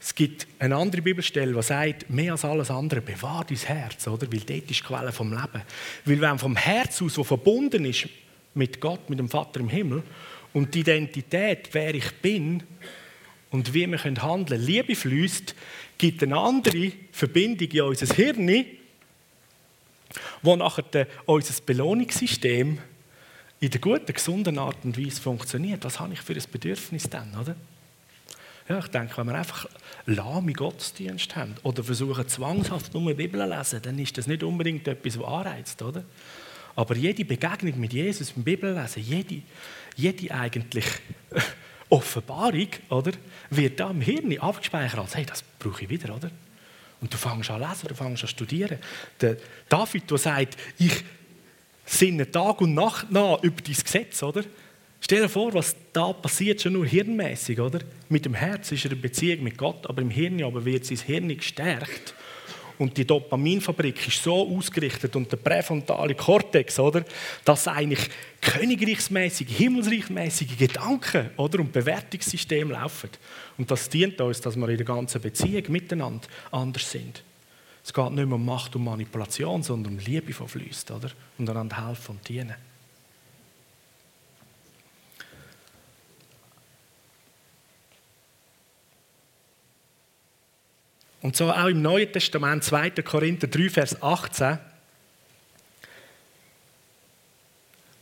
Es 0.00 0.14
gibt 0.14 0.48
eine 0.58 0.76
andere 0.76 1.02
Bibelstelle, 1.02 1.54
die 1.54 1.62
sagt, 1.62 2.10
mehr 2.10 2.32
als 2.32 2.44
alles 2.44 2.70
andere, 2.70 3.00
bewahr 3.00 3.44
dein 3.48 3.56
Herz, 3.56 4.06
oder? 4.08 4.30
Weil 4.32 4.40
dort 4.40 4.70
ist 4.70 4.80
die 4.80 4.84
Quelle 4.84 5.12
vom 5.12 5.30
Leben. 5.30 5.62
Weil 6.04 6.20
wenn 6.20 6.38
vom 6.38 6.56
Herz 6.56 7.00
aus, 7.02 7.14
das 7.14 7.26
verbunden 7.26 7.84
ist 7.84 8.08
mit 8.54 8.80
Gott, 8.80 9.08
mit 9.08 9.20
dem 9.20 9.28
Vater 9.28 9.60
im 9.60 9.68
Himmel, 9.68 10.02
und 10.52 10.74
die 10.74 10.80
Identität, 10.80 11.68
wer 11.72 11.94
ich 11.94 12.12
bin, 12.16 12.62
und 13.54 13.72
wie 13.72 13.86
wir 13.86 14.02
handeln 14.02 14.46
können, 14.46 14.66
Liebe 14.66 14.96
fließt, 14.96 15.54
gibt 15.96 16.24
eine 16.24 16.36
andere 16.36 16.90
Verbindung 17.12 17.68
in 17.68 17.82
unser 17.82 18.12
Hirn, 18.12 18.66
wo 20.42 20.56
nachher 20.56 21.06
unser 21.24 21.62
Belohnungssystem 21.64 22.78
in 23.60 23.70
der 23.70 23.80
guten, 23.80 24.12
gesunden 24.12 24.58
Art 24.58 24.78
und 24.82 24.98
Weise 24.98 25.20
funktioniert. 25.20 25.84
Was 25.84 26.00
habe 26.00 26.14
ich 26.14 26.20
für 26.20 26.32
ein 26.32 26.42
Bedürfnis 26.50 27.08
dann, 27.08 27.32
oder? 27.40 27.54
Ja, 28.68 28.80
ich 28.80 28.88
denke, 28.88 29.16
wenn 29.18 29.28
wir 29.28 29.36
einfach 29.36 29.68
lahme 30.06 30.52
Gottesdienst 30.52 31.36
haben 31.36 31.54
oder 31.62 31.84
versuchen 31.84 32.26
zwangshaft 32.26 32.92
nur 32.92 33.12
die 33.12 33.14
Bibel 33.14 33.40
zu 33.40 33.56
lesen, 33.56 33.82
dann 33.82 33.98
ist 34.00 34.18
das 34.18 34.26
nicht 34.26 34.42
unbedingt 34.42 34.88
etwas, 34.88 35.16
was 35.20 35.26
anreizt, 35.28 35.80
oder? 35.80 36.02
Aber 36.74 36.96
jede 36.96 37.24
Begegnung 37.24 37.78
mit 37.78 37.92
Jesus 37.92 38.32
beim 38.32 38.42
Bibellesen, 38.42 39.00
jede, 39.00 39.42
jede 39.94 40.34
eigentlich 40.34 40.86
Offenbarung, 41.88 42.68
oder, 42.88 43.12
wird 43.50 43.80
da 43.80 43.90
im 43.90 44.00
Hirn 44.00 44.38
abgespeichert 44.38 44.98
als, 44.98 45.16
hey, 45.16 45.24
das 45.26 45.42
brauche 45.58 45.82
ich 45.82 45.88
wieder, 45.88 46.14
oder? 46.14 46.30
Und 47.00 47.12
du 47.12 47.18
fängst 47.18 47.50
an 47.50 47.60
zu 47.60 47.68
lesen, 47.68 47.88
du 47.88 47.94
fängst 47.94 48.22
an 48.22 48.28
studieren. 48.28 48.78
Der 49.20 49.36
David, 49.68 50.10
der 50.10 50.18
sagt, 50.18 50.56
ich 50.78 51.04
sinne 51.84 52.30
Tag 52.30 52.60
und 52.60 52.74
Nacht 52.74 53.10
nach 53.10 53.42
über 53.42 53.60
dein 53.60 53.74
Gesetz, 53.74 54.22
oder? 54.22 54.42
Stell 55.00 55.20
dir 55.20 55.28
vor, 55.28 55.52
was 55.52 55.76
da 55.92 56.14
passiert, 56.14 56.62
schon 56.62 56.72
nur 56.72 56.86
hirnmäßig, 56.86 57.60
oder? 57.60 57.80
Mit 58.08 58.24
dem 58.24 58.32
Herz 58.32 58.72
ist 58.72 58.86
er 58.86 58.92
in 58.92 59.00
Beziehung 59.02 59.44
mit 59.44 59.58
Gott, 59.58 59.86
aber 59.86 60.00
im 60.00 60.08
Hirn 60.08 60.42
aber 60.42 60.64
wird 60.64 60.86
sein 60.86 60.96
Hirn 60.96 61.28
gestärkt 61.28 62.14
und 62.78 62.96
die 62.96 63.06
Dopaminfabrik 63.06 64.08
ist 64.08 64.22
so 64.22 64.56
ausgerichtet 64.56 65.14
und 65.16 65.30
der 65.30 65.36
präfrontale 65.36 66.14
Kortex, 66.14 66.78
oder, 66.78 67.04
dass 67.44 67.68
eigentlich 67.68 68.08
königreichsmäßige, 68.40 69.48
himmelsreichmäßige 69.48 70.56
Gedanken 70.56 71.30
oder, 71.36 71.60
und 71.60 71.72
Bewertungssysteme 71.72 72.74
laufen. 72.74 73.10
Und 73.58 73.70
das 73.70 73.88
dient 73.88 74.20
uns, 74.20 74.40
dass 74.40 74.56
wir 74.56 74.68
in 74.68 74.76
der 74.76 74.86
ganzen 74.86 75.20
Beziehung 75.20 75.64
miteinander 75.68 76.26
anders 76.50 76.90
sind. 76.90 77.22
Es 77.84 77.92
geht 77.92 78.12
nicht 78.12 78.26
mehr 78.26 78.36
um 78.36 78.44
Macht 78.44 78.74
und 78.76 78.84
Manipulation, 78.84 79.62
sondern 79.62 79.94
um 79.94 79.98
Liebe, 79.98 80.26
die 80.26 80.32
fließt, 80.32 80.90
oder? 80.90 81.10
Und 81.38 81.48
einander 81.50 81.86
helfen 81.86 82.12
und 82.12 82.28
dienen. 82.28 82.54
Und 91.24 91.36
so 91.36 91.50
auch 91.50 91.68
im 91.68 91.80
Neuen 91.80 92.12
Testament, 92.12 92.64
2. 92.64 92.90
Korinther 93.02 93.46
3, 93.46 93.70
Vers 93.70 94.02
18, 94.02 94.58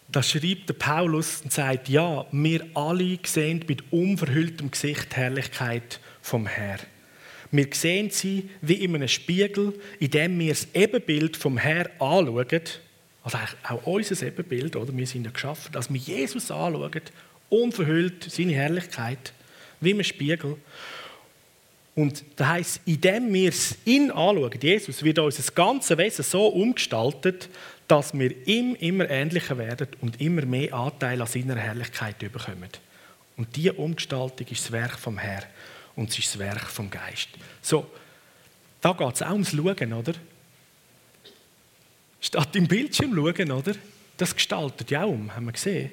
da 0.09 0.23
schreibt 0.25 0.69
der 0.69 0.75
Paulus 0.75 1.43
und 1.43 1.53
sagt, 1.53 1.89
ja, 1.89 2.27
wir 2.33 2.67
alle 2.75 3.21
sehen 3.23 3.65
mit 3.69 3.93
unverhülltem 3.93 4.73
Gesicht 4.73 5.13
die 5.13 5.17
Herrlichkeit 5.19 6.01
vom 6.21 6.49
Herrn. 6.49 6.81
Wir 7.53 7.69
sehen 7.71 8.11
sie 8.11 8.51
wie 8.61 8.83
in 8.83 8.97
einem 8.97 9.07
Spiegel, 9.07 9.73
in 10.01 10.11
dem 10.11 10.37
wir 10.41 10.49
das 10.49 10.67
Ebenbild 10.75 11.37
vom 11.37 11.59
Herrn 11.59 11.91
anschauen. 12.01 12.63
Also 13.23 13.39
auch 13.69 13.87
unser 13.87 14.27
Ebenbild, 14.27 14.75
oder? 14.75 14.97
Wir 14.97 15.07
sind 15.07 15.27
ja 15.27 15.31
geschaffen, 15.31 15.71
dass 15.71 15.93
wir 15.93 16.01
Jesus 16.01 16.51
anschauen, 16.51 17.03
unverhüllt, 17.51 18.33
seine 18.33 18.55
Herrlichkeit, 18.55 19.33
wie 19.81 19.93
im 19.93 20.03
Spiegel. 20.03 20.57
Und 21.95 22.25
das 22.37 22.47
heisst, 22.47 22.81
indem 22.87 23.33
wir 23.33 23.53
ihn 23.85 24.11
anschauen, 24.11 24.59
Jesus, 24.61 25.03
wird 25.03 25.19
unser 25.19 25.53
ganzes 25.53 25.99
Wesen 25.99 26.25
so 26.25 26.47
umgestaltet, 26.47 27.51
dass 27.87 28.15
wir 28.15 28.47
ihm 28.47 28.75
immer 28.77 29.11
ähnlicher 29.11 29.59
werden 29.59 29.89
und 30.01 30.21
immer 30.21 30.47
mehr 30.47 30.73
Anteil 30.73 31.21
an 31.21 31.27
seiner 31.27 31.57
Herrlichkeit 31.57 32.19
bekommen. 32.19 32.71
Und 33.37 33.55
diese 33.57 33.75
Umgestaltung 33.75 34.47
ist 34.47 34.65
das 34.65 34.73
Werk 34.73 34.99
vom 34.99 35.19
Herrn 35.19 35.45
und 35.95 36.11
es 36.11 36.19
ist 36.19 36.35
das 36.35 36.39
Werk 36.39 36.71
vom 36.71 36.91
Geist. 36.91 37.29
So, 37.61 37.87
da 38.81 38.93
geht 38.93 39.15
es 39.15 39.23
auch 39.23 39.33
ums 39.33 39.51
Schauen, 39.51 39.93
oder? 39.93 40.15
Statt 42.21 42.57
im 42.57 42.69
Bildschirm 42.69 43.15
schauen, 43.15 43.53
oder? 43.53 43.75
Das 44.17 44.35
gestaltet 44.35 44.91
ja 44.91 45.03
auch 45.05 45.11
um, 45.11 45.35
haben 45.35 45.47
wir 45.47 45.53
gesehen. 45.53 45.91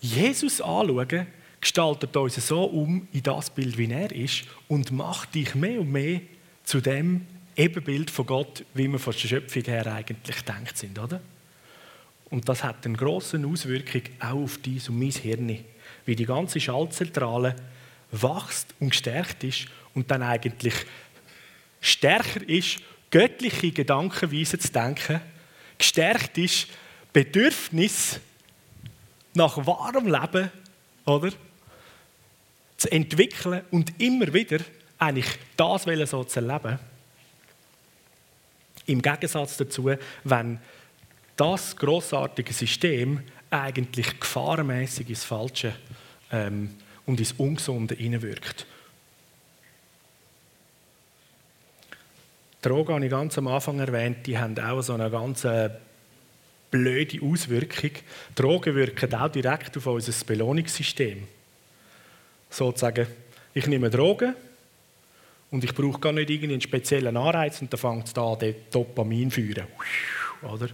Jesus 0.00 0.60
anschauen 0.60 1.26
gestaltet 1.60 2.16
uns 2.16 2.34
so 2.46 2.64
um 2.64 3.08
in 3.12 3.22
das 3.22 3.50
Bild, 3.50 3.76
wie 3.78 3.90
er 3.90 4.12
ist 4.12 4.44
und 4.68 4.92
macht 4.92 5.34
dich 5.34 5.54
mehr 5.54 5.80
und 5.80 5.90
mehr 5.90 6.20
zu 6.64 6.80
dem 6.80 7.26
Ebenbild 7.56 8.10
von 8.10 8.26
Gott, 8.26 8.64
wie 8.74 8.88
wir 8.88 8.98
von 8.98 9.12
der 9.12 9.28
Schöpfung 9.28 9.64
her 9.64 9.86
eigentlich 9.92 10.42
denkt 10.42 10.76
sind, 10.76 10.98
oder? 10.98 11.20
Und 12.30 12.48
das 12.48 12.62
hat 12.62 12.84
eine 12.84 12.96
große 12.96 13.42
Auswirkung 13.44 14.02
auch 14.20 14.44
auf 14.44 14.58
dies 14.58 14.88
und 14.88 14.98
mein 14.98 15.10
Hirn, 15.10 15.58
wie 16.04 16.14
die 16.14 16.26
ganze 16.26 16.60
Schaltzentrale 16.60 17.56
wächst 18.12 18.74
und 18.80 18.90
gestärkt 18.90 19.42
ist 19.44 19.66
und 19.94 20.10
dann 20.10 20.22
eigentlich 20.22 20.74
stärker 21.80 22.46
ist, 22.48 22.78
göttliche 23.10 23.72
Gedankenweise 23.72 24.58
zu 24.58 24.70
denken, 24.70 25.20
gestärkt 25.78 26.38
ist, 26.38 26.68
Bedürfnis 27.12 28.20
nach 29.34 29.56
wahrem 29.66 30.06
Leben, 30.06 30.50
oder? 31.06 31.32
Zu 32.78 32.90
entwickeln 32.90 33.62
und 33.70 34.00
immer 34.00 34.32
wieder 34.32 34.60
eigentlich 34.98 35.26
das 35.56 35.82
so 35.82 36.24
zu 36.24 36.40
erleben. 36.40 36.78
Im 38.86 39.02
Gegensatz 39.02 39.58
dazu, 39.58 39.90
wenn 40.24 40.58
das 41.36 41.76
großartige 41.76 42.52
System 42.52 43.22
eigentlich 43.50 44.18
gefahrenmäßig 44.18 45.10
ins 45.10 45.24
Falsche 45.24 45.74
ähm, 46.32 46.70
und 47.04 47.20
ins 47.20 47.32
Ungesunde 47.32 47.94
hineinwirkt. 47.94 48.66
Drogen 52.62 52.94
habe 52.94 53.04
ich 53.04 53.10
ganz 53.10 53.38
am 53.38 53.48
Anfang 53.48 53.78
erwähnt, 53.78 54.26
die 54.26 54.38
haben 54.38 54.58
auch 54.58 54.82
so 54.82 54.94
eine 54.94 55.10
ganz 55.10 55.44
äh, 55.44 55.70
blöde 56.70 57.22
Auswirkung. 57.22 57.92
Drogen 58.34 58.74
wirken 58.74 59.14
auch 59.14 59.28
direkt 59.28 59.76
auf 59.76 59.86
unser 59.86 60.24
Belohnungssystem 60.24 61.26
sozusagen, 62.50 63.06
ich 63.54 63.66
nehme 63.66 63.90
Drogen 63.90 64.34
und 65.50 65.64
ich 65.64 65.74
brauche 65.74 65.98
gar 65.98 66.12
nicht 66.12 66.30
irgendeinen 66.30 66.60
speziellen 66.60 67.16
Anreiz 67.16 67.60
und 67.60 67.72
dann 67.72 67.80
fängt 67.80 68.08
es 68.08 68.16
an, 68.16 68.38
den 68.38 68.54
Dopamin 68.70 69.30
führen. 69.30 69.66
Oder? 70.42 70.66
Ein 70.66 70.72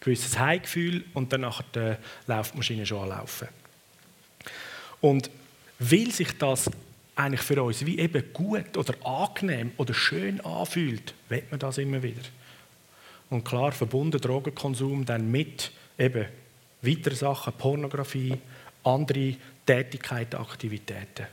gewisses 0.00 0.38
Heimgefühl 0.38 1.04
und 1.14 1.32
dann 1.32 1.42
nachher 1.42 1.64
die 1.74 2.30
Laufmaschine 2.30 2.86
schon 2.86 3.10
anlaufen. 3.10 3.48
Und 5.00 5.30
weil 5.78 6.10
sich 6.10 6.36
das 6.38 6.70
eigentlich 7.14 7.42
für 7.42 7.62
uns 7.62 7.84
wie 7.84 7.98
eben 7.98 8.32
gut 8.32 8.76
oder 8.76 8.94
angenehm 9.04 9.72
oder 9.76 9.94
schön 9.94 10.40
anfühlt, 10.42 11.14
will 11.28 11.42
man 11.50 11.58
das 11.58 11.78
immer 11.78 12.02
wieder. 12.02 12.22
Und 13.30 13.44
klar 13.44 13.72
verbunden 13.72 14.20
Drogenkonsum 14.20 15.04
dann 15.04 15.30
mit 15.30 15.72
eben 15.98 16.26
weiteren 16.82 17.16
Sachen, 17.16 17.52
Pornografie, 17.54 18.36
andere 18.84 19.36
Tätigkeiten, 19.66 20.36
Aktivitäten. 20.36 21.26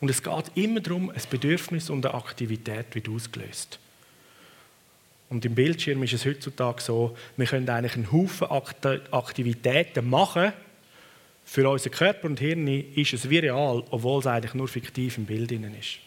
Und 0.00 0.08
es 0.08 0.22
geht 0.22 0.50
immer 0.54 0.80
darum, 0.80 1.10
ein 1.10 1.22
Bedürfnis 1.30 1.90
und 1.90 2.06
eine 2.06 2.14
Aktivität 2.14 2.94
wird 2.94 3.08
ausgelöst. 3.08 3.78
Und 5.30 5.44
im 5.44 5.54
Bildschirm 5.54 6.02
ist 6.02 6.12
es 6.12 6.26
heutzutage 6.26 6.82
so, 6.82 7.16
wir 7.36 7.46
können 7.46 7.68
eigentlich 7.68 7.94
einen 7.94 8.12
Haufen 8.12 8.48
Aktivitäten 9.10 10.08
machen. 10.08 10.52
Für 11.44 11.68
unseren 11.68 11.92
Körper 11.92 12.26
und 12.26 12.40
Hirn 12.40 12.66
ist 12.68 13.12
es 13.12 13.28
wie 13.28 13.38
real, 13.38 13.82
obwohl 13.90 14.20
es 14.20 14.26
eigentlich 14.26 14.54
nur 14.54 14.68
fiktiv 14.68 15.18
im 15.18 15.26
Bild 15.26 15.50
ist. 15.52 15.98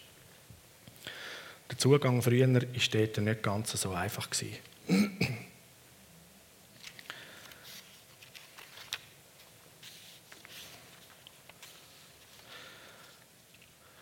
Der 1.69 1.77
Zugang 1.77 2.21
früher 2.21 2.51
war 2.53 2.61
dort 2.61 3.17
nicht 3.17 3.43
ganz 3.43 3.71
so 3.71 3.91
einfach. 3.91 4.29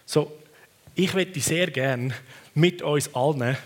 So, 0.05 0.31
ich 0.95 1.13
möchte 1.13 1.39
sehr 1.39 1.67
gerne 1.71 2.13
mit 2.53 2.81
uns 2.81 3.13
allen, 3.13 3.57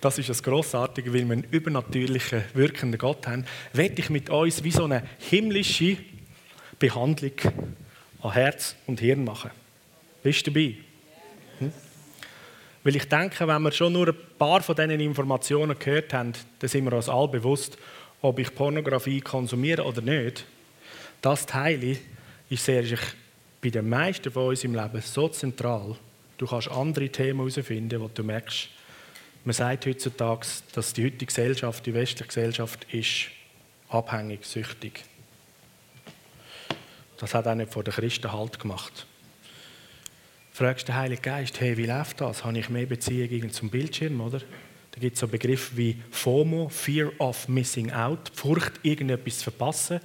das 0.00 0.18
ist 0.18 0.30
das 0.30 0.42
Grossartige, 0.42 1.12
weil 1.12 1.26
wir 1.26 1.32
einen 1.32 1.46
übernatürlichen, 1.50 2.42
wirkenden 2.54 2.98
Gott 2.98 3.26
haben, 3.26 3.44
möchte 3.74 4.00
ich 4.00 4.10
mit 4.10 4.30
uns 4.30 4.64
wie 4.64 4.70
so 4.70 4.84
eine 4.84 5.02
himmlische 5.18 5.98
Behandlung 6.78 7.32
an 8.22 8.32
Herz 8.32 8.76
und 8.86 9.00
Hirn 9.00 9.24
machen. 9.24 9.50
Bist 10.22 10.46
du 10.46 10.50
dabei? 10.50 10.76
Hm? 11.58 11.72
Weil 12.82 12.96
ich 12.96 13.08
denke, 13.08 13.46
wenn 13.46 13.62
wir 13.62 13.72
schon 13.72 13.92
nur 13.92 14.08
ein 14.08 14.16
paar 14.38 14.62
von 14.62 14.74
diesen 14.74 15.00
Informationen 15.00 15.78
gehört 15.78 16.14
haben, 16.14 16.32
dann 16.58 16.68
sind 16.68 16.84
wir 16.84 16.94
uns 16.94 17.10
alle 17.10 17.28
bewusst, 17.28 17.76
ob 18.22 18.38
ich 18.38 18.54
Pornografie 18.54 19.20
konsumiere 19.20 19.84
oder 19.84 20.00
nicht. 20.00 20.46
Das 21.20 21.44
Teil 21.44 21.98
ist 22.48 22.64
sehr 22.64 22.84
bei 23.60 23.68
den 23.68 23.88
meisten 23.88 24.30
von 24.30 24.48
uns 24.48 24.64
im 24.64 24.74
Leben 24.74 25.00
so 25.02 25.28
zentral. 25.28 25.96
Du 26.38 26.46
kannst 26.46 26.70
andere 26.70 27.08
Themen 27.08 27.38
herausfinden, 27.38 28.00
wo 28.00 28.08
du 28.08 28.22
merkst, 28.22 28.68
man 29.44 29.52
sagt 29.52 29.86
heutzutage, 29.86 30.46
dass 30.72 30.92
die 30.92 31.04
heutige 31.04 31.26
Gesellschaft, 31.26 31.84
die 31.84 31.94
westliche 31.94 32.28
Gesellschaft, 32.28 32.86
ist 32.92 33.26
abhängig, 33.88 34.44
süchtig. 34.44 35.04
Das 37.18 37.34
hat 37.34 37.46
auch 37.46 37.54
nicht 37.54 37.72
vor 37.72 37.84
den 37.84 37.92
Christen 37.92 38.32
Halt 38.32 38.58
gemacht. 38.58 39.06
Fragst 40.52 40.88
den 40.88 40.94
Heiligen 40.94 41.22
Geist, 41.22 41.60
hey, 41.60 41.76
wie 41.76 41.86
läuft 41.86 42.20
das? 42.20 42.44
Habe 42.44 42.58
ich 42.58 42.68
mehr 42.68 42.86
Beziehungen 42.86 43.50
zum 43.50 43.70
Bildschirm, 43.70 44.20
oder? 44.20 44.38
Da 44.38 45.00
gibt 45.00 45.14
es 45.14 45.20
so 45.20 45.28
Begriffe 45.28 45.76
wie 45.76 46.00
FOMO, 46.10 46.68
Fear 46.68 47.12
of 47.18 47.48
Missing 47.48 47.92
Out, 47.92 48.30
Furcht, 48.34 48.72
irgendetwas 48.82 49.38
zu 49.38 49.44
verpassen 49.44 50.00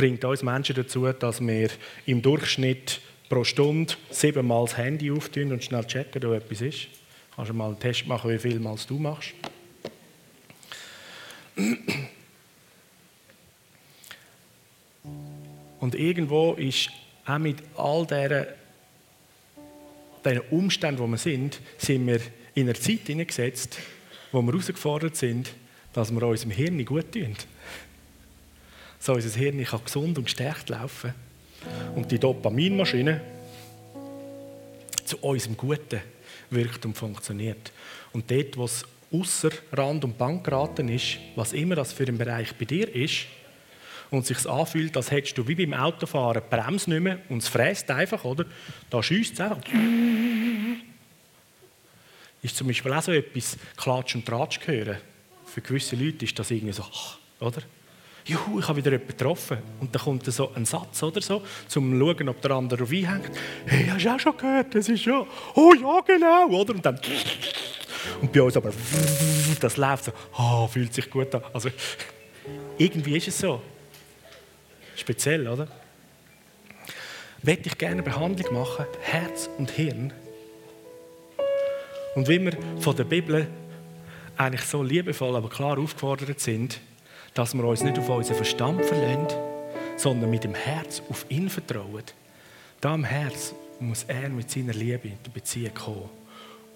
bringt 0.00 0.24
uns 0.24 0.42
Menschen 0.42 0.76
dazu, 0.76 1.12
dass 1.12 1.42
wir 1.42 1.68
im 2.06 2.22
Durchschnitt 2.22 3.02
pro 3.30 3.44
Stunde 3.44 3.94
siebenmal 4.10 4.66
das 4.66 4.76
Handy 4.76 5.10
auftun 5.10 5.52
und 5.52 5.64
schnell 5.64 5.84
checken, 5.84 6.22
ob 6.26 6.34
etwas 6.34 6.60
ist. 6.60 6.88
Kannst 7.34 7.50
du 7.50 7.54
mal 7.54 7.68
einen 7.68 7.78
Test 7.78 8.06
machen, 8.06 8.30
wie 8.30 8.38
viel 8.38 8.60
mal 8.60 8.76
du 8.86 8.98
machst. 8.98 9.32
Und 15.80 15.94
irgendwo 15.94 16.52
ist 16.54 16.90
auch 17.24 17.38
mit 17.38 17.62
all 17.76 18.06
diesen, 18.06 18.46
Umständen, 20.50 21.00
wo 21.00 21.06
wir 21.06 21.16
sind, 21.16 21.60
sind 21.78 22.06
wir 22.06 22.20
in 22.54 22.68
einer 22.68 22.78
Zeit 22.78 23.06
hineingesetzt, 23.06 23.78
wo 24.32 24.42
wir 24.42 24.52
herausgefordert 24.52 25.16
sind, 25.16 25.54
dass 25.94 26.10
wir 26.10 26.22
unserem 26.22 26.50
Hirn 26.50 26.84
gut 26.84 27.12
tun 27.12 27.34
so 29.00 29.14
unser 29.14 29.30
Hirn 29.38 29.64
kann 29.64 29.82
gesund 29.82 30.18
und 30.18 30.24
gestärkt 30.24 30.68
laufen. 30.68 31.14
Und 31.94 32.10
die 32.10 32.18
Dopaminmaschine 32.18 33.20
zu 35.04 35.18
unserem 35.18 35.56
Guten 35.56 36.00
wirkt 36.50 36.84
und 36.86 36.96
funktioniert. 36.96 37.72
Und 38.12 38.30
dort, 38.30 38.56
wo 38.56 38.64
es 38.64 38.84
außer 39.12 39.50
Rand 39.72 40.04
und 40.04 40.16
Bank 40.16 40.44
geraten 40.44 40.88
ist, 40.88 41.18
was 41.34 41.52
immer 41.52 41.74
das 41.74 41.92
für 41.92 42.04
ein 42.04 42.18
Bereich 42.18 42.54
bei 42.54 42.64
dir 42.64 42.94
ist, 42.94 43.26
und 44.10 44.26
sich 44.26 44.48
anfühlt, 44.48 44.96
als 44.96 45.10
hättest 45.10 45.38
du 45.38 45.46
wie 45.46 45.54
beim 45.54 45.72
Autofahren 45.72 46.42
die 46.44 46.56
Bremse 46.56 46.90
nicht 46.90 47.00
mehr 47.00 47.18
und 47.28 47.38
es 47.38 47.48
fräst 47.48 47.90
einfach, 47.90 48.24
oder? 48.24 48.44
Da 48.90 49.02
schießt 49.02 49.34
es 49.34 49.40
einfach. 49.40 49.60
Ist 52.42 52.56
zum 52.56 52.66
Beispiel 52.66 52.92
auch 52.92 53.02
so 53.02 53.12
etwas 53.12 53.56
Klatsch 53.76 54.14
und 54.16 54.26
Tratsch 54.26 54.58
hören. 54.66 54.96
Für 55.44 55.60
gewisse 55.60 55.96
Leute 55.96 56.24
ist 56.24 56.38
das 56.38 56.50
irgendwie 56.50 56.72
so, 56.72 56.84
oder? 57.38 57.62
Juhu, 58.30 58.60
ich 58.60 58.68
habe 58.68 58.78
wieder 58.78 58.92
jemanden 58.92 59.16
getroffen. 59.16 59.58
Und 59.80 59.94
dann 59.94 60.02
kommt 60.02 60.24
so 60.24 60.52
ein 60.54 60.64
Satz 60.64 61.02
oder 61.02 61.20
so, 61.20 61.36
um 61.36 61.44
zu 61.68 61.80
schauen, 61.80 62.28
ob 62.28 62.40
der 62.40 62.50
andere 62.52 62.82
auf 62.82 62.90
hängt. 62.90 63.30
Hey, 63.66 63.86
hast 63.86 64.04
du 64.04 64.14
auch 64.14 64.20
schon 64.20 64.36
gehört? 64.36 64.74
Das 64.74 64.88
ist 64.88 65.04
ja, 65.04 65.26
oh 65.54 65.72
ja, 65.74 66.00
genau, 66.06 66.48
oder? 66.48 66.74
Und 66.74 66.84
dann, 66.84 66.98
und 68.20 68.32
bei 68.32 68.42
uns 68.42 68.56
aber, 68.56 68.72
das 69.60 69.76
läuft 69.76 70.04
so, 70.04 70.12
oh, 70.38 70.66
fühlt 70.66 70.94
sich 70.94 71.10
gut 71.10 71.34
an. 71.34 71.42
Also, 71.52 71.70
irgendwie 72.78 73.16
ist 73.16 73.28
es 73.28 73.38
so. 73.38 73.60
Speziell, 74.96 75.46
oder? 75.48 75.68
Möchte 77.42 77.68
ich 77.68 77.78
gerne 77.78 77.94
eine 77.94 78.02
Behandlung 78.02 78.54
machen, 78.54 78.84
Herz 79.00 79.48
und 79.58 79.70
Hirn. 79.70 80.12
Und 82.14 82.28
wie 82.28 82.42
wir 82.42 82.52
von 82.80 82.96
der 82.96 83.04
Bibel 83.04 83.46
eigentlich 84.36 84.62
so 84.62 84.82
liebevoll, 84.82 85.36
aber 85.36 85.48
klar 85.48 85.78
aufgefordert 85.78 86.40
sind, 86.40 86.80
dass 87.34 87.54
wir 87.54 87.64
uns 87.64 87.82
nicht 87.82 87.98
auf 87.98 88.08
unseren 88.08 88.36
Verstand 88.36 88.84
verlassen, 88.84 89.26
sondern 89.96 90.30
mit 90.30 90.44
dem 90.44 90.54
Herz 90.54 91.02
auf 91.10 91.26
ihn 91.28 91.48
vertrauen. 91.48 92.02
Da 92.80 92.94
im 92.94 93.04
Herz 93.04 93.54
muss 93.78 94.04
er 94.04 94.28
mit 94.28 94.50
seiner 94.50 94.72
Liebe 94.72 95.08
in 95.08 95.18
die 95.24 95.30
Beziehung 95.30 95.74
kommen. 95.74 96.10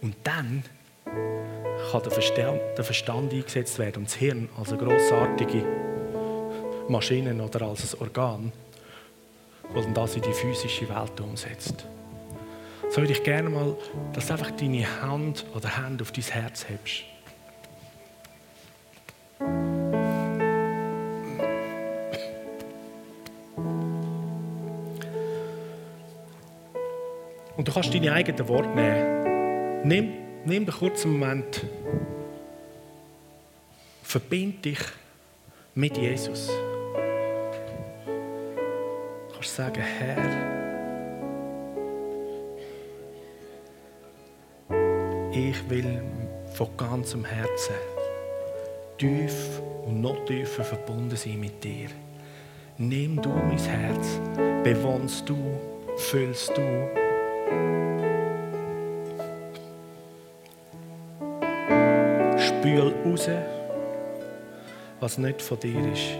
Und 0.03 0.15
dann 0.25 0.63
kann 1.91 2.03
der 2.03 2.11
Verstand, 2.11 2.61
der 2.77 2.85
Verstand 2.85 3.33
eingesetzt 3.33 3.79
werden 3.79 3.99
und 3.99 4.07
das 4.07 4.15
Hirn 4.15 4.49
als 4.59 4.73
eine 4.73 4.83
grossartige 4.83 5.65
Maschine 6.89 7.43
oder 7.43 7.63
als 7.63 7.95
ein 7.95 8.01
Organ, 8.01 8.53
das 9.75 9.87
das 9.95 10.17
in 10.17 10.23
die 10.23 10.33
physische 10.33 10.89
Welt 10.89 11.21
umsetzt. 11.21 11.87
So 12.91 12.99
würde 12.99 13.13
ich 13.13 13.23
gerne 13.23 13.49
mal, 13.49 13.77
dass 14.13 14.27
du 14.27 14.35
einfach 14.35 14.51
deine 14.53 15.03
Hand 15.03 15.47
oder 15.55 15.77
Hand 15.77 16.03
auf 16.03 16.13
dein 16.13 16.25
Herz 16.25 16.67
hebst. 16.69 17.05
Und 27.65 27.69
du 27.69 27.73
kannst 27.73 27.95
deine 27.95 28.13
eigenen 28.13 28.47
Worte 28.47 28.69
nehmen. 28.69 29.83
Nimm, 29.85 30.13
nimm 30.45 30.65
einen 30.65 30.67
kurzen 30.67 31.13
Moment. 31.13 31.65
Verbind 34.03 34.63
dich 34.67 34.81
mit 35.75 35.97
Jesus. 35.97 36.49
Du 39.29 39.33
kannst 39.33 39.57
sagen, 39.57 39.81
Herr, 39.81 40.19
ich 45.33 45.71
will 45.71 46.03
von 46.53 46.69
ganzem 46.77 47.25
Herzen 47.25 47.77
tief 48.99 49.63
und 49.87 50.03
noch 50.03 50.23
tiefer 50.27 50.65
verbunden 50.65 51.17
sein 51.17 51.41
mit 51.41 51.65
dir. 51.65 51.89
Nimm 52.77 53.23
du 53.23 53.31
mein 53.31 53.57
Herz, 53.57 54.21
bewohnst 54.63 55.27
du, 55.27 55.59
füllst 55.97 56.55
du 56.55 57.04
Spül 62.39 62.95
raus, 63.05 63.29
was 65.01 65.19
nicht 65.19 65.43
von 65.43 65.59
dir 65.61 65.93
ist. 65.93 66.19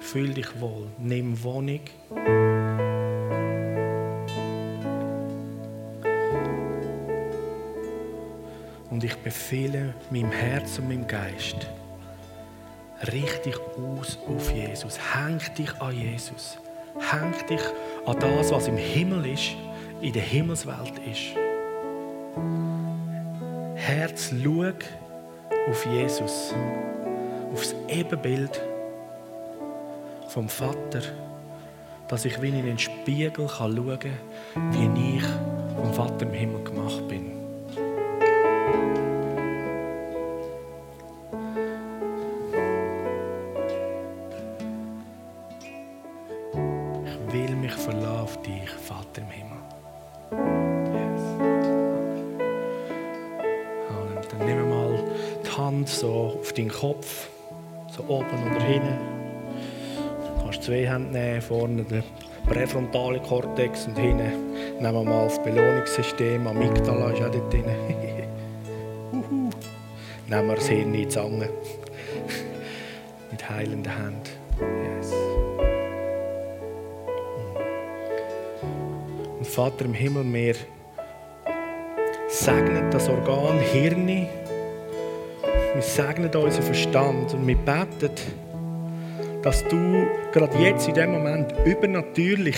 Fühl 0.00 0.34
dich 0.34 0.60
wohl, 0.60 0.86
nimm 0.98 1.42
Wohnung. 1.42 1.80
Und 8.90 9.02
ich 9.02 9.16
befehle 9.16 9.94
meinem 10.10 10.30
Herz 10.30 10.78
und 10.78 10.88
meinem 10.88 11.06
Geist, 11.08 11.56
richte 13.12 13.50
dich 13.50 13.58
aus 13.76 14.18
auf 14.28 14.52
Jesus, 14.52 14.98
häng 15.14 15.40
dich 15.58 15.74
an 15.80 15.98
Jesus, 15.98 16.58
häng 16.98 17.34
dich 17.48 17.62
an 18.06 18.18
das, 18.18 18.50
was 18.50 18.68
im 18.68 18.76
Himmel 18.76 19.26
ist, 19.26 19.56
in 20.00 20.12
der 20.12 20.22
Himmelswelt 20.22 20.98
ist. 21.10 21.36
Herz, 23.74 24.32
schau 24.42 24.72
auf 25.70 25.86
Jesus, 25.86 26.54
auf 27.52 27.60
das 27.60 27.74
Ebenbild 27.88 28.60
vom 30.28 30.48
Vater, 30.48 31.02
dass 32.08 32.24
ich 32.24 32.40
wie 32.42 32.48
in 32.48 32.66
den 32.66 32.78
Spiegel 32.78 33.48
schauen 33.48 33.98
kann, 33.98 34.12
wie 34.72 35.16
ich 35.16 35.24
vom 35.76 35.92
Vater 35.92 36.26
im 36.26 36.32
Himmel 36.32 36.64
gemacht 36.64 37.06
bin. 37.08 37.33
Hände 60.94 61.10
nehmen, 61.18 61.42
vorne 61.42 61.82
den 61.82 62.04
präfrontalen 62.46 63.20
Kortex 63.22 63.86
und 63.86 63.98
hinten 63.98 64.52
nehmen 64.80 64.94
wir 64.94 65.04
mal 65.04 65.24
das 65.24 65.42
Belohnungssystem, 65.42 66.46
Amygdala 66.46 67.10
ist 67.10 67.22
auch 67.22 67.30
dort 67.30 67.52
drin. 67.52 67.64
nehmen 70.28 70.48
wir 70.48 70.54
das 70.54 70.68
Hirn 70.68 70.82
in 70.82 70.92
die 70.92 71.08
Zange. 71.08 71.48
Mit 73.30 73.50
heilenden 73.50 73.92
Händen. 73.92 74.22
Yes. 74.60 75.12
Und 79.38 79.46
Vater 79.46 79.84
im 79.84 79.94
Himmel, 79.94 80.32
wir 80.32 80.54
segnen 82.28 82.90
das 82.92 83.08
Organ 83.08 83.58
Hirn. 83.58 84.06
Wir 84.06 84.28
segnen 85.80 86.32
unseren 86.36 86.62
Verstand 86.62 87.34
und 87.34 87.46
wir 87.48 87.56
beten, 87.56 88.43
dass 89.44 89.62
du 89.64 90.06
gerade 90.32 90.56
jetzt 90.56 90.88
in 90.88 90.94
dem 90.94 91.12
Moment 91.12 91.52
übernatürlich 91.66 92.56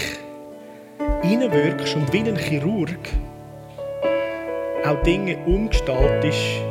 hineinwirkst 1.23 1.97
und 1.97 2.13
wie 2.13 2.21
ein 2.21 2.37
Chirurg 2.37 3.01
auch 4.87 5.03
Dinge 5.03 5.37
umgestaltest 5.47 6.63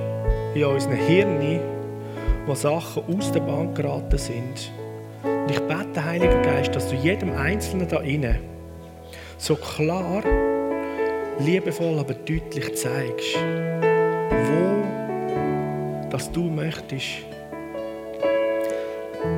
in 0.53 0.63
unseren 0.63 0.95
Hirnen, 0.95 1.59
wo 2.45 2.55
Sachen 2.55 3.03
aus 3.13 3.29
der 3.33 3.41
Bahn 3.41 3.73
geraten 3.73 4.17
sind. 4.17 4.71
Und 5.21 5.51
ich 5.51 5.59
bete, 5.59 6.03
Heiliger 6.03 6.41
Geist, 6.43 6.73
dass 6.73 6.87
du 6.89 6.95
jedem 6.95 7.35
Einzelnen 7.35 7.89
da 7.89 7.99
innen 7.99 8.39
so 9.37 9.57
klar, 9.57 10.23
liebevoll, 11.39 11.99
aber 11.99 12.13
deutlich 12.13 12.73
zeigst, 12.75 13.37
wo 14.31 16.09
dass 16.09 16.31
du 16.31 16.43
möchtest, 16.43 17.34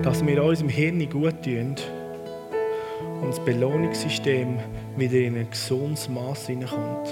dass 0.07 0.25
wir 0.25 0.41
unserem 0.41 0.69
Hirn 0.69 1.09
gut 1.09 1.43
tun 1.43 1.75
und 3.21 3.27
das 3.27 3.43
Belohnungssystem 3.43 4.57
wieder 4.95 5.17
in 5.17 5.35
ein 5.35 5.49
gesundes 5.49 6.07
Maß 6.07 6.47
hineinkommt. 6.47 7.09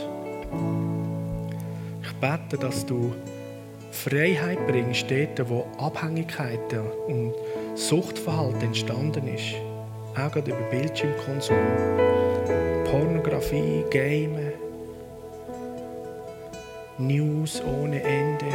Ich 2.01 2.13
bete, 2.21 2.57
dass 2.57 2.85
du 2.85 3.13
Freiheit 3.91 4.65
bringst, 4.65 5.11
dort, 5.11 5.49
wo 5.49 5.67
Abhängigkeiten 5.77 6.83
und 7.07 7.33
Suchtverhalten 7.75 8.61
entstanden 8.61 9.27
ist. 9.27 9.55
Auch 10.13 10.31
gerade 10.31 10.51
über 10.51 10.61
Bildschirmkonsum, 10.71 11.57
Pornografie, 12.85 13.83
Gamen, 13.89 14.53
News 16.97 17.61
ohne 17.61 18.01
Ende 18.01 18.45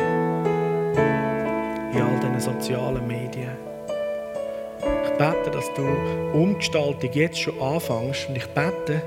in 1.93 2.01
all 2.01 2.21
diesen 2.21 2.41
sozialen 2.41 3.07
Medien 3.07 3.70
bete, 5.21 5.51
dass 5.51 5.71
du 5.75 5.83
Umgestaltung 6.33 7.11
jetzt 7.13 7.39
schon 7.39 7.61
anfängst. 7.61 8.31
Und 8.31 8.37
ich 8.37 8.47
bete, 8.47 9.03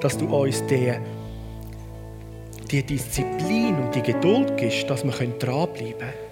dass 0.00 0.18
du 0.18 0.26
uns 0.26 0.64
die, 0.66 0.92
die 2.70 2.82
Disziplin 2.82 3.76
und 3.76 3.94
die 3.94 4.02
Geduld 4.02 4.58
gibst, 4.58 4.90
dass 4.90 5.04
wir 5.04 5.12
dranbleiben 5.12 5.94
können. 5.98 6.28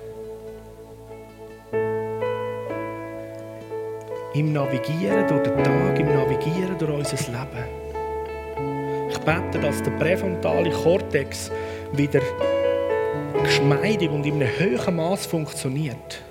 Im 4.35 4.53
Navigieren 4.53 5.27
durch 5.29 5.43
den 5.45 5.65
Tag, 5.65 5.99
im 5.99 6.15
Navigieren 6.15 6.77
durch 6.79 6.91
unser 6.91 7.33
Leben. 7.33 7.65
Ich 9.09 9.19
bete, 9.21 9.59
dass 9.59 9.83
der 9.83 9.93
präfrontale 9.93 10.71
Kortex 10.71 11.51
wieder 11.93 12.21
geschmeidig 13.43 14.11
und 14.11 14.27
in 14.27 14.43
einem 14.43 14.51
hohen 14.61 14.97
Maß 14.97 15.25
funktioniert 15.25 16.26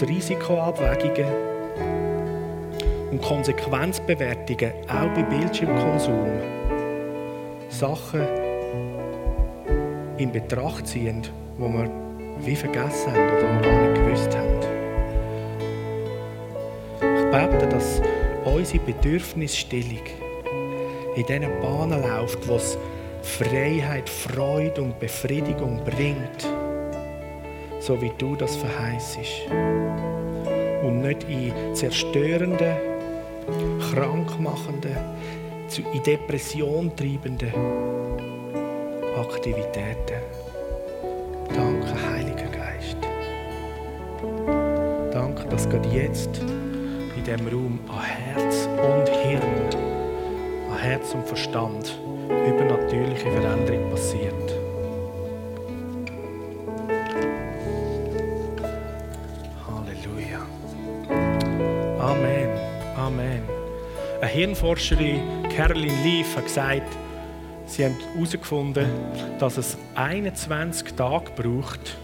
und 0.00 0.08
Risikoabwägungen 0.08 1.32
und 3.10 3.22
Konsequenzbewertungen, 3.22 4.72
auch 4.88 5.08
bei 5.14 5.22
Bildschirmkonsum, 5.22 6.26
Sachen 7.68 8.22
in 10.18 10.30
Betracht 10.30 10.86
ziehen, 10.86 11.22
die 11.22 11.62
wir 11.62 11.90
wie 12.40 12.54
vergessen 12.54 13.12
haben 13.12 13.38
oder 13.38 13.60
gar 13.62 13.88
nicht 13.88 14.04
gewusst 14.04 14.36
haben. 14.36 14.60
Ich 17.00 17.30
bete, 17.30 17.66
dass 17.68 18.00
unsere 18.44 18.84
Bedürfnisstellung 18.84 20.04
in 21.16 21.26
diesen 21.26 21.60
Bahnen 21.60 22.02
läuft, 22.02 22.46
wo 22.46 22.54
es 22.54 22.78
Freiheit, 23.22 24.08
Freude 24.08 24.82
und 24.82 24.98
Befriedigung 25.00 25.82
bringt 25.84 26.57
so 27.88 27.98
wie 28.02 28.12
du 28.18 28.36
das 28.36 28.54
verheißest. 28.54 29.48
Und 30.82 31.00
nicht 31.00 31.24
in 31.26 31.74
zerstörenden, 31.74 32.76
krankmachenden, 33.90 34.98
in 35.94 36.02
Depression 36.02 36.94
treibenden 36.94 37.54
Aktivitäten. 39.16 40.20
Danke, 41.48 41.94
Heiliger 42.10 42.50
Geist. 42.50 42.98
Danke, 45.10 45.48
dass 45.48 45.66
gerade 45.66 45.88
jetzt 45.88 46.42
in 47.16 47.24
diesem 47.24 47.48
Raum 47.48 47.80
an 47.88 48.04
Herz 48.04 48.68
und 48.82 49.08
Hirn, 49.08 49.42
an 50.70 50.78
Herz 50.78 51.14
und 51.14 51.26
Verstand 51.26 51.98
übernatürliche 52.28 53.30
Veränderung 53.30 53.90
passiert. 53.90 54.57
Hirnforscherin 64.38 65.20
Caroline 65.56 66.00
Leaf 66.04 66.36
hat 66.36 66.44
gesagt, 66.44 66.96
sie 67.66 67.84
haben 67.84 67.96
herausgefunden, 68.14 68.86
dass 69.40 69.56
es 69.56 69.76
21 69.96 70.94
Tage 70.94 71.32
braucht, 71.34 71.96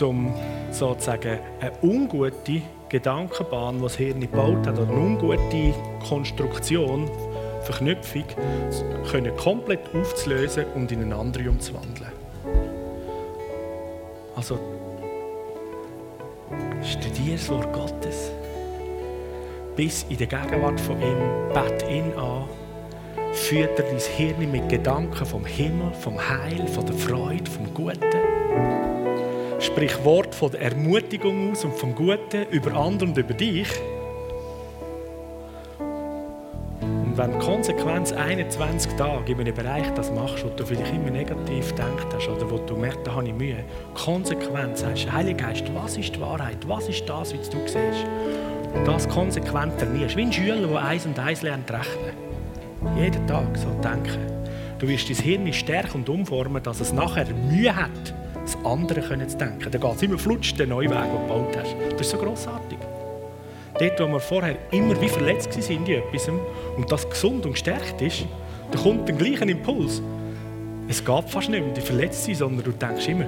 um 0.00 0.32
sozusagen 0.70 1.40
eine 1.58 1.72
ungute 1.82 2.62
Gedankenbahn, 2.88 3.78
die 3.78 3.82
das 3.82 3.96
Hirn 3.96 4.20
gebaut 4.20 4.64
hat, 4.68 4.78
oder 4.78 4.88
eine 4.88 5.00
ungute 5.00 5.74
Konstruktion, 6.08 7.10
Verknüpfung, 7.62 8.22
können 9.10 9.36
komplett 9.36 9.80
aufzulösen 9.96 10.66
und 10.76 10.92
in 10.92 11.02
eine 11.02 11.16
andere 11.16 11.50
umzuwandeln. 11.50 12.12
Also, 14.36 14.60
studiere 16.84 17.36
das 17.36 17.48
Wort 17.48 17.72
Gottes 17.72 18.30
bis 19.76 20.04
in 20.08 20.16
die 20.16 20.26
Gegenwart 20.26 20.80
von 20.80 21.00
ihm, 21.00 21.52
bett 21.52 21.84
ihn 21.90 22.12
an, 22.16 22.44
führt 23.32 23.78
er 23.78 23.84
dein 23.84 23.98
Hirn 23.98 24.52
mit 24.52 24.68
Gedanken 24.68 25.26
vom 25.26 25.44
Himmel, 25.44 25.92
vom 25.92 26.16
Heil, 26.16 26.66
von 26.68 26.86
der 26.86 26.94
Freude, 26.94 27.50
vom 27.50 27.72
Guten. 27.74 27.98
Sprich 29.58 30.04
Wort 30.04 30.34
von 30.34 30.52
der 30.52 30.62
Ermutigung 30.62 31.52
aus 31.52 31.64
und 31.64 31.74
vom 31.74 31.94
Guten 31.94 32.46
über 32.50 32.74
andere 32.74 33.08
und 33.08 33.18
über 33.18 33.34
dich. 33.34 33.68
Und 36.80 37.16
wenn 37.16 37.38
Konsequenz 37.38 38.12
21 38.12 38.92
Tage 38.94 39.32
in 39.32 39.40
einem 39.40 39.54
Bereich 39.54 39.88
das 39.94 40.12
machst, 40.12 40.44
wo 40.44 40.48
du 40.50 40.64
vielleicht 40.64 40.92
immer 40.92 41.10
negativ 41.10 41.70
gedacht 41.70 42.08
hast 42.12 42.28
oder 42.28 42.50
wo 42.50 42.58
du 42.58 42.76
merkst, 42.76 43.00
da 43.04 43.14
habe 43.14 43.26
ich 43.26 43.34
Mühe, 43.34 43.64
Konsequenz 43.94 44.80
sagst, 44.80 45.10
Heiliger 45.10 45.46
Geist, 45.46 45.64
was 45.74 45.96
ist 45.96 46.14
die 46.14 46.20
Wahrheit? 46.20 46.58
Was 46.66 46.88
ist 46.88 47.08
das, 47.08 47.32
wie 47.32 47.38
du 47.38 47.66
siehst? 47.66 48.06
Das 48.84 49.08
konsequent 49.08 49.78
trainierst, 49.78 50.16
wie 50.16 50.22
ein 50.22 50.32
Schüler, 50.32 50.66
der 50.66 50.84
eins 50.84 51.06
und 51.06 51.18
eins 51.18 51.42
lernt 51.42 51.70
rechnen. 51.70 52.14
Jeden 52.96 53.26
Tag 53.26 53.56
so 53.56 53.68
denken. 53.82 54.18
Du 54.78 54.88
wirst 54.88 55.08
dein 55.08 55.16
Hirn 55.16 55.52
stärken 55.52 55.98
und 55.98 56.08
umformen, 56.08 56.62
dass 56.62 56.80
es 56.80 56.92
nachher 56.92 57.26
Mühe 57.50 57.74
hat, 57.74 58.14
das 58.42 58.56
andere 58.64 59.00
zu 59.26 59.38
denken. 59.38 59.70
Dann 59.70 59.80
geht 59.80 59.94
es 59.96 60.02
immer 60.02 60.18
flutsch, 60.18 60.54
den 60.58 60.68
neuen 60.68 60.90
Weg, 60.90 61.02
den 61.02 61.12
du 61.12 61.18
gebaut 61.18 61.56
hast. 61.56 61.74
Das 61.92 62.00
ist 62.00 62.10
so 62.10 62.18
grossartig. 62.18 62.78
Dort, 63.78 64.00
wo 64.00 64.06
wir 64.06 64.20
vorher 64.20 64.56
immer 64.70 65.00
wie 65.00 65.08
verletzt 65.08 65.56
waren 65.56 65.86
in 65.86 65.92
etwas 65.94 66.28
und 66.28 66.92
das 66.92 67.08
gesund 67.08 67.44
und 67.46 67.52
gestärkt 67.52 68.00
ist, 68.02 68.26
da 68.70 68.78
kommt 68.78 69.08
der 69.08 69.16
gleiche 69.16 69.44
Impuls. 69.44 70.02
Es 70.86 71.04
geht 71.04 71.30
fast 71.30 71.48
nicht 71.48 71.64
mehr, 71.64 71.74
die 71.74 71.80
verletzt 71.80 72.24
sein, 72.24 72.34
sondern 72.34 72.64
du 72.64 72.72
denkst 72.72 73.08
immer, 73.08 73.26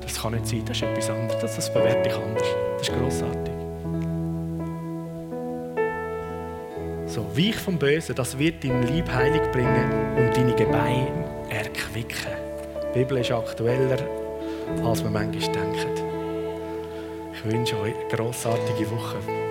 das 0.00 0.20
kann 0.20 0.32
nicht 0.32 0.46
sein, 0.46 0.62
das 0.66 0.76
ist 0.76 0.82
etwas 0.82 1.10
anderes, 1.10 1.56
das 1.56 1.72
bewerte 1.72 2.08
ich 2.08 2.14
anders. 2.14 2.48
Das 2.78 2.88
ist 2.88 2.98
grossartig. 2.98 3.47
So, 7.08 7.24
weich 7.34 7.56
vom 7.56 7.78
Bösen, 7.78 8.14
das 8.14 8.38
wird 8.38 8.62
dein 8.62 8.82
Lieb 8.82 9.08
heilig 9.10 9.40
bringen 9.50 9.90
und 10.14 10.36
deine 10.36 10.54
Gebeine 10.54 11.08
erquicken. 11.48 12.32
Die 12.94 12.98
Bibel 12.98 13.16
ist 13.16 13.32
aktueller, 13.32 13.96
als 14.84 15.02
wir 15.02 15.10
manchmal 15.10 15.52
denken. 15.52 15.88
Ich 17.32 17.50
wünsche 17.50 17.80
euch 17.80 17.94
eine 17.94 18.08
grossartige 18.14 18.90
Woche. 18.90 19.47